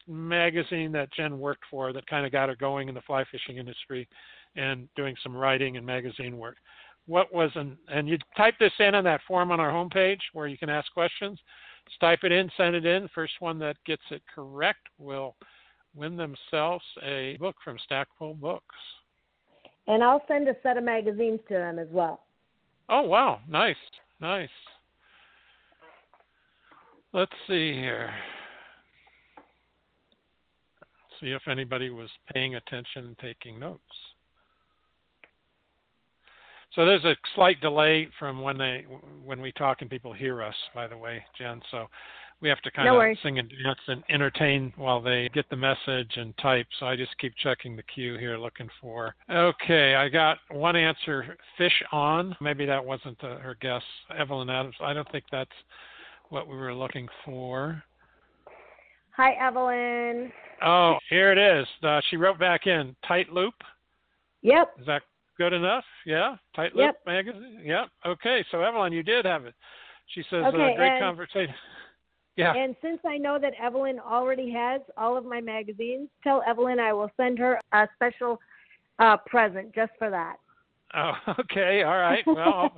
magazine 0.07 0.91
that 0.91 1.13
Jen 1.13 1.39
worked 1.39 1.63
for 1.71 1.93
that 1.93 2.05
kind 2.07 2.25
of 2.25 2.31
got 2.33 2.49
her 2.49 2.55
going 2.55 2.89
in 2.89 2.95
the 2.95 3.01
fly 3.01 3.23
fishing 3.31 3.57
industry 3.57 4.07
and 4.57 4.89
doing 4.97 5.15
some 5.23 5.35
writing 5.35 5.77
and 5.77 5.85
magazine 5.85 6.37
work? 6.37 6.57
What 7.07 7.33
was 7.33 7.51
an 7.55 7.77
and 7.87 8.07
you 8.09 8.17
type 8.35 8.55
this 8.59 8.73
in 8.79 8.95
on 8.95 9.05
that 9.05 9.21
form 9.27 9.51
on 9.51 9.61
our 9.61 9.71
homepage 9.71 10.19
where 10.33 10.47
you 10.47 10.57
can 10.57 10.69
ask 10.69 10.91
questions. 10.93 11.39
Just 11.87 11.99
type 12.01 12.19
it 12.23 12.33
in, 12.33 12.49
send 12.57 12.75
it 12.75 12.85
in. 12.85 13.07
First 13.15 13.33
one 13.39 13.57
that 13.59 13.77
gets 13.85 14.03
it 14.11 14.21
correct 14.33 14.87
will 14.99 15.35
win 15.95 16.17
themselves 16.17 16.83
a 17.03 17.37
book 17.39 17.55
from 17.63 17.77
Stackpole 17.85 18.35
Books. 18.35 18.75
And 19.87 20.03
I'll 20.03 20.23
send 20.27 20.47
a 20.47 20.55
set 20.63 20.77
of 20.77 20.83
magazines 20.83 21.39
to 21.47 21.55
them 21.55 21.79
as 21.79 21.87
well. 21.91 22.21
Oh, 22.89 23.01
wow. 23.01 23.39
Nice. 23.49 23.75
Nice. 24.19 24.49
Let's 27.13 27.31
see 27.47 27.73
here. 27.73 28.09
see 31.19 31.31
if 31.31 31.47
anybody 31.47 31.89
was 31.89 32.09
paying 32.33 32.55
attention 32.55 33.05
and 33.05 33.17
taking 33.19 33.59
notes. 33.59 33.81
So 36.75 36.85
there's 36.85 37.03
a 37.03 37.15
slight 37.35 37.59
delay 37.59 38.07
from 38.17 38.41
when 38.41 38.57
they 38.57 38.85
when 39.25 39.41
we 39.41 39.51
talk 39.51 39.81
and 39.81 39.89
people 39.89 40.13
hear 40.13 40.41
us. 40.41 40.55
By 40.73 40.87
the 40.87 40.97
way, 40.97 41.21
Jen. 41.37 41.61
So 41.69 41.87
we 42.41 42.49
have 42.49 42.61
to 42.61 42.71
kind 42.71 42.87
no 42.87 42.93
of 42.93 42.97
worries. 42.97 43.17
sing 43.21 43.37
and 43.39 43.49
dance 43.63 43.79
and 43.87 44.03
entertain 44.09 44.73
while 44.75 44.99
they 45.01 45.29
get 45.33 45.49
the 45.49 45.55
message 45.55 46.11
and 46.15 46.35
type. 46.39 46.65
So 46.79 46.87
I 46.87 46.95
just 46.95 47.15
keep 47.19 47.33
checking 47.41 47.75
the 47.75 47.83
queue 47.83 48.17
here, 48.17 48.37
looking 48.37 48.67
for. 48.81 49.15
Okay, 49.29 49.95
I 49.95 50.09
got 50.09 50.37
one 50.49 50.75
answer. 50.75 51.37
Fish 51.57 51.83
on. 51.91 52.35
Maybe 52.41 52.65
that 52.65 52.83
wasn't 52.83 53.23
uh, 53.23 53.37
her 53.37 53.55
guess. 53.61 53.83
Evelyn 54.17 54.49
Adams. 54.49 54.75
I 54.81 54.93
don't 54.93 55.09
think 55.11 55.25
that's 55.31 55.49
what 56.29 56.47
we 56.47 56.55
were 56.55 56.73
looking 56.73 57.07
for. 57.23 57.83
Hi, 59.17 59.33
Evelyn. 59.33 60.31
Oh, 60.65 60.95
here 61.09 61.31
it 61.31 61.37
is. 61.37 61.67
Uh, 61.83 62.01
she 62.09 62.17
wrote 62.17 62.39
back 62.39 62.65
in 62.65 62.95
tight 63.07 63.31
loop. 63.31 63.53
Yep. 64.41 64.73
Is 64.79 64.85
that 64.87 65.03
good 65.37 65.53
enough? 65.53 65.83
Yeah, 66.05 66.37
tight 66.55 66.75
loop 66.75 66.95
Yep. 67.05 67.05
magazine. 67.05 67.61
Yep. 67.63 67.87
Okay, 68.07 68.43
so 68.49 68.61
Evelyn, 68.61 68.93
you 68.93 69.03
did 69.03 69.25
have 69.25 69.45
it. 69.45 69.53
She 70.07 70.21
says 70.29 70.43
uh, 70.43 70.47
Okay, 70.47 70.73
great 70.75 70.91
and- 70.93 71.01
conversation. 71.01 71.53
Yeah. 72.37 72.53
And 72.55 72.75
since 72.81 72.99
I 73.05 73.17
know 73.17 73.37
that 73.39 73.53
Evelyn 73.61 73.99
already 73.99 74.51
has 74.51 74.81
all 74.97 75.17
of 75.17 75.25
my 75.25 75.41
magazines, 75.41 76.09
tell 76.23 76.41
Evelyn 76.47 76.79
I 76.79 76.93
will 76.93 77.11
send 77.17 77.37
her 77.39 77.59
a 77.73 77.87
special 77.95 78.39
uh, 78.99 79.17
present 79.25 79.73
just 79.75 79.91
for 79.99 80.09
that. 80.09 80.37
Oh, 80.95 81.13
okay. 81.39 81.83
All 81.83 81.97
right. 81.97 82.23
Well, 82.27 82.71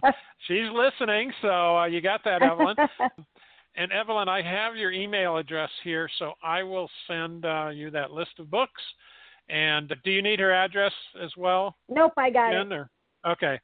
she's 0.48 0.68
listening, 0.74 1.32
so 1.42 1.78
uh, 1.78 1.86
you 1.86 2.02
got 2.02 2.24
that, 2.26 2.42
Evelyn. 2.42 2.76
and 3.76 3.92
Evelyn, 3.92 4.28
I 4.28 4.42
have 4.42 4.76
your 4.76 4.92
email 4.92 5.38
address 5.38 5.70
here, 5.84 6.10
so 6.20 6.34
I 6.44 6.64
will 6.64 6.90
send 7.08 7.46
uh, 7.46 7.70
you 7.74 7.92
that 7.92 8.12
list 8.12 8.32
of 8.40 8.50
books. 8.50 8.82
And 9.50 9.94
do 10.04 10.12
you 10.12 10.22
need 10.22 10.40
her 10.40 10.54
address 10.54 10.94
as 11.22 11.32
well? 11.38 11.76
nope, 11.90 12.14
I 12.18 12.30
got 12.30 12.52
Jen, 12.52 12.72
it. 12.72 12.76
or- 12.76 12.90
okay. 13.28 13.60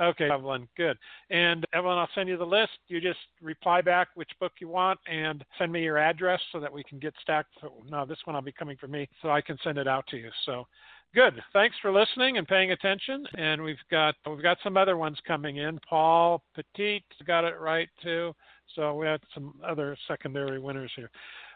Okay, 0.00 0.28
Evelyn, 0.28 0.68
good. 0.76 0.98
And 1.30 1.64
Evelyn, 1.72 1.98
I'll 1.98 2.08
send 2.14 2.28
you 2.28 2.36
the 2.36 2.44
list. 2.44 2.72
You 2.88 3.00
just 3.00 3.18
reply 3.40 3.80
back 3.80 4.08
which 4.14 4.30
book 4.40 4.52
you 4.60 4.68
want 4.68 4.98
and 5.10 5.44
send 5.56 5.70
me 5.70 5.84
your 5.84 5.98
address 5.98 6.40
so 6.50 6.58
that 6.58 6.72
we 6.72 6.82
can 6.82 6.98
get 6.98 7.14
stacked. 7.22 7.50
So, 7.60 7.72
no, 7.88 8.04
this 8.04 8.18
one 8.24 8.34
will 8.34 8.42
be 8.42 8.52
coming 8.52 8.76
from 8.76 8.90
me, 8.90 9.08
so 9.22 9.30
I 9.30 9.40
can 9.40 9.56
send 9.62 9.78
it 9.78 9.86
out 9.86 10.04
to 10.08 10.16
you. 10.16 10.30
So, 10.46 10.66
good. 11.14 11.34
Thanks 11.52 11.76
for 11.80 11.92
listening 11.92 12.38
and 12.38 12.48
paying 12.48 12.72
attention. 12.72 13.24
And 13.38 13.62
we've 13.62 13.76
got 13.88 14.16
we've 14.28 14.42
got 14.42 14.58
some 14.64 14.76
other 14.76 14.96
ones 14.96 15.16
coming 15.26 15.58
in. 15.58 15.78
Paul 15.88 16.42
Petit 16.56 17.04
got 17.24 17.44
it 17.44 17.60
right 17.60 17.88
too. 18.02 18.34
So 18.74 18.94
we 18.94 19.06
had 19.06 19.20
some 19.32 19.54
other 19.64 19.96
secondary 20.08 20.58
winners 20.58 20.90
here. 20.96 21.10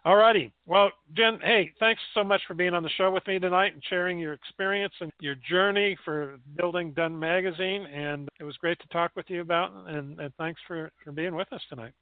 All 0.05 0.17
righty. 0.17 0.53
Well, 0.67 0.91
Jen, 1.17 1.39
hey, 1.43 1.73
thanks 1.81 2.01
so 2.15 2.23
much 2.23 2.41
for 2.47 2.55
being 2.55 2.75
on 2.75 2.83
the 2.83 2.89
show 2.91 3.11
with 3.11 3.27
me 3.27 3.39
tonight 3.39 3.75
and 3.75 3.83
sharing 3.89 4.19
your 4.19 4.33
experience 4.33 4.95
and 5.01 5.13
your 5.21 5.35
journey 5.49 5.97
for 6.05 6.39
building 6.57 6.93
Dun 6.93 7.19
Magazine. 7.19 7.87
And 7.87 8.29
it 8.39 8.45
was 8.45 8.57
great 8.57 8.79
to 8.81 8.89
talk 8.89 9.13
with 9.17 9.27
you 9.29 9.41
about. 9.41 9.73
And, 9.89 10.19
and 10.21 10.33
thanks 10.39 10.61
for, 10.67 10.91
for 11.03 11.13
being 11.13 11.35
with 11.35 11.53
us 11.53 11.61
tonight. 11.69 11.93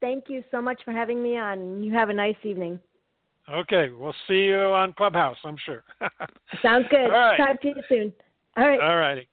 Thank 0.00 0.24
you 0.28 0.42
so 0.50 0.60
much 0.60 0.82
for 0.84 0.92
having 0.92 1.22
me 1.22 1.38
on. 1.38 1.82
You 1.82 1.92
have 1.92 2.08
a 2.08 2.14
nice 2.14 2.36
evening. 2.42 2.80
Okay, 3.50 3.90
we'll 3.90 4.14
see 4.28 4.44
you 4.44 4.56
on 4.56 4.92
Clubhouse, 4.92 5.36
I'm 5.44 5.56
sure. 5.64 5.84
Sounds 6.62 6.86
good. 6.90 7.06
All 7.06 7.10
right. 7.10 7.36
Talk 7.36 7.60
to 7.62 7.68
you 7.68 7.82
soon. 7.88 8.12
All 8.56 8.66
right. 8.66 8.80
All 8.80 8.96
righty. 8.96 9.28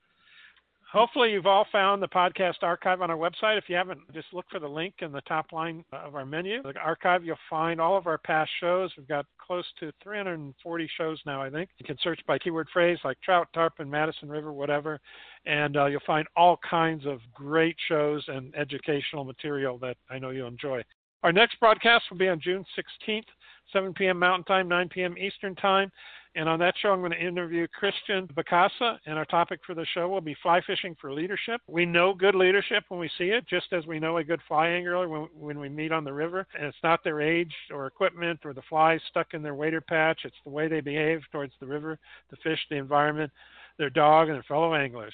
Hopefully, 0.91 1.31
you've 1.31 1.45
all 1.45 1.67
found 1.71 2.01
the 2.01 2.07
podcast 2.07 2.63
archive 2.63 3.01
on 3.01 3.11
our 3.11 3.17
website. 3.17 3.59
If 3.59 3.65
you 3.67 3.75
haven't, 3.75 3.99
just 4.11 4.27
look 4.33 4.45
for 4.49 4.59
the 4.59 4.67
link 4.67 4.95
in 5.01 5.11
the 5.11 5.21
top 5.21 5.51
line 5.51 5.85
of 5.93 6.15
our 6.15 6.25
menu. 6.25 6.63
The 6.63 6.73
archive, 6.79 7.23
you'll 7.23 7.37
find 7.47 7.79
all 7.79 7.95
of 7.95 8.07
our 8.07 8.17
past 8.17 8.49
shows. 8.59 8.91
We've 8.97 9.07
got 9.07 9.27
close 9.37 9.65
to 9.79 9.91
340 10.01 10.89
shows 10.97 11.21
now, 11.27 11.43
I 11.43 11.49
think. 11.51 11.69
You 11.77 11.85
can 11.85 11.97
search 12.01 12.19
by 12.25 12.39
keyword 12.39 12.69
phrase 12.73 12.97
like 13.03 13.21
trout, 13.21 13.47
tarpon, 13.53 13.87
Madison 13.87 14.29
River, 14.29 14.51
whatever, 14.51 14.99
and 15.45 15.77
uh, 15.77 15.85
you'll 15.85 16.01
find 16.07 16.27
all 16.35 16.59
kinds 16.67 17.05
of 17.05 17.19
great 17.35 17.75
shows 17.87 18.23
and 18.27 18.55
educational 18.55 19.23
material 19.23 19.77
that 19.77 19.97
I 20.09 20.17
know 20.17 20.31
you'll 20.31 20.47
enjoy. 20.47 20.81
Our 21.21 21.31
next 21.31 21.59
broadcast 21.59 22.05
will 22.09 22.17
be 22.17 22.29
on 22.29 22.39
June 22.39 22.65
16th, 23.07 23.25
7 23.73 23.93
p.m. 23.93 24.17
Mountain 24.17 24.45
Time, 24.45 24.67
9 24.67 24.89
p.m. 24.89 25.17
Eastern 25.17 25.53
Time. 25.55 25.91
And 26.35 26.47
on 26.47 26.59
that 26.59 26.75
show, 26.79 26.89
I'm 26.89 26.99
going 26.99 27.11
to 27.11 27.19
interview 27.19 27.67
Christian 27.67 28.27
Bacasa, 28.27 28.97
and 29.07 29.17
our 29.17 29.25
topic 29.25 29.61
for 29.65 29.73
the 29.73 29.85
show 29.95 30.07
will 30.07 30.21
be 30.21 30.35
fly 30.43 30.61
fishing 30.65 30.95
for 31.01 31.11
leadership. 31.11 31.59
We 31.67 31.85
know 31.85 32.13
good 32.13 32.35
leadership 32.35 32.83
when 32.89 32.99
we 32.99 33.09
see 33.17 33.29
it, 33.29 33.47
just 33.47 33.73
as 33.73 33.87
we 33.87 33.99
know 33.99 34.17
a 34.17 34.23
good 34.23 34.39
fly 34.47 34.67
angler 34.67 35.07
when, 35.07 35.27
when 35.33 35.59
we 35.59 35.69
meet 35.69 35.91
on 35.91 36.03
the 36.03 36.13
river. 36.13 36.45
And 36.53 36.65
it's 36.67 36.77
not 36.83 37.03
their 37.03 37.19
age 37.19 37.53
or 37.73 37.87
equipment 37.87 38.41
or 38.45 38.53
the 38.53 38.61
flies 38.69 39.01
stuck 39.09 39.33
in 39.33 39.41
their 39.41 39.55
wader 39.55 39.81
patch, 39.81 40.21
it's 40.23 40.35
the 40.43 40.51
way 40.51 40.67
they 40.67 40.81
behave 40.81 41.21
towards 41.31 41.53
the 41.59 41.67
river, 41.67 41.97
the 42.29 42.37
fish, 42.43 42.59
the 42.69 42.77
environment, 42.77 43.31
their 43.79 43.89
dog, 43.89 44.27
and 44.27 44.35
their 44.35 44.43
fellow 44.43 44.75
anglers. 44.75 45.13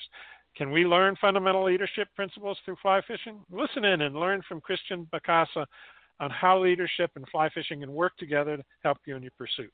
Can 0.58 0.72
we 0.72 0.86
learn 0.86 1.16
fundamental 1.20 1.64
leadership 1.64 2.10
principles 2.16 2.58
through 2.66 2.78
fly 2.82 3.02
fishing? 3.08 3.40
Listen 3.52 3.86
in 3.86 4.02
and 4.02 4.16
learn 4.16 4.42
from 4.48 4.62
Christian 4.62 5.08
Bacasa 5.14 5.66
on 6.20 6.30
how 6.30 6.62
leadership 6.62 7.12
and 7.16 7.28
fly 7.30 7.50
fishing 7.50 7.82
can 7.82 7.92
work 7.92 8.16
together 8.18 8.58
to 8.58 8.64
help 8.84 8.98
you 9.06 9.16
in 9.16 9.22
your 9.22 9.34
pursuits. 9.38 9.74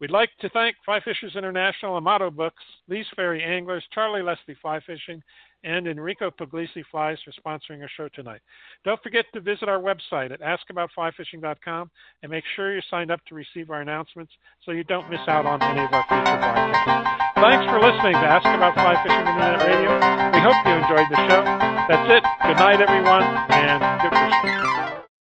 We'd 0.00 0.10
like 0.10 0.30
to 0.40 0.48
thank 0.50 0.76
Fly 0.84 1.00
Fishers 1.00 1.36
International, 1.36 1.96
Amato 1.96 2.30
Books, 2.30 2.62
Lee's 2.88 3.06
Ferry 3.16 3.42
Anglers, 3.42 3.84
Charlie 3.94 4.22
Leslie 4.22 4.56
Fly 4.60 4.80
Fishing, 4.86 5.22
and 5.64 5.86
Enrico 5.86 6.30
Puglisi 6.30 6.84
Flies 6.90 7.18
for 7.24 7.32
sponsoring 7.32 7.80
our 7.80 7.90
show 7.96 8.08
tonight. 8.14 8.40
Don't 8.84 9.02
forget 9.02 9.24
to 9.34 9.40
visit 9.40 9.68
our 9.68 9.80
website 9.80 10.32
at 10.32 10.40
askaboutflyfishing.com 10.40 11.90
and 12.22 12.30
make 12.30 12.44
sure 12.54 12.72
you're 12.72 12.82
signed 12.90 13.10
up 13.10 13.20
to 13.28 13.34
receive 13.34 13.70
our 13.70 13.80
announcements 13.80 14.32
so 14.64 14.72
you 14.72 14.84
don't 14.84 15.10
miss 15.10 15.20
out 15.26 15.46
on 15.46 15.62
any 15.62 15.80
of 15.80 15.92
our 15.92 16.04
future 16.06 16.38
broadcasts. 16.38 17.16
Thanks 17.36 17.64
for 17.70 17.80
listening 17.80 18.14
to 18.14 18.26
Ask 18.26 18.46
About 18.46 18.74
Fly 18.74 18.94
Fishing 19.02 19.26
Internet 19.26 19.60
Radio. 19.66 19.92
We 20.32 20.40
hope 20.44 20.56
you 20.66 20.72
enjoyed 20.72 21.08
the 21.10 21.20
show. 21.28 21.42
That's 21.88 22.08
it. 22.10 22.22
Good 22.46 22.58
night, 22.58 22.80
everyone, 22.80 23.22
and 23.50 24.02
good 24.02 24.12
fishing. 24.12 24.85